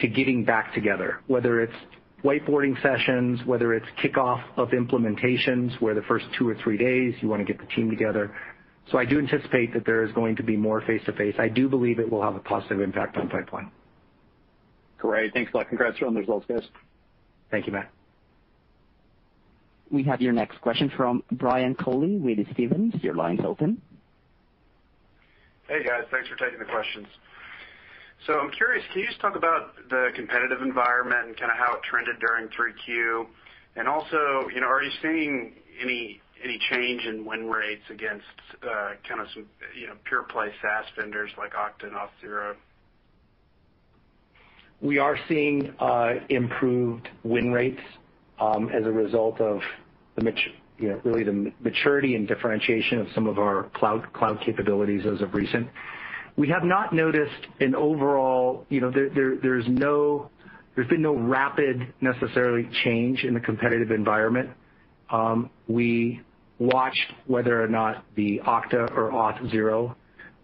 to 0.00 0.06
getting 0.08 0.44
back 0.44 0.74
together, 0.74 1.20
whether 1.28 1.62
it's 1.62 1.76
whiteboarding 2.22 2.74
sessions, 2.82 3.40
whether 3.46 3.72
it's 3.72 3.86
kickoff 4.02 4.42
of 4.56 4.68
implementations, 4.70 5.80
where 5.80 5.94
the 5.94 6.02
first 6.02 6.26
two 6.36 6.46
or 6.46 6.54
three 6.62 6.76
days 6.76 7.14
you 7.22 7.28
want 7.28 7.46
to 7.46 7.50
get 7.50 7.58
the 7.60 7.72
team 7.74 7.88
together. 7.88 8.34
I 8.92 9.04
do 9.04 9.20
anticipate 9.20 9.72
that 9.74 9.86
there 9.86 10.02
is 10.02 10.10
going 10.12 10.34
to 10.36 10.42
be 10.42 10.56
more 10.56 10.80
face-to-face. 10.80 11.36
I 11.38 11.48
do 11.48 11.68
believe 11.68 12.00
it 12.00 12.10
will 12.10 12.22
have 12.22 12.34
a 12.34 12.40
positive 12.40 12.80
impact 12.80 13.16
on 13.16 13.28
pipeline. 13.28 13.70
Great. 15.00 15.32
Thanks 15.32 15.50
a 15.54 15.56
lot. 15.56 15.68
Congrats 15.68 15.96
on 16.06 16.12
the 16.14 16.20
results, 16.20 16.44
guys. 16.46 16.62
Thank 17.50 17.66
you, 17.66 17.72
Matt. 17.72 17.90
We 19.90 20.02
have 20.04 20.20
your 20.20 20.32
next 20.34 20.60
question 20.60 20.92
from 20.94 21.24
Brian 21.32 21.74
Colley 21.74 22.16
with 22.16 22.38
Stephens. 22.52 22.94
Your 23.02 23.14
line's 23.14 23.40
open. 23.44 23.80
Hey, 25.68 25.82
guys. 25.82 26.04
Thanks 26.10 26.28
for 26.28 26.36
taking 26.36 26.58
the 26.58 26.66
questions. 26.66 27.06
I'm 28.28 28.50
curious, 28.52 28.84
can 28.92 29.00
you 29.00 29.06
just 29.08 29.18
talk 29.20 29.34
about 29.34 29.74
the 29.88 30.10
competitive 30.14 30.60
environment 30.62 31.26
and 31.28 31.36
kind 31.38 31.50
of 31.50 31.56
how 31.58 31.74
it 31.74 31.80
trended 31.82 32.16
during 32.20 32.48
3Q? 32.48 33.26
Also, 33.88 34.48
you 34.54 34.60
know, 34.60 34.68
are 34.68 34.80
you 34.82 34.90
seeing 35.02 35.54
any 35.82 36.20
change 36.70 37.06
in 37.06 37.24
win 37.24 37.48
rates 37.50 37.82
against 37.90 38.24
uh, 38.62 38.90
kind 39.08 39.20
of 39.22 39.26
some 39.34 39.46
you 39.76 39.86
know 39.88 39.94
pure 40.04 40.22
play 40.24 40.52
SaaS 40.62 40.84
vendors 40.96 41.30
like 41.38 41.54
Okta 41.54 41.84
and 41.84 41.92
Auth0? 41.92 42.54
We 44.82 44.98
are 44.98 45.18
seeing 45.28 45.74
uh, 45.78 46.14
improved 46.30 47.06
win 47.22 47.52
rates 47.52 47.80
um, 48.40 48.70
as 48.70 48.86
a 48.86 48.90
result 48.90 49.38
of 49.40 49.60
really 51.04 51.22
the 51.24 51.52
maturity 51.62 52.14
and 52.16 52.26
differentiation 52.26 52.98
of 52.98 53.06
some 53.14 53.26
of 53.26 53.38
our 53.38 53.64
cloud 53.74 54.06
capabilities 54.44 55.04
as 55.06 55.20
of 55.20 55.34
recent. 55.34 55.68
We 56.36 56.48
have 56.48 56.64
not 56.64 56.94
noticed 56.94 57.46
an 57.60 57.74
overall. 57.74 58.64
There's 58.70 59.40
been 60.88 61.02
no 61.02 61.14
rapid 61.14 61.92
necessarily 62.00 62.66
change 62.82 63.24
in 63.24 63.34
the 63.34 63.40
competitive 63.40 63.90
environment. 63.90 64.48
Um, 65.10 65.50
we 65.68 66.22
watched 66.58 67.12
whether 67.26 67.62
or 67.62 67.68
not 67.68 68.02
the 68.14 68.40
Okta 68.46 68.96
or 68.96 69.10
Auth0 69.10 69.94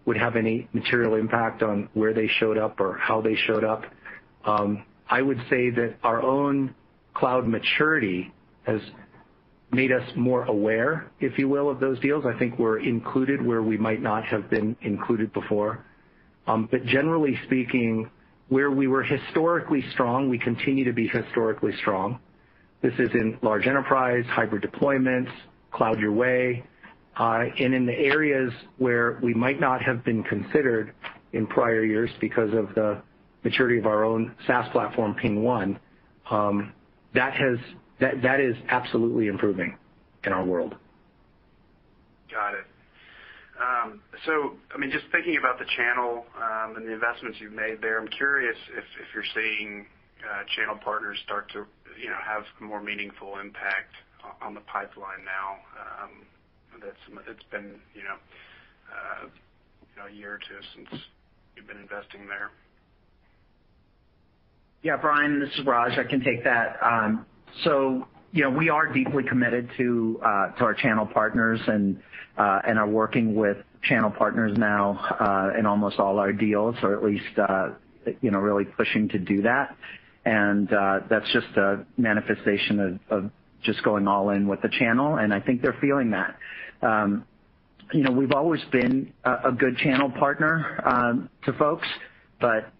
would 0.05 0.17
have 0.17 0.35
any 0.35 0.67
material 0.73 1.15
impact 1.15 1.63
on 1.63 1.89
where 1.95 2.13
they 2.13 2.27
showed 2.39 2.59
up 2.59 2.79
or 2.79 2.99
how 2.99 3.19
they 3.19 3.33
showed 3.35 3.63
up. 3.63 3.83
Um, 4.47 4.83
I 5.09 5.21
would 5.21 5.39
say 5.49 5.69
that 5.71 5.95
our 6.03 6.23
own 6.23 6.73
cloud 7.13 7.47
maturity 7.47 8.31
has 8.63 8.79
made 9.71 9.91
us 9.91 10.09
more 10.15 10.45
aware, 10.45 11.11
if 11.19 11.37
you 11.37 11.49
will, 11.49 11.69
of 11.69 11.81
those 11.81 11.99
deals. 11.99 12.23
I 12.25 12.37
think 12.39 12.57
we're 12.57 12.79
included 12.79 13.45
where 13.45 13.61
we 13.61 13.75
might 13.77 14.01
not 14.01 14.23
have 14.25 14.49
been 14.49 14.77
included 14.81 15.33
before. 15.33 15.85
Um, 16.47 16.69
generally 16.85 17.37
speaking, 17.45 18.09
where 18.47 18.71
we 18.71 18.87
were 18.87 19.03
historically 19.03 19.83
strong, 19.91 20.29
we 20.29 20.39
continue 20.39 20.85
to 20.85 20.93
be 20.93 21.09
historically 21.09 21.75
strong. 21.81 22.19
This 22.81 22.93
is 22.97 23.09
in 23.13 23.37
large 23.41 23.67
enterprise, 23.67 24.23
hybrid 24.29 24.61
deployments, 24.61 25.31
Cloud 25.73 25.99
Your 25.99 26.13
Way. 26.13 26.63
Uh, 27.17 27.45
in 27.57 27.85
the 27.85 27.93
areas 27.97 28.53
where 28.77 29.19
we 29.21 29.33
might 29.33 29.59
not 29.59 29.81
have 29.81 30.05
been 30.05 30.23
considered 30.23 30.93
in 31.33 31.47
prior 31.47 31.83
years 31.83 32.11
because 32.21 32.53
of 32.53 32.73
the 32.75 33.01
maturity 33.43 33.77
of 33.77 33.85
our 33.85 34.03
own 34.03 34.33
SaaS 34.45 34.69
platform, 34.71 35.15
PingOne, 35.21 35.77
um, 36.29 36.73
that 37.13 37.35
is 37.41 38.55
absolutely 38.69 39.27
improving 39.27 39.77
in 40.25 40.33
our 40.33 40.43
world. 40.43 40.75
Got 42.31 42.53
it. 42.53 42.65
Um, 43.61 44.01
I 44.17 44.77
mean, 44.77 44.91
Just 44.91 45.05
thinking 45.11 45.37
about 45.37 45.57
the 45.57 45.65
channel 45.75 46.25
um, 46.37 46.75
and 46.75 46.87
the 46.87 46.93
investments 46.93 47.37
you've 47.41 47.53
made 47.53 47.81
there, 47.81 47.99
I'm 47.99 48.07
curious 48.07 48.57
if 48.77 48.83
you're 49.15 49.25
seeing 49.33 49.85
uh, 50.21 50.43
channel 50.55 50.77
partners 50.83 51.17
start 51.25 51.51
to 51.53 51.65
you 51.99 52.09
know, 52.09 52.19
have 52.23 52.43
more 52.61 52.81
meaningful 52.81 53.39
impact 53.39 53.93
on 54.41 54.53
the 54.53 54.61
pipeline 54.61 55.23
now. 55.25 55.57
It's 56.77 57.43
been 57.51 57.71
uh, 57.73 59.25
you 59.25 59.99
know 59.99 60.05
a 60.05 60.11
year 60.13 60.33
or 60.35 60.39
two 60.39 60.59
since 60.75 61.01
you've 61.55 61.65
been 61.67 61.79
investing 61.79 62.27
there. 62.27 62.51
Yeah, 64.83 64.95
Brian, 64.95 65.39
this 65.39 65.49
is 65.57 65.65
Raj. 65.65 65.97
I 65.97 66.03
can 66.03 66.21
take 66.23 66.43
that. 66.43 66.77
Um, 66.83 67.25
so, 67.63 68.07
you 68.31 68.43
know, 68.43 68.49
We 68.51 68.69
are 68.69 68.91
deeply 68.91 69.23
committed 69.23 69.69
to 69.77 70.19
uh, 70.21 70.25
our 70.59 70.73
channel 70.73 71.05
partners 71.05 71.59
uh, 71.67 71.71
and 72.67 72.77
are 72.77 72.87
working 72.87 73.33
with 73.35 73.57
channel 73.83 74.11
partners 74.11 74.55
now 74.57 74.89
uh, 75.19 75.57
in 75.57 75.65
almost 75.65 75.97
all 75.97 76.19
our 76.19 76.33
deals, 76.33 76.75
or 76.83 76.93
at 76.93 77.03
least 77.03 77.23
you 78.21 78.29
know 78.31 78.37
really 78.39 78.65
pushing 78.65 79.07
to 79.09 79.17
do 79.17 79.41
that. 79.43 79.75
And 80.25 80.67
That's 80.69 81.31
just 81.31 81.47
a 81.55 81.85
manifestation 81.97 82.99
of 83.09 83.31
just 83.63 83.81
going 83.83 84.07
all 84.09 84.29
in 84.31 84.45
with 84.47 84.61
the 84.61 84.69
channel, 84.77 85.15
and 85.15 85.33
I 85.33 85.39
think 85.39 85.61
they're 85.63 85.77
feeling 85.81 86.11
that. 86.11 86.37
Um, 86.83 87.25
you 87.93 88.03
know, 88.03 88.11
We've 88.11 88.33
always 88.33 88.61
been 88.71 89.13
a 89.23 89.51
good 89.53 89.77
channel 89.77 90.11
partner 90.11 90.83
um, 90.85 91.29
to 91.45 91.53
folks, 91.53 91.87
but 92.41 92.71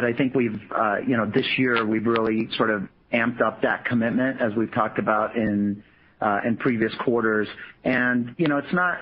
I 0.00 0.12
think 0.12 0.34
we've, 0.34 0.60
uh, 0.74 0.96
you 1.06 1.16
know, 1.16 1.26
this 1.32 1.46
year, 1.58 1.84
we've 1.86 2.06
really 2.06 2.48
sort 2.56 2.70
of 2.70 2.84
amped 3.12 3.40
up 3.42 3.62
that 3.62 3.84
commitment 3.84 4.40
as 4.40 4.52
we've 4.56 4.72
talked 4.72 4.98
about 4.98 5.36
in 5.36 5.82
uh, 6.20 6.40
previous 6.58 6.92
quarters. 7.04 7.46
You 7.84 8.46
know, 8.48 8.58
it's 8.58 8.72
not 8.72 8.98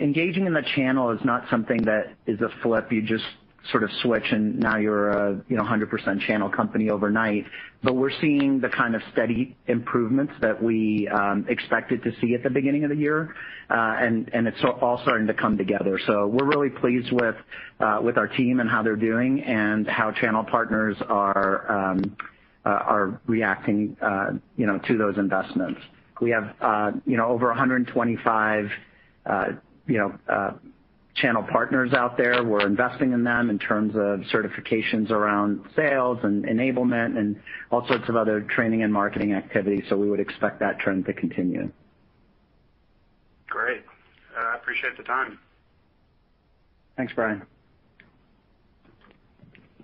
engaging 0.00 0.46
in 0.46 0.52
the 0.52 0.62
channel 0.76 1.10
is 1.10 1.24
not 1.24 1.44
something 1.50 1.82
that 1.84 2.12
is 2.26 2.40
a 2.40 2.48
flip. 2.62 2.92
You 2.92 3.02
just 3.02 3.24
sort 3.70 3.82
of 3.84 3.90
switch 4.02 4.24
and 4.30 4.58
now 4.58 4.76
you're 4.78 5.10
a, 5.10 5.40
you 5.48 5.56
know, 5.56 5.62
100% 5.62 6.20
channel 6.26 6.48
company 6.48 6.90
overnight. 6.90 7.44
But 7.82 7.94
We're 7.94 8.10
seeing 8.20 8.60
the 8.60 8.68
kind 8.68 8.94
of 8.94 9.02
steady 9.12 9.56
improvements 9.66 10.32
that 10.40 10.62
we 10.62 11.08
um, 11.08 11.46
expected 11.48 12.02
to 12.04 12.10
see 12.20 12.34
at 12.34 12.42
the 12.42 12.50
beginning 12.50 12.84
of 12.84 12.90
the 12.90 12.96
year. 12.96 13.34
Uh, 13.70 13.74
and 13.98 14.28
and 14.32 14.46
It's 14.46 14.58
all 14.80 15.00
starting 15.02 15.26
to 15.28 15.34
come 15.34 15.56
together. 15.58 15.98
So 16.06 16.26
We're 16.26 16.46
really 16.46 16.70
pleased 16.70 17.12
with 17.12 17.36
uh, 17.78 18.00
with 18.02 18.16
our 18.18 18.28
team 18.28 18.60
and 18.60 18.68
how 18.68 18.82
they're 18.82 18.96
doing 18.96 19.42
and 19.42 19.86
how 19.86 20.10
channel 20.12 20.44
partners 20.44 20.96
are 21.08 21.90
um, 21.92 22.16
uh, 22.64 23.08
reacting, 23.26 23.96
you 24.56 24.66
know, 24.66 24.78
to 24.86 24.98
those 24.98 25.16
investments. 25.16 25.80
We 26.20 26.30
have, 26.32 26.92
you 27.06 27.16
know, 27.16 27.28
over 27.28 27.46
125, 27.48 28.70
you 29.86 29.98
know, 29.98 30.50
channel 31.20 31.42
partners 31.42 31.92
out 31.92 32.16
there. 32.16 32.42
We're 32.42 32.66
investing 32.66 33.12
in 33.12 33.22
them 33.24 33.50
in 33.50 33.58
terms 33.58 33.94
of 33.94 34.20
certifications 34.32 35.10
around 35.10 35.60
sales 35.76 36.18
and 36.22 36.44
enablement 36.44 37.18
and 37.18 37.40
all 37.70 37.86
sorts 37.86 38.08
of 38.08 38.16
other 38.16 38.40
training 38.40 38.82
and 38.82 38.92
marketing 38.92 39.32
activities. 39.34 39.84
So 39.88 39.96
We 39.96 40.08
would 40.10 40.20
expect 40.20 40.60
that 40.60 40.78
trend 40.78 41.06
to 41.06 41.12
continue. 41.12 41.70
Great. 43.48 43.82
Uh, 44.36 44.44
I 44.44 44.54
appreciate 44.56 44.96
the 44.96 45.02
time. 45.02 45.38
Thanks, 46.96 47.12
Brian. 47.14 47.42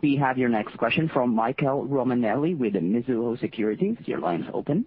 We 0.02 0.16
have 0.16 0.38
your 0.38 0.48
next 0.50 0.76
question 0.76 1.08
from 1.12 1.34
Michael 1.34 1.84
Romanelli 1.88 2.54
with 2.56 2.74
Mizuho 2.74 3.38
Securities. 3.40 3.96
Your 4.04 4.20
line's 4.20 4.46
open. 4.52 4.84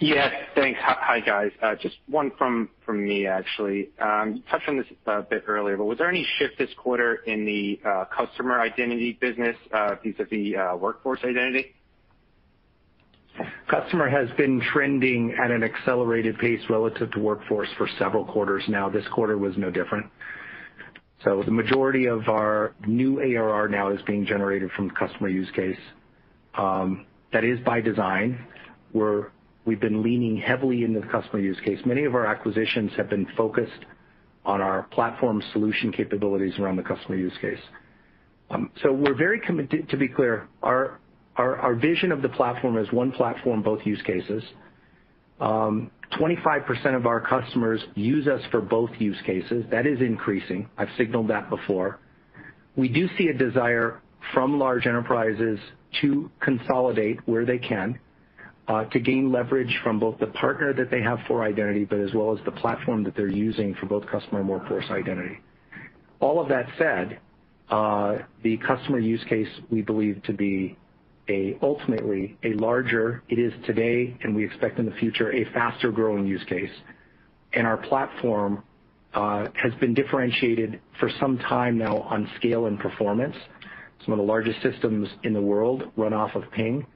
Yes, 0.00 0.32
thanks. 0.56 0.78
Hi, 0.82 1.20
guys. 1.20 1.50
Uh, 1.62 1.74
just 1.76 1.94
one 2.08 2.32
from 2.38 2.68
me, 2.88 3.26
actually. 3.26 3.90
Um, 4.00 4.34
you 4.36 4.42
touched 4.50 4.68
on 4.68 4.76
this 4.76 4.86
a 5.06 5.22
bit 5.22 5.44
earlier, 5.46 5.76
but 5.76 5.84
was 5.84 5.98
there 5.98 6.08
any 6.08 6.26
shift 6.38 6.58
this 6.58 6.70
quarter 6.76 7.16
in 7.26 7.44
the 7.44 7.78
uh, 7.88 8.04
customer 8.06 8.60
identity 8.60 9.16
business 9.20 9.56
uh, 9.72 9.94
vis-à-vis 10.02 10.54
workforce 10.80 11.20
identity? 11.24 11.74
Customer 13.70 14.08
has 14.08 14.28
been 14.36 14.60
trending 14.60 15.34
at 15.42 15.50
an 15.50 15.62
accelerated 15.62 16.38
pace 16.38 16.60
relative 16.68 17.10
to 17.12 17.20
workforce 17.20 17.68
for 17.78 17.88
several 17.98 18.24
quarters 18.24 18.64
now. 18.68 18.88
This 18.88 19.04
quarter 19.14 19.38
was 19.38 19.56
no 19.56 19.70
different. 19.70 20.06
The 21.24 21.52
majority 21.52 22.06
of 22.06 22.28
our 22.28 22.74
new 22.84 23.20
ARR 23.20 23.68
now 23.68 23.90
is 23.92 24.00
being 24.08 24.26
generated 24.26 24.70
from 24.74 24.90
customer 24.90 25.28
use 25.28 25.48
case. 25.54 25.78
Um, 26.58 27.06
that 27.32 27.44
is 27.44 27.60
by 27.64 27.80
design. 27.80 28.44
We're 28.92 29.28
We've 29.64 29.80
been 29.80 30.02
leaning 30.02 30.36
heavily 30.36 30.82
into 30.82 31.00
the 31.00 31.06
customer 31.06 31.40
use 31.40 31.60
case. 31.64 31.78
Many 31.86 32.04
of 32.04 32.14
our 32.14 32.26
acquisitions 32.26 32.90
have 32.96 33.08
been 33.08 33.26
focused 33.36 33.84
on 34.44 34.60
our 34.60 34.82
platform 34.90 35.40
solution 35.52 35.92
capabilities 35.92 36.58
around 36.58 36.76
the 36.76 36.82
customer 36.82 37.14
use 37.16 37.36
case. 37.40 37.60
Um, 38.50 38.70
we're 38.84 39.14
very 39.14 39.38
committed. 39.40 39.88
To 39.90 39.96
be 39.96 40.08
clear, 40.08 40.48
our 40.64 40.98
vision 41.76 42.10
of 42.10 42.22
the 42.22 42.28
platform 42.28 42.76
is 42.76 42.90
one 42.92 43.12
platform, 43.12 43.62
both 43.62 43.80
use 43.86 44.02
cases. 44.02 44.42
25% 45.40 45.40
um, 45.40 45.90
of 46.94 47.06
our 47.06 47.20
customers 47.20 47.80
use 47.94 48.26
us 48.26 48.40
for 48.50 48.60
both 48.60 48.90
use 48.98 49.20
cases. 49.24 49.64
That 49.70 49.86
is 49.86 50.00
increasing. 50.00 50.68
I've 50.76 50.90
signaled 50.98 51.28
that 51.28 51.48
before. 51.48 52.00
We 52.74 52.88
do 52.88 53.08
see 53.16 53.28
a 53.28 53.34
desire 53.34 54.00
from 54.34 54.58
large 54.58 54.86
enterprises 54.88 55.58
to 56.00 56.30
consolidate 56.40 57.20
where 57.28 57.44
they 57.44 57.58
can. 57.58 57.98
Uh, 58.72 58.84
to 58.88 58.98
gain 59.00 59.30
leverage 59.30 59.78
from 59.84 60.00
both 60.00 60.18
the 60.18 60.28
partner 60.28 60.72
that 60.72 60.90
they 60.90 61.02
have 61.02 61.18
for 61.28 61.42
identity, 61.44 61.84
but 61.84 61.98
as 61.98 62.14
well 62.14 62.32
as 62.34 62.42
the 62.46 62.50
platform 62.50 63.04
that 63.04 63.14
they're 63.14 63.26
using 63.28 63.74
for 63.74 63.84
both 63.84 64.06
customer 64.06 64.40
and 64.40 64.48
workforce 64.48 64.86
identity. 64.90 65.38
All 66.20 66.40
of 66.40 66.48
that 66.48 66.66
said, 66.78 67.18
uh, 67.68 68.18
the 68.42 68.56
customer 68.56 68.98
use 68.98 69.22
case 69.28 69.48
we 69.68 69.82
believe 69.82 70.22
to 70.22 70.32
be 70.32 70.78
ultimately 71.62 72.38
a 72.44 72.54
larger, 72.54 73.22
it 73.28 73.38
is 73.38 73.52
today, 73.66 74.16
and 74.22 74.34
we 74.34 74.42
expect 74.42 74.78
in 74.78 74.86
the 74.86 74.96
future, 74.96 75.30
a 75.34 75.44
faster-growing 75.52 76.26
use 76.26 76.44
case. 76.44 76.72
Our 77.54 77.76
platform 77.76 78.62
uh, 79.12 79.48
has 79.52 79.74
been 79.80 79.92
differentiated 79.92 80.80
for 80.98 81.10
some 81.20 81.36
time 81.36 81.76
now 81.76 81.98
on 81.98 82.26
scale 82.36 82.64
and 82.66 82.78
performance. 82.80 83.36
Some 84.04 84.12
of 84.14 84.18
the 84.18 84.24
largest 84.24 84.62
systems 84.62 85.08
in 85.24 85.34
the 85.34 85.42
world 85.42 85.92
run 85.96 86.14
off 86.14 86.34
of 86.34 86.50
Ping. 86.52 86.86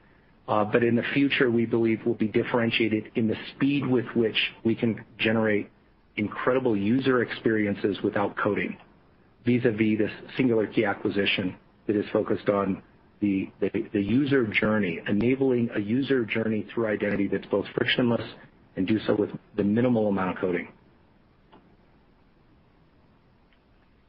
Uh, 0.49 0.65
but 0.65 0.85
in 0.85 0.95
the 0.95 1.03
future, 1.13 1.51
we 1.51 1.67
believe 1.67 2.01
we'll 2.07 2.15
be 2.15 2.29
differentiated 2.29 3.11
in 3.17 3.27
the 3.27 3.37
speed 3.55 3.85
with 3.85 4.07
which 4.15 4.37
we 4.65 4.75
can 4.75 5.05
generate 5.19 5.69
incredible 6.17 6.77
user 6.77 7.23
experiences 7.23 7.99
without 8.03 8.37
coding 8.37 8.77
vis-a-vis 9.45 9.99
this 9.99 10.11
Singular 10.37 10.67
Key 10.67 10.85
acquisition 10.85 11.57
that 11.87 11.95
is 11.95 12.05
focused 12.13 12.49
on 12.49 12.83
the 13.21 13.49
user 13.93 14.47
journey, 14.47 15.01
enabling 15.09 15.71
a 15.75 15.81
user 15.81 16.25
journey 16.25 16.67
through 16.73 16.87
identity 16.87 17.29
that's 17.29 17.47
both 17.47 17.67
frictionless 17.77 18.25
and 18.77 18.87
do 18.87 18.99
so 19.07 19.15
with 19.15 19.31
the 19.57 19.65
minimal 19.65 20.09
amount 20.09 20.31
of 20.31 20.37
coding. 20.41 20.69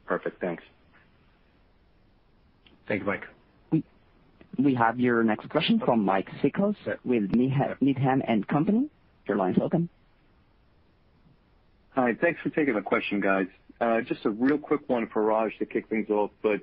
Perfect. 0.06 0.40
Thanks. 0.40 0.62
Thank 2.86 3.00
you, 3.00 3.06
Mike. 3.06 3.24
We 4.58 4.74
have 4.74 4.98
your 4.98 5.22
next 5.22 5.48
question 5.50 5.78
from 5.78 6.04
Mike 6.04 6.28
Cikos 6.42 6.74
with 7.04 7.30
Needham 7.32 8.22
& 8.22 8.46
Company. 8.50 8.90
Your 9.28 9.36
line's 9.36 9.58
open. 9.62 9.88
Hi. 11.90 12.14
Thanks 12.20 12.40
for 12.42 12.50
taking 12.50 12.74
the 12.74 12.80
question, 12.82 13.20
guys. 13.20 13.46
Uh, 13.80 14.00
just 14.00 14.24
a 14.24 14.30
real 14.30 14.58
quick 14.58 14.88
one 14.88 15.06
for 15.12 15.22
Raj 15.22 15.56
to 15.60 15.66
kick 15.66 15.86
things 15.88 16.10
off, 16.10 16.32
but 16.42 16.60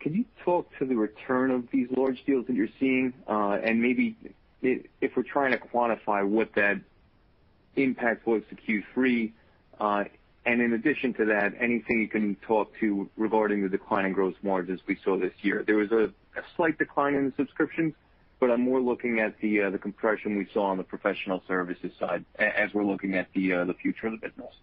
can 0.00 0.14
you 0.14 0.24
talk 0.44 0.68
to 0.80 0.84
the 0.84 0.96
return 0.96 1.52
of 1.52 1.68
these 1.72 1.86
large 1.96 2.18
deals 2.26 2.44
that 2.48 2.54
you're 2.56 2.66
seeing? 2.80 3.12
Uh, 3.28 3.56
maybe 3.72 4.16
if 4.62 5.12
we're 5.16 5.22
trying 5.22 5.52
to 5.52 5.58
quantify 5.58 6.26
what 6.26 6.52
that 6.56 6.80
impact 7.76 8.26
was 8.26 8.42
to 8.50 8.56
Q3, 8.96 9.30
in 10.54 10.72
addition 10.72 11.12
to 11.14 11.26
that, 11.26 11.52
anything 11.60 12.00
you 12.00 12.08
can 12.08 12.34
talk 12.46 12.72
to 12.80 13.08
regarding 13.18 13.62
the 13.62 13.68
decline 13.68 14.06
in 14.06 14.12
gross 14.14 14.34
margins 14.42 14.80
we 14.86 14.96
saw 15.04 15.18
this 15.18 15.32
year. 15.42 15.62
There 15.66 15.76
was 15.76 15.92
a 15.92 16.08
slight 16.56 16.78
decline 16.78 17.14
in 17.14 17.26
the 17.26 17.32
subscriptions, 17.36 17.92
but 18.40 18.50
I'm 18.50 18.62
more 18.62 18.80
looking 18.80 19.20
at 19.20 19.38
the 19.42 19.62
uh, 19.64 19.76
compression 19.76 20.38
we 20.38 20.46
saw 20.54 20.70
on 20.70 20.78
the 20.78 20.84
professional 20.84 21.42
services 21.46 21.92
side 22.00 22.24
as 22.38 22.72
we're 22.72 22.84
looking 22.86 23.14
at 23.14 23.26
uh, 23.26 23.64
the 23.66 23.74
future 23.82 24.06
of 24.06 24.12
the 24.18 24.26
business. 24.26 24.54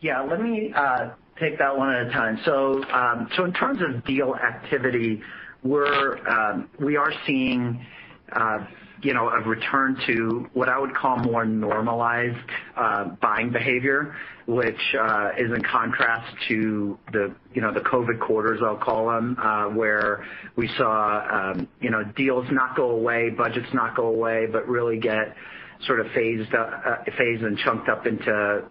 Yeah, 0.00 0.20
let 0.22 0.40
me 0.40 0.72
uh, 0.76 1.10
take 1.40 1.58
that 1.58 1.76
one 1.76 1.92
at 1.92 2.06
a 2.06 2.10
time. 2.10 2.38
Um, 2.46 3.28
in 3.44 3.52
terms 3.52 3.80
of 3.82 4.04
deal 4.04 4.32
activity, 4.36 5.20
um, 5.64 6.70
we 6.78 6.96
are 6.96 7.12
seeing 7.26 7.84
you 9.02 9.14
know, 9.14 9.28
a 9.28 9.40
return 9.40 9.96
to 10.06 10.48
what 10.54 10.68
I 10.68 10.78
would 10.78 10.94
call 10.94 11.16
more 11.18 11.44
normalized 11.44 12.36
uh, 12.76 13.04
buying 13.20 13.52
behavior, 13.52 14.14
which 14.46 14.80
uh, 15.00 15.30
is 15.38 15.52
in 15.52 15.62
contrast 15.62 16.28
to 16.48 16.98
the, 17.12 17.34
you 17.54 17.62
know, 17.62 17.72
the 17.72 17.80
COVID 17.80 18.18
quarters, 18.18 18.60
I'll 18.64 18.76
call 18.76 19.08
them, 19.08 19.36
uh, 19.40 19.66
where 19.66 20.24
we 20.56 20.68
saw, 20.78 21.52
um, 21.52 21.68
you 21.80 21.90
know, 21.90 22.02
deals 22.16 22.46
not 22.50 22.76
go 22.76 22.90
away, 22.90 23.30
budgets 23.30 23.68
not 23.72 23.94
go 23.94 24.06
away, 24.08 24.46
but 24.50 24.66
really 24.68 24.98
get 24.98 25.34
sort 25.86 26.00
of 26.00 26.06
phased 26.12 26.50
phased 27.16 27.42
and 27.44 27.56
chunked 27.58 27.88
up 27.88 28.04
into 28.06 28.64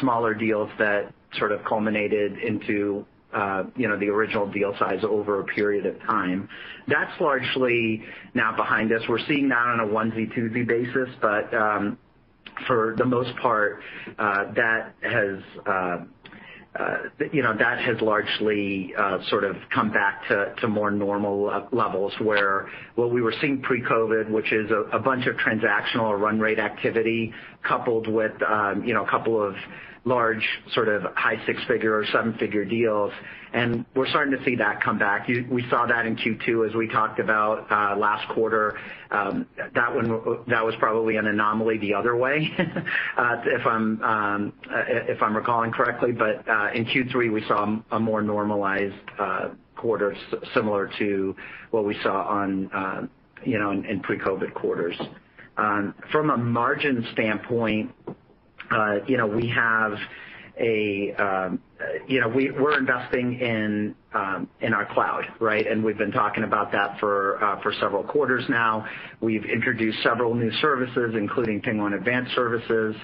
smaller 0.00 0.32
deals 0.34 0.70
that 0.78 1.12
sort 1.38 1.52
of 1.52 1.62
culminated 1.66 2.38
into 2.38 3.04
uh, 3.34 3.64
the 3.76 4.06
original 4.06 4.46
deal 4.46 4.74
size 4.78 5.00
over 5.02 5.40
a 5.40 5.44
period 5.44 5.86
of 5.86 5.98
time. 6.02 6.48
That's 6.86 7.10
largely 7.20 8.04
now 8.32 8.54
behind 8.54 8.92
us. 8.92 9.02
We're 9.08 9.26
seeing 9.26 9.48
that 9.48 9.58
on 9.58 9.80
a 9.80 9.86
onesie-twosie 9.86 10.64
basis, 10.68 11.08
but 11.20 11.52
um, 11.52 11.98
for 12.68 12.94
the 12.96 13.04
most 13.04 13.36
part, 13.38 13.80
uh, 14.20 14.22
uh, 14.22 14.52
that 14.54 14.92
has 17.80 18.00
largely 18.00 18.94
sort 19.28 19.42
of 19.42 19.56
come 19.74 19.90
back 19.90 20.28
to 20.28 20.68
more 20.68 20.92
normal 20.92 21.66
levels, 21.72 22.12
where 22.20 22.68
what 22.94 23.10
we 23.10 23.20
were 23.20 23.34
seeing 23.40 23.60
pre-COVID, 23.62 24.30
which 24.30 24.52
is 24.52 24.70
a 24.92 24.98
bunch 25.00 25.26
of 25.26 25.34
transactional 25.38 26.02
or 26.04 26.18
run 26.18 26.38
rate 26.38 26.60
activity 26.60 27.32
coupled 27.64 28.06
with 28.06 28.40
um, 28.48 28.88
a 28.88 29.04
couple 29.10 29.42
of 29.42 29.56
large 30.04 30.46
sort 30.72 30.88
of 30.88 31.02
high 31.14 31.42
six-figure 31.46 31.94
or 31.96 32.04
seven-figure 32.12 32.64
deals, 32.64 33.10
and 33.54 33.84
we're 33.96 34.08
starting 34.08 34.36
to 34.36 34.44
see 34.44 34.56
that 34.56 34.82
come 34.82 34.98
back. 34.98 35.28
We 35.50 35.64
saw 35.70 35.86
that 35.86 36.04
in 36.06 36.16
Q2 36.16 36.68
as 36.68 36.74
we 36.74 36.88
talked 36.88 37.20
about 37.20 37.70
uh, 37.70 37.96
last 37.96 38.28
quarter. 38.34 38.78
Um, 39.10 39.46
that 39.74 39.94
was 39.94 40.74
probably 40.78 41.16
an 41.16 41.26
anomaly 41.26 41.78
the 41.78 41.94
other 41.94 42.16
way 42.16 42.50
uh, 43.16 43.36
um, 43.66 44.00
uh, 44.66 44.82
if 44.88 45.22
I'm 45.22 45.36
recalling 45.36 45.72
correctly. 45.72 46.10
In 46.10 46.84
Q3, 46.84 47.32
we 47.32 47.42
saw 47.48 47.78
a 47.92 47.98
more 48.00 48.20
normalized 48.22 48.94
quarter 49.76 50.14
similar 50.54 50.88
to 50.98 51.34
what 51.70 51.86
we 51.86 51.96
saw 52.02 52.44
in 52.44 52.68
pre-COVID 54.02 54.52
quarters. 54.52 55.00
Um, 55.56 55.94
from 56.10 56.30
a 56.30 56.36
margin 56.36 57.06
standpoint, 57.12 57.94
we 59.34 59.48
have 59.54 59.98
a, 60.60 61.12
um, 61.14 61.60
you 62.06 62.20
know 62.20 62.28
we're 62.28 62.78
investing 62.78 63.94
um, 64.14 64.48
in 64.60 64.72
our 64.72 64.86
cloud, 64.94 65.24
right? 65.40 65.66
We've 65.82 65.98
been 65.98 66.12
talking 66.12 66.44
about 66.44 66.72
that 66.72 66.92
uh, 66.92 66.96
for 66.98 67.72
several 67.80 68.04
quarters 68.04 68.44
now. 68.48 68.86
We've 69.20 69.44
introduced 69.44 69.98
several 70.02 70.34
new 70.34 70.52
services, 70.60 71.14
including 71.16 71.60
PingOne 71.60 71.96
Advanced 71.96 72.34
Services, 72.34 72.94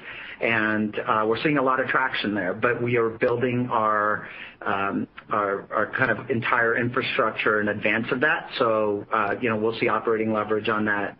and 0.40 0.96
uh, 1.08 1.24
we're 1.26 1.42
seeing 1.42 1.58
a 1.58 1.62
lot 1.62 1.80
of 1.80 1.88
traction 1.88 2.34
there. 2.34 2.58
We 2.80 2.96
are 2.96 3.10
building 3.10 3.68
um, 3.72 5.08
our 5.30 5.92
kind 5.98 6.10
of 6.12 6.30
entire 6.30 6.76
infrastructure 6.78 7.60
in 7.60 7.68
advance 7.68 8.06
of 8.12 8.20
that. 8.20 8.50
Uh, 8.60 9.34
you 9.42 9.50
know, 9.50 9.56
We'll 9.56 9.78
see 9.80 9.88
operating 9.88 10.32
leverage 10.32 10.68
on 10.68 10.84
that 10.86 11.18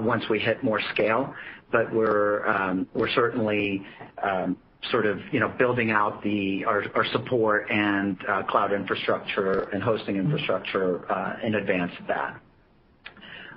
once 0.00 0.24
we 0.30 0.38
hit 0.38 0.62
more 0.62 0.80
scale. 0.92 1.34
But 1.74 1.92
We're 1.92 2.46
um, 2.46 2.86
certainly 3.16 3.84
um, 4.22 4.56
sort 4.92 5.06
of 5.06 5.18
building 5.58 5.90
out 5.90 6.24
our 6.64 7.04
support 7.10 7.66
and 7.68 8.16
uh, 8.28 8.44
cloud 8.44 8.72
infrastructure 8.72 9.62
and 9.72 9.82
hosting 9.82 10.14
infrastructure 10.14 11.10
uh, 11.10 11.34
in 11.42 11.56
advance 11.56 11.90
of 11.98 12.06
that. 12.06 12.40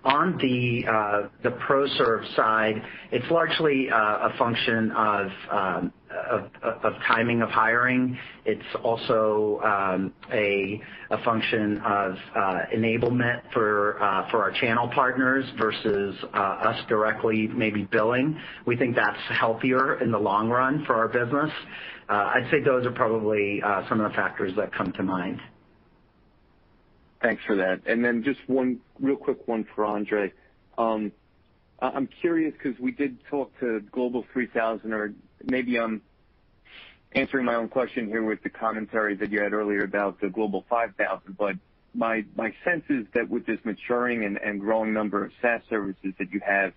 On 0.03 0.35
the 0.39 0.83
uh, 0.87 1.29
ProServ 1.47 2.35
side, 2.35 2.81
it's 3.11 3.29
largely 3.29 3.89
a 3.89 4.33
function 4.39 4.91
of 4.93 5.27
um, 5.51 5.93
of 6.83 6.93
timing 7.07 7.41
of 7.41 7.49
hiring. 7.49 8.17
It's 8.45 8.65
also 8.83 9.59
um, 9.63 10.13
a 10.31 10.81
function 11.23 11.77
of 11.79 12.13
uh, 12.35 12.57
enablement 12.75 13.45
uh, 13.47 14.29
for 14.31 14.43
our 14.43 14.51
channel 14.59 14.89
partners 14.93 15.45
versus 15.59 16.15
uh, 16.33 16.37
us 16.37 16.79
directly 16.87 17.47
maybe 17.47 17.83
billing. 17.91 18.39
We 18.65 18.75
think 18.75 18.95
that's 18.95 19.19
healthier 19.29 20.01
in 20.01 20.11
the 20.11 20.19
long 20.19 20.49
run 20.49 20.83
for 20.85 20.95
our 20.95 21.07
business. 21.07 21.51
I'd 22.09 22.47
say 22.51 22.61
those 22.61 22.85
are 22.85 22.91
probably 22.91 23.61
some 23.89 23.99
of 23.99 24.09
the 24.09 24.15
factors 24.15 24.53
that 24.57 24.73
come 24.73 24.93
to 24.93 25.03
mind. 25.03 25.39
Thanks 27.21 27.41
for 27.45 27.55
that. 27.57 27.81
Then 27.85 28.23
just 28.23 28.39
one 28.47 28.79
real 28.99 29.17
quick 29.17 29.47
one 29.47 29.65
for 29.75 29.85
Andre. 29.85 30.31
Um, 30.77 31.11
I'm 31.79 32.07
curious 32.21 32.53
because 32.57 32.79
we 32.79 32.91
did 32.91 33.17
talk 33.29 33.51
to 33.59 33.81
Global 33.91 34.25
3000, 34.33 34.93
or. 34.93 35.13
Maybe 35.43 35.79
I'm 35.79 36.01
answering 37.13 37.45
my 37.45 37.55
own 37.55 37.69
question 37.69 38.07
here 38.07 38.23
with 38.23 38.41
the 38.43 38.49
commentary 38.49 39.15
that 39.15 39.31
you 39.31 39.41
had 39.41 39.53
earlier 39.53 39.83
about 39.83 40.19
the 40.21 40.29
Global 40.29 40.65
5000, 40.69 41.37
but 41.37 41.55
my 41.93 42.23
sense 42.63 42.83
is 42.89 43.05
that 43.15 43.27
with 43.29 43.45
this 43.47 43.57
maturing 43.63 44.23
and 44.43 44.59
growing 44.59 44.93
number 44.93 45.23
of 45.25 45.31
SaaS 45.41 45.61
services 45.69 46.13
that 46.19 46.31
you 46.31 46.39
have, 46.45 46.73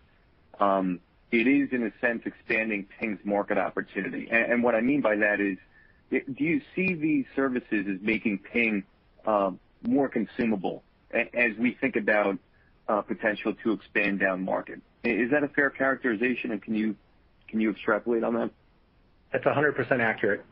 um, 0.60 1.00
it 1.30 1.46
is, 1.46 1.68
in 1.72 1.84
a 1.84 1.92
sense, 2.06 2.22
expanding 2.26 2.86
Ping's 2.98 3.18
market 3.24 3.58
opportunity. 3.58 4.28
What 4.60 4.74
I 4.74 4.80
mean 4.80 5.00
by 5.00 5.16
that 5.16 5.40
is, 5.40 5.58
do 6.10 6.44
you 6.44 6.60
see 6.74 6.94
these 6.94 7.24
services 7.36 7.86
as 7.88 8.00
making 8.00 8.38
Ping 8.52 8.82
um, 9.26 9.60
more 9.82 10.08
consumable 10.08 10.82
as 11.12 11.52
we 11.58 11.76
think 11.80 11.96
about 11.96 12.36
uh, 12.88 13.00
potential 13.02 13.54
to 13.62 13.72
expand 13.72 14.20
down 14.20 14.42
market? 14.44 14.80
Is 15.04 15.30
that 15.30 15.44
a 15.44 15.48
fair 15.48 15.70
characterization, 15.70 16.50
and 16.52 16.62
can 16.62 16.74
you 16.74 16.96
can 17.50 17.60
you 17.60 17.70
extrapolate 17.70 18.22
on 18.24 18.34
that? 18.34 18.50
That's 19.32 19.44
100% 19.44 19.90
accurate. 20.00 20.44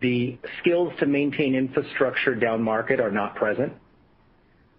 The 0.00 0.38
skills 0.60 0.92
to 1.00 1.06
maintain 1.06 1.54
infrastructure 1.56 2.34
down 2.34 2.62
market 2.62 3.00
are 3.00 3.10
not 3.10 3.34
present. 3.34 3.72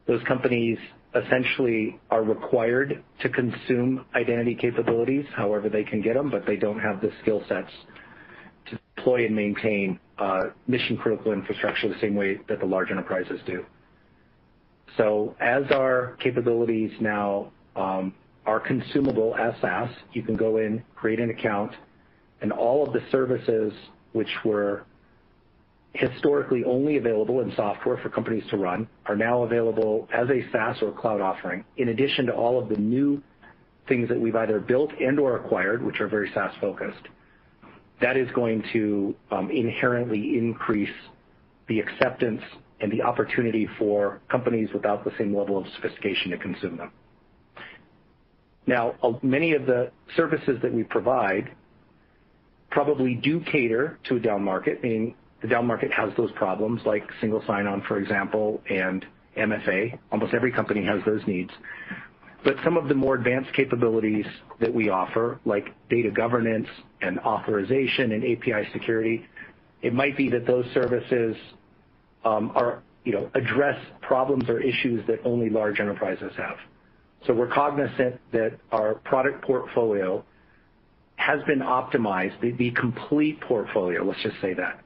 Those 0.08 0.24
companies 0.24 0.78
essentially 1.14 2.00
are 2.10 2.24
required 2.24 3.04
to 3.22 3.30
consume 3.30 4.06
identity 4.16 4.56
capabilities 4.56 5.26
however 5.36 5.68
they 5.68 5.84
can 5.84 6.02
get 6.02 6.14
them, 6.16 6.30
but 6.30 6.46
they 6.46 6.56
don't 6.56 6.80
have 6.80 7.02
the 7.02 7.12
skill 7.22 7.44
sets 7.50 7.72
to 8.70 8.80
deploy 8.96 9.26
and 9.26 9.36
maintain 9.36 10.00
uh, 10.18 10.42
mission-critical 10.68 11.32
infrastructure 11.34 11.90
the 11.90 12.00
same 12.00 12.16
way 12.16 12.40
that 12.48 12.60
the 12.60 12.66
large 12.66 12.90
enterprises 12.92 13.40
do. 13.46 13.66
As 15.40 15.64
our 15.72 16.18
capabilities 16.20 16.92
now 17.00 17.52
um, 17.76 18.14
our 18.46 18.60
consumable 18.60 19.36
as 19.36 19.54
SaaS. 19.62 19.90
You 20.14 20.24
can 20.24 20.36
go 20.36 20.58
in, 20.58 20.84
create 20.96 21.20
an 21.20 21.30
account, 21.30 21.74
and 22.42 22.52
all 22.52 22.86
of 22.88 22.94
the 22.94 23.02
services 23.12 23.74
which 24.14 24.30
were 24.46 24.84
historically 25.94 26.64
only 26.64 26.98
available 26.98 27.42
in 27.42 27.52
software 27.56 27.98
for 27.98 28.10
companies 28.10 28.44
to 28.50 28.58
run 28.58 28.88
are 29.08 29.16
now 29.16 29.44
available 29.44 30.08
as 30.14 30.30
a 30.30 30.50
SaaS 30.52 30.82
or 30.82 30.92
cloud 30.92 31.20
offering, 31.22 31.66
in 31.78 31.90
addition 31.90 32.26
to 32.28 32.34
all 32.34 32.60
of 32.60 32.70
the 32.70 32.78
new 32.78 33.22
things 33.88 34.08
that 34.10 34.20
we've 34.20 34.36
either 34.36 34.60
built 34.60 34.92
and/or 35.00 35.36
acquired, 35.36 35.84
which 35.84 36.00
are 36.00 36.08
very 36.08 36.32
SaaS-focused. 36.34 37.08
That 38.02 38.16
is 38.18 38.32
going 38.32 38.64
to 38.72 39.16
um, 39.32 39.52
inherently 39.52 40.38
increase 40.38 40.90
the 41.68 41.80
acceptance 41.80 42.42
and 42.80 42.92
the 42.92 43.02
opportunity 43.02 43.68
for 43.78 44.22
companies 44.30 44.70
without 44.74 45.04
the 45.04 45.12
same 45.18 45.36
level 45.36 45.58
of 45.58 45.66
sophistication 45.76 46.32
to 46.32 46.38
consume 46.38 46.78
them. 46.78 46.92
Now, 48.68 48.96
uh, 49.02 49.14
many 49.22 49.54
of 49.54 49.66
the 49.66 49.92
services 50.16 50.60
that 50.62 50.74
we 50.74 50.84
provide 50.84 51.50
probably 52.72 53.16
do 53.16 53.40
cater 53.40 53.98
to 54.06 54.18
a 54.18 54.20
down 54.20 54.44
market, 54.44 54.84
meaning 54.84 55.16
the 55.42 55.48
down 55.48 55.66
market 55.66 55.92
has 55.94 56.12
those 56.18 56.32
problems 56.34 56.82
like 56.86 57.04
single 57.22 57.42
sign-on, 57.48 57.82
for 57.88 57.98
example, 58.00 58.62
and 58.70 59.06
MFA. 59.38 59.98
Almost 60.12 60.34
every 60.34 60.52
company 60.52 60.84
has 60.86 61.04
those 61.06 61.26
needs. 61.26 61.52
But 62.44 62.56
Some 62.64 62.78
of 62.78 62.88
the 62.88 62.96
more 62.96 63.16
advanced 63.16 63.52
capabilities 63.54 64.26
that 64.62 64.74
we 64.74 64.90
offer, 64.90 65.40
like 65.46 65.68
data 65.90 66.10
governance 66.10 66.68
and 67.02 67.20
authorization 67.20 68.14
and 68.14 68.24
API 68.24 68.70
security, 68.72 69.26
it 69.82 69.94
might 69.94 70.16
be 70.16 70.30
that 70.30 70.46
those 70.46 70.66
services 70.74 71.36
um, 72.24 72.52
are, 72.56 72.82
you 73.04 73.12
know, 73.14 73.30
address 73.34 73.78
problems 74.02 74.50
or 74.50 74.60
issues 74.62 75.06
that 75.08 75.20
only 75.26 75.50
large 75.50 75.80
enterprises 75.82 76.32
have. 76.38 76.56
We're 77.28 77.48
cognizant 77.48 78.20
that 78.32 78.58
our 78.72 78.96
product 78.96 79.44
portfolio 79.44 80.24
has 81.18 81.44
been 81.44 81.60
optimized. 81.60 82.58
The 82.58 82.72
complete 82.72 83.40
portfolio, 83.42 84.04
let's 84.04 84.22
just 84.24 84.40
say 84.42 84.54
that, 84.54 84.80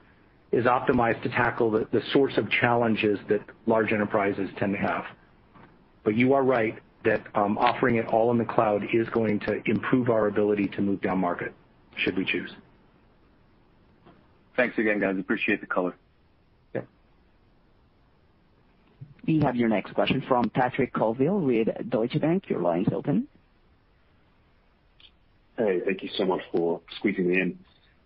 is 0.52 0.64
optimized 0.66 1.22
to 1.22 1.28
tackle 1.30 1.70
the 1.70 2.00
sorts 2.12 2.36
of 2.36 2.50
challenges 2.50 3.18
that 3.28 3.40
large 3.66 3.92
enterprises 3.92 4.50
tend 4.58 4.72
to 4.74 4.78
have. 4.78 5.04
You 6.12 6.34
are 6.34 6.42
right 6.42 6.78
that 7.04 7.22
um, 7.34 7.56
offering 7.58 7.96
it 7.96 8.06
all 8.08 8.30
in 8.30 8.36
the 8.38 8.44
cloud 8.44 8.82
is 8.92 9.08
going 9.10 9.40
to 9.40 9.60
improve 9.66 10.10
our 10.10 10.26
ability 10.26 10.68
to 10.68 10.80
move 10.82 11.00
down 11.00 11.18
market, 11.18 11.52
should 11.96 12.16
we 12.16 12.24
choose. 12.26 12.50
Thanks 14.56 14.76
again, 14.78 15.00
guys. 15.00 15.16
Appreciate 15.18 15.60
the 15.60 15.66
color. 15.66 15.94
We 19.26 19.40
have 19.40 19.56
your 19.56 19.68
next 19.68 19.92
question 19.94 20.22
from 20.28 20.50
Patrick 20.50 20.92
Colville 20.92 21.40
with 21.40 21.68
Deutsche 21.88 22.20
Bank. 22.20 22.44
Your 22.50 22.60
line's 22.60 22.88
open. 22.92 23.26
Hey, 25.56 25.80
thank 25.84 26.02
you 26.02 26.10
so 26.16 26.24
much 26.26 26.42
for 26.52 26.80
squeezing 26.96 27.28
me 27.28 27.40
in. 27.40 27.58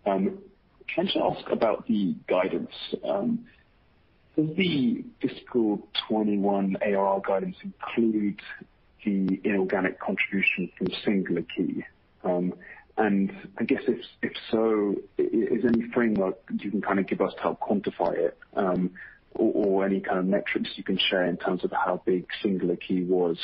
Um, 0.06 0.38
can 0.86 1.04
I 1.04 1.04
just 1.12 1.16
ask 1.16 1.50
about 1.50 1.86
the 1.88 2.14
guidance? 2.28 2.70
Um, 3.04 3.46
does 4.36 4.54
the 4.56 5.04
fiscal 5.20 5.78
2021 6.08 6.76
ARR 6.82 7.20
guidance 7.26 7.56
include 7.64 8.40
the 9.04 9.40
inorganic 9.42 9.98
contribution 9.98 10.70
from 10.78 10.86
Singular 11.04 11.42
Key? 11.56 11.84
Um, 12.22 12.54
I 12.96 13.64
guess 13.64 13.82
if 13.86 14.32
so, 14.50 14.94
is 15.18 15.62
there 15.62 15.70
any 15.72 15.88
framework 15.92 16.38
you 16.60 16.70
can 16.70 16.80
kind 16.82 16.98
of 17.00 17.06
give 17.06 17.20
us 17.20 17.32
to 17.34 17.40
help 17.40 17.60
quantify 17.60 18.16
it? 18.16 18.36
or 19.38 19.86
any 19.86 20.00
kind 20.00 20.18
of 20.18 20.26
metrics 20.26 20.68
you 20.74 20.82
can 20.84 20.98
share 21.08 21.24
in 21.24 21.36
terms 21.36 21.64
of 21.64 21.70
how 21.72 22.02
big 22.04 22.26
Singular 22.42 22.76
Key 22.76 23.04
was, 23.04 23.38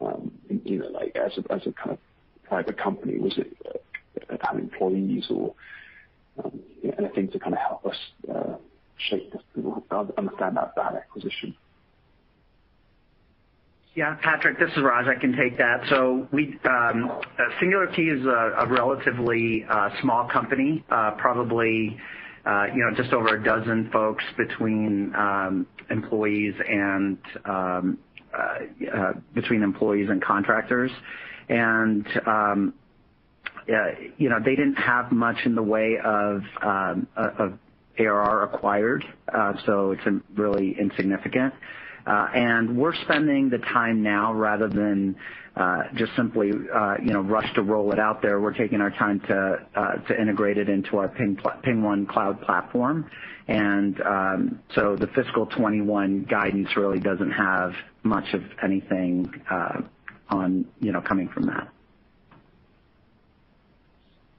um, 0.00 0.32
you 0.64 0.78
know, 0.78 0.88
like 0.88 1.16
as 1.16 1.32
a 1.38 1.42
kind 1.72 1.92
of 1.92 1.98
private 2.48 2.76
company. 2.76 3.18
Was 3.18 3.38
it 3.38 3.56
uh, 4.32 4.36
had 4.40 4.58
employees 4.58 5.26
or 5.30 5.54
um, 6.44 6.58
anything 6.98 7.28
to 7.30 7.38
kind 7.38 7.54
of 7.54 7.60
help 7.60 7.86
us 7.86 7.96
uh, 8.34 8.56
shape 8.98 9.32
uh, 9.90 10.04
understand 10.18 10.56
that 10.56 10.72
acquisition? 10.78 11.54
Yeah, 13.94 14.16
Patrick, 14.22 14.58
this 14.58 14.68
is 14.76 14.82
Raj. 14.82 15.06
I 15.06 15.18
can 15.18 15.34
take 15.36 15.56
that. 15.58 15.90
Um, 15.90 16.28
Singular 17.60 17.86
Key 17.86 18.02
is 18.10 18.26
a 18.26 18.66
relatively 18.68 19.64
small 20.02 20.28
company, 20.28 20.84
probably 21.16 21.96
just 22.96 23.12
over 23.12 23.34
a 23.36 23.42
dozen 23.42 23.90
folks 23.92 24.22
between 24.36 25.12
um, 25.14 25.66
um, 25.90 26.06
uh, 28.32 28.58
uh, 28.94 29.12
employees 29.50 30.06
and 30.10 30.22
contractors. 30.22 30.90
Um, 31.50 32.04
uh, 32.26 32.54
they 33.66 34.54
didn't 34.56 34.74
have 34.76 35.10
much 35.12 35.36
in 35.44 35.54
the 35.56 35.62
way 35.62 35.96
of 36.02 36.40
ARR 36.62 38.42
acquired, 38.44 39.04
so 39.64 39.90
it's 39.92 40.02
really 40.36 40.76
insignificant. 40.78 41.54
Uh, 42.06 42.62
we're 42.70 42.94
spending 43.02 43.50
the 43.50 43.58
time 43.58 44.02
now 44.02 44.32
rather 44.32 44.68
than 44.68 45.16
uh, 45.56 45.84
just 45.94 46.14
simply 46.14 46.52
uh, 46.72 46.96
rush 47.24 47.52
to 47.54 47.62
roll 47.62 47.90
it 47.92 47.98
out 47.98 48.22
there. 48.22 48.40
We're 48.40 48.52
taking 48.54 48.80
our 48.80 48.90
time 48.90 49.20
to 49.20 50.14
integrate 50.18 50.58
it 50.58 50.68
into 50.68 50.98
our 50.98 51.08
PingOne 51.08 52.08
Cloud 52.08 52.40
platform. 52.42 53.10
Um, 53.48 54.60
the 54.74 55.08
fiscal 55.14 55.46
2021 55.46 56.24
guidance 56.30 56.68
really 56.76 57.00
doesn't 57.00 57.30
have 57.32 57.72
much 58.04 58.32
of 58.34 58.42
anything 58.62 59.32
coming 60.28 61.28
from 61.28 61.46
that. 61.46 61.68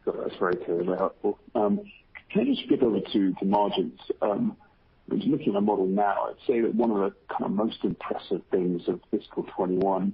That's 0.05 0.35
very 0.39 0.55
clear 0.55 0.77
and 0.77 0.85
very 0.85 0.97
helpful. 0.97 1.37
Um, 1.53 1.81
can 2.31 2.41
I 2.41 2.45
just 2.45 2.63
skip 2.65 2.81
over 2.81 2.99
to 3.11 3.33
margins? 3.43 3.99
Um, 4.21 4.55
looking 5.09 5.49
at 5.49 5.53
the 5.53 5.61
model 5.61 5.85
now. 5.87 6.27
I'd 6.29 6.45
say 6.47 6.61
that 6.61 6.75
one 6.75 6.91
of 6.91 6.97
the 6.97 7.13
kind 7.33 7.45
of 7.45 7.51
most 7.51 7.77
impressive 7.83 8.41
things 8.51 8.81
of 8.87 8.99
fiscal 9.11 9.43
2021 9.43 10.13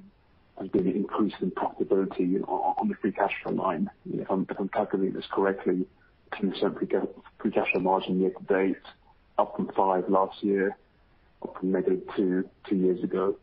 has 0.60 0.68
been 0.70 0.84
the 0.86 0.92
increase 0.92 1.34
in 1.42 1.52
profitability 1.52 2.40
on 2.48 2.88
the 2.88 2.96
free 3.02 3.12
cash 3.12 3.32
flow 3.42 3.54
line. 3.54 3.90
If 4.12 4.30
I'm 4.30 4.46
calculating 4.74 5.14
this 5.16 5.26
correctly, 5.32 5.88
10% 6.34 6.78
free 7.42 7.52
cash 7.52 7.72
flow 7.72 7.82
margin 7.82 8.20
year 8.20 8.32
to 8.32 8.44
date, 8.46 8.78
up 9.40 9.56
from 9.56 9.68
5% 9.70 10.10
last 10.10 10.44
year, 10.44 10.78
up 11.42 11.58
from 11.60 11.72
-2% 11.72 12.04
two 12.70 12.76
years 12.76 13.04
ago. 13.04 13.36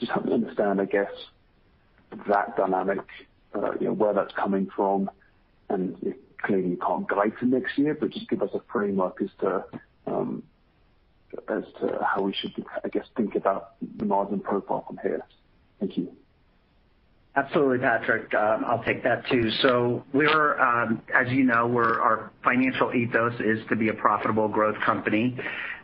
Just 0.00 0.10
help 0.12 0.24
me 0.24 0.32
understand, 0.34 0.80
I 0.80 0.86
guess, 0.86 1.10
that 2.28 2.56
dynamic, 2.56 3.00
uh, 3.54 3.58
where 3.92 4.14
that's 4.14 4.32
coming 4.34 4.66
from, 4.74 5.10
and 5.68 6.14
clearly 6.38 6.68
you 6.70 6.76
can't 6.78 7.06
guide 7.06 7.34
for 7.38 7.44
next 7.44 7.76
year, 7.76 7.94
but 7.94 8.10
just 8.10 8.28
give 8.30 8.42
us 8.42 8.52
a 8.54 8.60
framework 8.72 9.20
as 9.20 9.30
to 9.40 9.64
um, 10.06 10.42
as 11.48 11.64
to 11.80 11.98
how 12.02 12.22
we 12.22 12.34
should, 12.34 12.52
I 12.84 12.88
guess, 12.88 13.06
think 13.16 13.34
about 13.34 13.70
the 13.98 14.04
margin 14.04 14.40
profile 14.40 14.84
from 14.86 14.98
here. 15.02 15.20
Thank 15.80 15.96
you. 15.96 16.10
Absolutely, 17.36 17.78
Patrick. 17.78 18.34
Um, 18.34 18.64
I'll 18.66 18.82
take 18.82 19.04
that 19.04 19.24
too. 19.30 19.48
Um, 19.68 21.02
as 21.14 21.28
you 21.30 21.44
know, 21.44 21.70
our 21.76 22.32
financial 22.42 22.92
ethos 22.92 23.34
is 23.40 23.60
to 23.68 23.76
be 23.76 23.90
a 23.90 23.94
profitable 23.94 24.48
growth 24.48 24.74
company. 24.84 25.36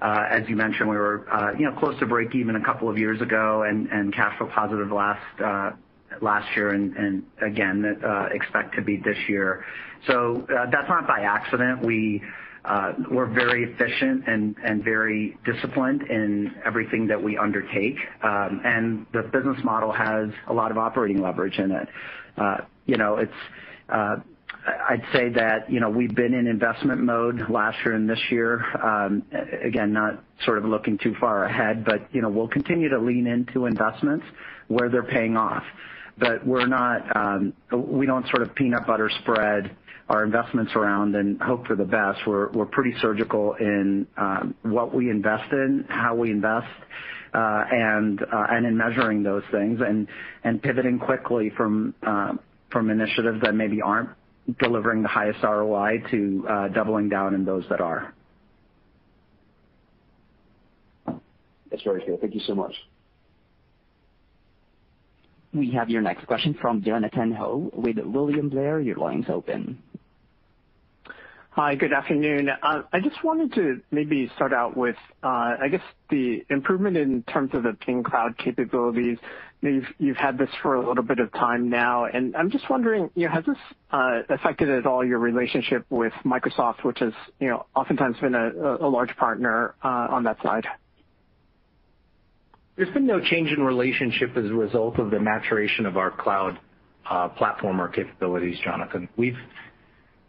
Uh, 0.02 0.24
as 0.30 0.48
you 0.48 0.56
mentioned, 0.56 0.88
we 0.88 0.96
were 0.96 1.26
uh, 1.32 1.54
close 1.78 1.96
to 2.00 2.06
breakeven 2.06 2.60
a 2.60 2.64
couple 2.64 2.88
of 2.88 2.98
years 2.98 3.20
ago 3.20 3.62
and 3.62 4.12
cash 4.12 4.36
flow 4.36 4.48
positive 4.48 4.90
last 4.90 5.20
uh, 5.44 5.70
year 6.56 6.70
and 6.70 7.22
again, 7.40 7.96
expect 8.32 8.74
to 8.74 8.82
be 8.82 8.96
this 8.96 9.18
year. 9.28 9.64
That's 10.08 10.88
not 10.88 11.06
by 11.06 11.20
accident. 11.20 11.84
We 11.86 12.20
uh, 12.64 12.92
we're 13.10 13.26
very 13.26 13.72
efficient 13.72 14.24
and 14.26 14.56
very 14.82 15.36
disciplined 15.44 16.02
in 16.04 16.52
everything 16.64 17.06
that 17.06 17.22
we 17.22 17.36
undertake. 17.36 17.96
Um, 18.22 19.06
the 19.12 19.22
business 19.22 19.62
model 19.62 19.92
has 19.92 20.30
a 20.48 20.52
lot 20.52 20.70
of 20.70 20.78
operating 20.78 21.20
leverage 21.20 21.58
in 21.58 21.72
it. 21.72 21.88
Uh, 22.38 22.56
uh, 23.88 24.16
I'd 24.88 25.02
say 25.12 25.28
that 25.30 25.68
we've 25.94 26.14
been 26.14 26.32
in 26.32 26.46
investment 26.46 27.02
mode 27.02 27.50
last 27.50 27.76
year 27.84 27.94
and 27.94 28.08
this 28.08 28.20
year. 28.30 28.64
Um, 28.82 29.22
again, 29.62 29.92
not 29.92 30.24
sort 30.46 30.56
of 30.56 30.64
looking 30.64 30.96
too 30.96 31.14
far 31.20 31.44
ahead, 31.44 31.84
but 31.84 32.08
we'll 32.14 32.48
continue 32.48 32.88
to 32.88 32.98
lean 32.98 33.26
into 33.26 33.66
investments 33.66 34.24
where 34.68 34.88
they're 34.88 35.02
paying 35.02 35.36
off. 35.36 35.64
Um, 36.22 37.52
we 37.72 38.06
don't 38.06 38.26
sort 38.28 38.40
of 38.40 38.54
peanut 38.54 38.86
butter 38.86 39.10
spread 39.20 39.76
our 40.08 40.22
investments 40.24 40.72
around 40.76 41.14
and 41.14 41.40
hope 41.40 41.66
for 41.66 41.76
the 41.76 41.84
best. 41.84 42.20
We're 42.26 42.66
pretty 42.66 42.94
surgical 43.00 43.54
in 43.58 44.06
um, 44.16 44.54
what 44.62 44.94
we 44.94 45.08
invest 45.10 45.50
in, 45.52 45.86
how 45.88 46.14
we 46.14 46.30
invest, 46.30 46.66
uh, 47.34 47.38
uh, 47.38 47.64
and 47.72 48.66
in 48.66 48.76
measuring 48.76 49.22
those 49.22 49.42
things 49.50 49.80
and 50.44 50.62
pivoting 50.62 50.98
quickly 50.98 51.50
uh, 52.06 52.32
from 52.70 52.90
initiatives 52.90 53.40
that 53.42 53.54
maybe 53.54 53.80
aren't 53.80 54.10
delivering 54.60 55.02
the 55.02 55.08
highest 55.08 55.42
ROI 55.42 56.02
to 56.10 56.44
doubling 56.74 57.08
down 57.08 57.34
in 57.34 57.44
those 57.44 57.64
that 57.70 57.80
are. 57.80 58.12
That's 61.06 61.82
very 61.82 62.02
clear. 62.04 62.16
Thank 62.20 62.34
you 62.34 62.40
so 62.46 62.54
much. 62.54 62.74
We 65.52 65.70
have 65.72 65.88
your 65.88 66.02
next 66.02 66.26
question 66.26 66.56
from 66.60 66.82
Jonathan 66.82 67.32
Ho 67.32 67.70
with 67.72 67.96
William 68.04 68.48
Blair. 68.48 68.80
Your 68.80 68.96
line's 68.96 69.26
open. 69.28 69.78
Hi, 71.56 71.76
good 71.76 71.92
afternoon. 71.92 72.48
Uh, 72.48 72.82
I 72.92 72.98
just 72.98 73.22
wanted 73.22 73.54
to 73.54 73.80
maybe 73.92 74.28
start 74.34 74.52
out 74.52 74.76
with, 74.76 74.96
uh, 75.22 75.28
I 75.62 75.68
guess 75.70 75.82
the 76.10 76.44
improvement 76.50 76.96
in 76.96 77.22
terms 77.22 77.50
of 77.54 77.62
the 77.62 77.74
Ping 77.74 78.02
Cloud 78.02 78.36
capabilities. 78.38 79.18
You've 79.62 80.16
had 80.16 80.36
this 80.36 80.48
for 80.62 80.74
a 80.74 80.84
little 80.88 81.04
bit 81.04 81.20
of 81.20 81.30
time 81.32 81.70
now, 81.70 82.06
and 82.06 82.34
I'm 82.34 82.50
just 82.50 82.68
wondering, 82.68 83.08
has 83.32 83.44
this 83.44 83.56
uh, 83.92 84.22
affected 84.30 84.68
at 84.68 84.84
all 84.84 85.04
your 85.06 85.20
relationship 85.20 85.86
with 85.90 86.12
Microsoft, 86.24 86.82
which 86.82 86.98
has 86.98 87.12
oftentimes 87.76 88.16
been 88.18 88.34
a 88.34 88.88
large 88.88 89.16
partner 89.16 89.76
on 89.80 90.24
that 90.24 90.38
side? 90.42 90.66
There's 92.74 92.92
been 92.92 93.06
no 93.06 93.20
change 93.20 93.50
in 93.56 93.62
relationship 93.62 94.30
as 94.36 94.46
a 94.46 94.54
result 94.54 94.98
of 94.98 95.12
the 95.12 95.20
maturation 95.20 95.86
of 95.86 95.96
our 95.96 96.10
cloud 96.10 96.58
platform 97.36 97.80
or 97.80 97.88
capabilities, 97.88 98.58
Jonathan. 98.64 99.08
We've 99.16 99.38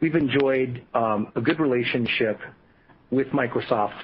we've 0.09 0.13
enjoyed 0.21 0.83
um, 0.93 1.31
a 1.35 1.41
good 1.41 1.59
relationship 1.59 2.39
with 3.09 3.25
Microsoft. 3.29 3.99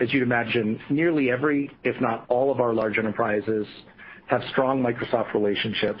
As 0.00 0.12
you'd 0.12 0.24
imagine, 0.24 0.80
nearly 0.90 1.30
every, 1.30 1.70
if 1.84 1.94
not 2.00 2.26
all 2.28 2.50
of 2.50 2.58
our 2.58 2.74
large 2.74 2.98
enterprises 2.98 3.64
have 4.26 4.42
strong 4.50 4.82
Microsoft 4.82 5.32
relationships. 5.34 6.00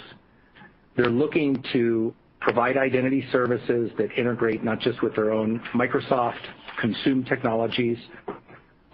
They're 0.96 1.08
looking 1.10 1.62
to 1.72 2.12
provide 2.40 2.76
identity 2.76 3.24
services 3.30 3.92
that 3.98 4.08
integrate 4.18 4.64
not 4.64 4.80
just 4.80 5.00
with 5.00 5.14
their 5.14 5.32
own 5.32 5.60
Microsoft 5.76 6.40
consume 6.80 7.22
technologies, 7.22 7.98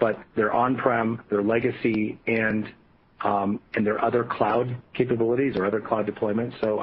but 0.00 0.18
their 0.36 0.52
on-prem, 0.52 1.22
their 1.30 1.42
legacy, 1.42 2.18
and 2.26 2.66
um, 3.24 3.58
and 3.74 3.86
their 3.86 4.04
other 4.04 4.22
cloud 4.24 4.76
capabilities 4.94 5.54
or 5.56 5.64
other 5.64 5.80
cloud 5.80 6.06
deployments. 6.06 6.60
So, 6.60 6.78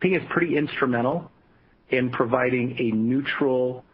Ping 0.00 0.14
is 0.14 0.22
pretty 0.30 0.56
instrumental 0.56 1.30
in 1.90 2.10
providing 2.10 2.74
a 2.78 2.90
neutral 2.96 3.84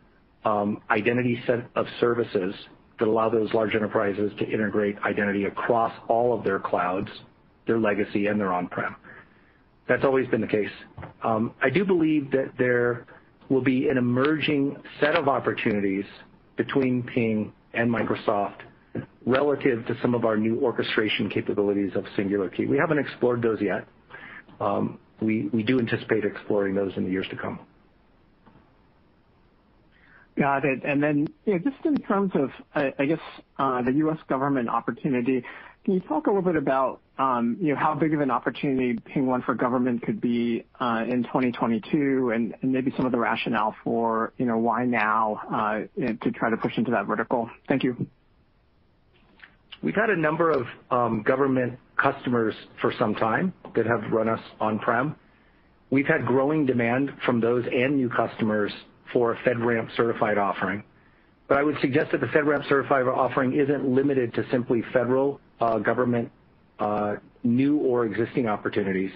um, 0.45 0.81
identity 0.91 1.41
set 1.47 1.67
of 1.77 1.87
services 2.01 2.55
that 2.99 3.07
allow 3.09 3.29
those 3.29 3.53
large 3.53 3.75
enterprises 3.75 4.33
to 4.39 4.49
integrate 4.49 4.97
identity 5.05 5.45
across 5.45 5.93
all 6.09 6.37
of 6.37 6.45
their 6.45 6.59
clouds, 6.59 7.09
their 7.67 7.79
legacy, 7.79 8.27
and 8.27 8.41
their 8.41 8.53
on-prem. 8.53 8.97
That's 9.89 10.05
always 10.05 10.29
been 10.29 10.41
the 10.41 10.47
case. 10.47 10.71
Um, 11.23 11.53
I 11.61 11.69
do 11.69 11.85
believe 11.85 12.31
that 12.31 12.53
there 12.59 13.07
will 13.49 13.63
be 13.63 13.89
an 13.89 13.99
emerging 13.99 14.77
set 15.01 15.17
of 15.17 15.29
opportunities 15.29 16.05
between 16.57 17.03
Ping 17.03 17.53
and 17.75 17.91
Microsoft 17.91 18.55
relative 19.27 19.87
to 19.87 19.97
some 20.01 20.15
of 20.15 20.25
our 20.25 20.37
new 20.37 20.61
orchestration 20.61 21.29
capabilities 21.29 21.93
of 21.95 22.05
Singular 22.17 22.49
Key. 22.51 22.67
We 22.67 22.79
haven't 22.79 22.99
explored 22.99 23.43
those 23.43 23.61
yet. 23.61 23.87
Um, 24.61 24.99
we 25.21 25.65
do 25.67 25.79
anticipate 25.79 26.25
exploring 26.25 26.75
those 26.75 26.93
in 26.97 27.05
the 27.05 27.11
years 27.11 27.27
to 27.31 27.37
come. 27.37 27.59
Got 30.39 30.65
it. 30.65 30.83
then, 30.83 31.29
Just 31.47 31.85
in 31.85 31.97
terms 31.99 32.33
of, 32.35 32.51
I 32.75 33.05
guess, 33.05 33.21
uh, 33.59 33.83
the 33.83 33.93
U.S. 33.97 34.17
government 34.31 34.69
opportunity, 34.71 35.45
can 35.85 35.95
you 35.95 36.01
talk 36.01 36.27
a 36.27 36.31
little 36.31 36.43
bit 36.51 36.57
about 36.57 37.01
um, 37.19 37.59
how 37.77 37.95
big 37.95 38.15
of 38.15 38.21
an 38.21 38.31
opportunity 38.31 38.99
PingOne 39.15 39.45
for 39.45 39.55
Government 39.55 40.01
could 40.03 40.21
be 40.23 40.65
uh, 40.81 41.03
in 41.07 41.25
2022 41.25 42.31
and 42.35 42.55
maybe 42.63 42.93
some 42.97 43.05
of 43.05 43.13
the 43.13 43.19
rationale 43.19 43.75
for 43.85 44.33
why 44.39 44.85
now 44.87 45.41
uh, 45.53 46.05
to 46.23 46.31
try 46.31 46.49
to 46.49 46.57
push 46.57 46.79
into 46.79 46.93
that 46.93 47.07
vertical? 47.07 47.51
Thank 47.69 47.83
you. 47.83 48.07
We've 49.83 49.95
had 49.95 50.09
a 50.09 50.17
number 50.17 50.51
of 50.51 50.67
um, 50.91 51.23
government 51.23 51.79
customers 51.99 52.55
for 52.81 52.93
some 52.99 53.17
time 53.17 53.53
that 53.75 53.85
have 53.85 54.11
run 54.13 54.29
us 54.31 54.41
on-prem. 54.61 55.15
We've 55.91 56.07
had 56.07 56.25
growing 56.25 56.65
demand 56.65 57.11
from 57.27 57.41
those 57.41 57.67
and 57.71 57.97
new 57.99 58.09
customers 58.09 58.73
for 59.13 59.33
a 59.33 59.37
FedRAMP 59.39 59.91
certified 59.97 60.39
offering. 60.39 60.83
but 61.49 61.59
I 61.59 61.65
would 61.65 61.77
suggest 61.81 62.13
that 62.13 62.21
the 62.23 62.29
FedRAMP 62.29 62.67
certified 62.69 63.07
offering 63.07 63.53
isn't 63.53 63.87
limited 63.87 64.33
to 64.35 64.47
simply 64.51 64.83
federal 64.93 65.39
uh, 65.61 65.79
government 65.79 66.31
uh, 66.79 67.17
new 67.43 67.77
or 67.79 68.07
existing 68.07 68.47
opportunities. 68.49 69.11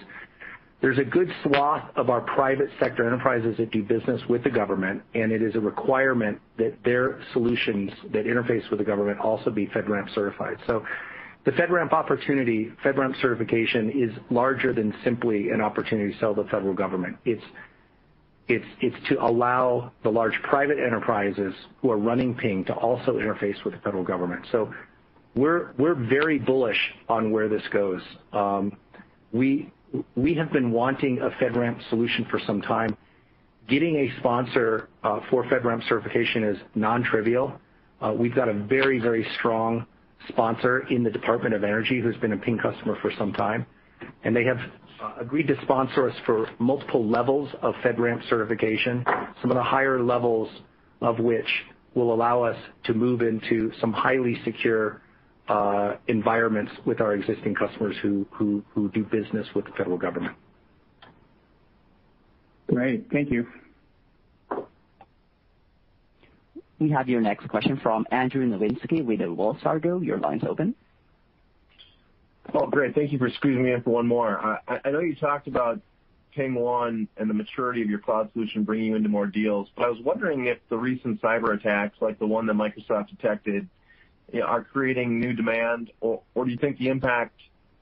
There's 0.79 0.99
a 0.99 1.03
good 1.03 1.31
swath 1.41 1.89
of 1.95 2.11
our 2.11 2.21
private 2.21 2.69
sector 2.79 3.07
enterprises 3.07 3.57
that 3.57 3.71
do 3.71 3.81
business 3.81 4.21
with 4.29 4.43
the 4.43 4.51
government, 4.51 5.01
and 5.15 5.31
it 5.31 5.41
is 5.41 5.55
a 5.55 5.59
requirement 5.59 6.39
that 6.57 6.77
their 6.85 7.19
solutions 7.33 7.89
that 8.11 8.25
interface 8.25 8.69
with 8.69 8.77
the 8.77 8.85
government 8.85 9.19
also 9.19 9.49
be 9.49 9.65
FedRAMP 9.67 10.13
certified. 10.13 10.57
So, 10.67 10.85
The 11.45 11.51
FedRAMP 11.53 11.91
opportunity, 11.91 12.71
FedRAMP 12.83 13.19
certification, 13.19 13.89
is 13.89 14.11
larger 14.29 14.73
than 14.73 14.93
simply 15.03 15.49
an 15.49 15.61
opportunity 15.61 16.13
to 16.13 16.19
sell 16.19 16.35
to 16.35 16.43
the 16.43 16.49
federal 16.49 16.75
government. 16.75 17.17
It's 17.25 17.43
it's 18.49 18.95
to 19.09 19.21
allow 19.23 19.91
the 20.03 20.09
large 20.09 20.39
private 20.43 20.77
enterprises 20.79 21.53
who 21.81 21.91
are 21.91 21.97
running 21.97 22.33
Ping 22.33 22.63
to 22.65 22.73
also 22.73 23.15
interface 23.19 23.61
with 23.65 23.73
the 23.73 23.79
federal 23.81 24.03
government. 24.05 24.45
So, 24.51 24.73
We're 25.35 25.73
very 25.95 26.39
bullish 26.39 26.79
on 27.09 27.29
where 27.31 27.47
this 27.47 27.61
goes. 27.71 28.01
Um, 28.33 28.77
we 29.33 29.71
have 30.25 30.51
been 30.51 30.71
wanting 30.71 31.19
a 31.21 31.29
FedRAMP 31.31 31.81
solution 31.89 32.25
for 32.31 32.39
some 32.39 32.61
time. 32.61 32.95
Getting 33.69 33.97
a 33.97 34.17
sponsor 34.19 34.87
uh, 35.03 35.19
for 35.29 35.43
FedRAMP 35.43 35.87
certification 35.89 36.45
is 36.45 36.57
non-trivial. 36.73 37.53
Uh, 38.01 38.15
we've 38.17 38.33
got 38.33 38.47
a 38.47 38.53
very, 38.53 38.97
very 38.99 39.27
strong 39.37 39.85
sponsor 40.29 40.87
in 40.89 41.03
the 41.03 41.11
Department 41.11 41.53
of 41.53 41.65
Energy 41.65 41.99
who's 41.99 42.17
been 42.17 42.31
a 42.31 42.37
Ping 42.37 42.57
customer 42.57 42.97
for 43.01 43.11
some 43.19 43.33
time, 43.33 43.65
and 44.23 44.33
they 44.33 44.45
have 44.45 44.57
uh, 45.01 45.11
agreed 45.19 45.47
to 45.47 45.55
sponsor 45.61 46.09
us 46.09 46.15
for 46.25 46.49
multiple 46.57 47.07
levels 47.07 47.47
of 47.61 47.75
FedRAMP 47.83 48.27
certification, 48.29 49.05
some 49.41 49.51
of 49.51 49.55
the 49.57 49.61
higher 49.63 50.01
levels 50.01 50.49
of 51.01 51.19
which 51.19 51.45
will 51.93 52.11
allow 52.13 52.41
us 52.43 52.57
to 52.83 52.93
move 52.95 53.21
into 53.21 53.71
some 53.79 53.93
highly 53.93 54.41
secure 54.43 55.01
uh, 55.49 55.95
environments 56.07 56.71
with 56.85 56.99
our 56.99 57.13
existing 57.13 57.53
customers 57.53 57.95
who 58.01 58.25
do 58.91 59.03
business 59.11 59.45
with 59.53 59.65
the 59.65 59.71
federal 59.77 59.97
government. 59.97 60.35
Great. 62.67 63.05
Thank 63.11 63.29
you. 63.31 63.45
We 66.79 66.89
have 66.89 67.07
your 67.07 67.21
next 67.21 67.47
question 67.49 67.79
from 67.83 68.05
Andrew 68.11 68.43
Nowinski 68.49 69.05
with 69.05 69.21
Wells 69.21 69.57
Fargo. 69.63 70.01
Your 70.01 70.17
line's 70.19 70.43
open. 70.43 70.73
Oh, 72.53 72.65
great. 72.67 72.95
Thank 72.95 73.11
you 73.11 73.17
for 73.19 73.29
squeezing 73.29 73.63
me 73.63 73.71
in 73.73 73.81
for 73.83 73.89
one 73.89 74.07
more. 74.07 74.59
I 74.67 74.89
know 74.89 74.99
you 74.99 75.15
talked 75.15 75.47
about 75.47 75.79
PingOne 76.35 77.07
and 77.17 77.29
the 77.29 77.33
maturity 77.33 77.81
of 77.81 77.89
your 77.89 77.99
cloud 77.99 78.31
solution 78.33 78.63
bringing 78.63 78.87
you 78.87 78.95
into 78.95 79.09
more 79.09 79.27
deals, 79.27 79.69
but 79.75 79.85
I 79.85 79.89
was 79.89 79.99
wondering 80.01 80.45
if 80.45 80.57
the 80.69 80.77
recent 80.77 81.21
cyber 81.21 81.53
attacks, 81.59 81.97
like 81.99 82.19
the 82.19 82.27
one 82.27 82.45
that 82.47 82.53
Microsoft 82.55 83.09
detected, 83.09 83.67
are 84.45 84.63
creating 84.63 85.19
new 85.19 85.33
demand, 85.33 85.91
or 85.99 86.21
do 86.35 86.45
you 86.49 86.57
think 86.57 86.77
the 86.77 86.87
impact 86.89 87.33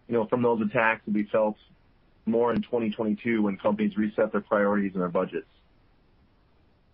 you 0.07 0.13
know, 0.15 0.25
from 0.27 0.41
those 0.41 0.61
attacks 0.61 1.01
will 1.05 1.13
be 1.13 1.23
felt 1.31 1.57
more 2.25 2.51
in 2.53 2.61
2022 2.61 3.41
when 3.43 3.57
companies 3.57 3.95
reset 3.97 4.31
their 4.31 4.41
priorities 4.41 4.93
and 4.93 5.01
their 5.01 5.09
budgets? 5.09 5.47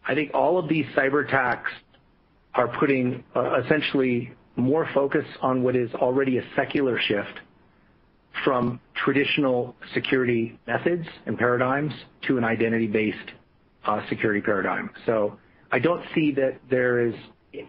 I 0.06 0.14
think 0.14 0.32
all 0.34 0.58
of 0.58 0.68
these 0.68 0.86
cyber 0.96 1.26
attacks 1.26 1.72
are 2.54 2.68
putting 2.68 3.24
uh, 3.36 3.62
essentially 3.64 4.32
more 4.58 4.90
focus 4.94 5.26
on 5.42 5.64
what 5.64 5.76
is 5.76 5.94
already 5.96 6.38
a 6.38 6.44
secular 6.56 7.00
shift 7.00 7.40
from 8.44 8.80
traditional 8.96 9.76
security 9.94 10.58
methods 10.68 11.06
and 11.26 11.38
paradigms 11.38 11.94
to 12.28 12.38
an 12.38 12.44
identity-based 12.44 13.18
uh, 13.86 14.02
security 14.10 14.42
paradigm. 14.42 14.90
I 15.74 15.80
don't 15.80 16.04
see 16.14 16.32
that 16.34 16.60
there 16.70 17.00
is 17.08 17.16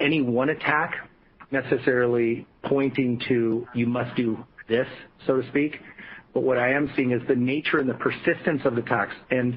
any 0.01 0.21
one 0.23 0.49
attack 0.51 1.09
necessarily 1.53 2.47
pointing 2.65 3.21
to, 3.29 3.67
you 3.77 3.87
must 3.87 4.17
do 4.17 4.45
this, 4.69 4.89
so 5.27 5.41
to 5.41 5.49
speak. 5.51 5.77
What 6.33 6.59
I 6.59 6.73
am 6.73 6.91
seeing 6.97 7.13
is 7.13 7.21
the 7.29 7.37
nature 7.37 7.79
and 7.79 7.89
the 7.89 7.95
persistence 7.95 8.63
of 8.65 8.77
attacks 8.79 9.15
and 9.31 9.57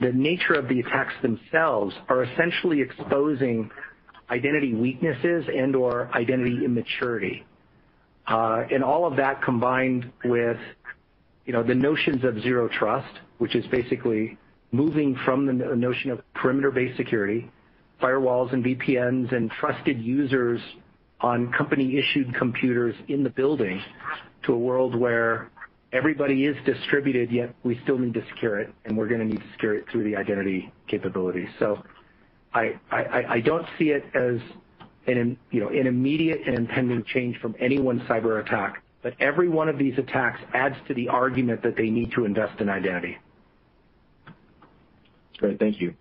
the 0.00 0.10
nature 0.12 0.54
of 0.54 0.68
the 0.68 0.80
attacks 0.80 1.12
themselves 1.22 1.94
are 2.08 2.22
essentially 2.24 2.80
exposing 2.80 3.70
identity 4.30 4.74
weaknesses 4.74 5.44
and/or 5.54 6.08
identity 6.16 6.64
immaturity. 6.64 7.44
Uh, 8.28 8.62
all 8.84 9.06
of 9.06 9.16
that 9.16 9.40
combined 9.42 10.10
with 10.24 10.58
the 11.46 11.74
notions 11.74 12.22
of 12.24 12.40
Zero 12.42 12.68
Trust, 12.68 13.20
which 13.38 13.54
is 13.56 13.66
basically 13.68 14.36
moving 14.70 15.16
from 15.24 15.46
the 15.46 15.52
notion 15.54 16.10
of 16.10 16.20
perimeter-based 16.34 16.96
security, 16.98 17.50
firewalls 18.02 18.52
and 18.52 18.62
VPNs, 18.62 19.32
and 19.34 19.50
trusted 19.52 19.98
users 19.98 20.60
on 21.22 21.50
company-issued 21.52 22.34
computers 22.34 22.94
in 23.08 23.24
the 23.24 23.30
building 23.30 23.80
to 24.44 24.52
a 24.52 24.58
world 24.58 24.94
where 24.94 25.48
everybody 25.92 26.44
is 26.44 26.56
distributed, 26.66 27.32
yet 27.32 27.54
we 27.64 27.80
still 27.82 27.96
need 27.98 28.12
to 28.12 28.24
secure 28.28 28.60
it, 28.60 28.70
and 28.84 28.94
we're 28.96 29.08
going 29.08 29.20
to 29.20 29.26
need 29.26 29.40
to 29.40 29.50
secure 29.52 29.74
it 29.74 29.86
through 29.90 30.04
the 30.04 30.14
identity 30.14 30.70
capability. 30.86 31.48
I 32.52 33.40
don't 33.42 33.66
see 33.78 33.88
it 33.90 34.04
as 34.14 34.38
an 35.16 35.36
immediate 35.86 36.40
and 36.46 36.56
impending 36.56 37.02
change 37.04 37.38
from 37.40 37.54
any 37.60 37.78
one 37.80 38.00
cyber 38.08 38.44
attack, 38.44 38.82
but 39.02 39.14
every 39.20 39.48
one 39.48 39.68
of 39.68 39.78
these 39.78 39.96
attacks 39.98 40.40
adds 40.54 40.76
to 40.88 40.94
the 40.94 41.08
argument 41.08 41.62
that 41.62 41.76
they 41.76 41.88
need 41.90 42.12
to 42.12 42.24
invest 42.24 42.60
in 42.60 42.68
identity. 42.68 43.16
Great. 45.38 45.58
Thank 45.58 45.80
you. 45.80 45.94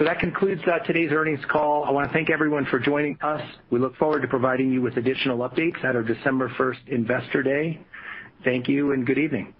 That 0.00 0.20
concludes 0.20 0.62
uh, 0.64 0.78
today's 0.84 1.10
earnings 1.10 1.44
call. 1.50 1.82
I 1.84 1.90
want 1.90 2.08
to 2.08 2.12
thank 2.12 2.30
everyone 2.30 2.66
for 2.66 2.78
joining 2.78 3.18
us. 3.20 3.40
We 3.70 3.80
look 3.80 3.96
forward 3.96 4.22
to 4.22 4.28
providing 4.28 4.72
you 4.72 4.80
with 4.80 4.96
additional 4.96 5.38
updates 5.38 5.82
at 5.84 5.96
our 5.96 6.04
December 6.04 6.48
1st 6.50 6.86
Investor 6.94 7.42
Day. 7.42 7.80
Thank 8.44 8.68
you 8.68 8.92
and 8.92 9.04
good 9.04 9.18
evening. 9.18 9.54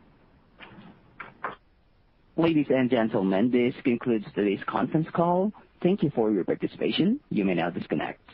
Ladies 2.39 2.69
and 2.71 2.89
gentlemen, 2.89 3.51
this 3.51 3.75
concludes 3.83 4.25
today's 4.33 4.63
conference 4.69 5.09
call. 5.13 5.51
Thank 5.83 6.05
you 6.05 6.11
for 6.15 6.31
your 6.31 6.45
participation. 6.45 7.19
You 7.31 7.45
may 7.45 7.55
now 7.55 7.71
disconnect. 7.71 8.28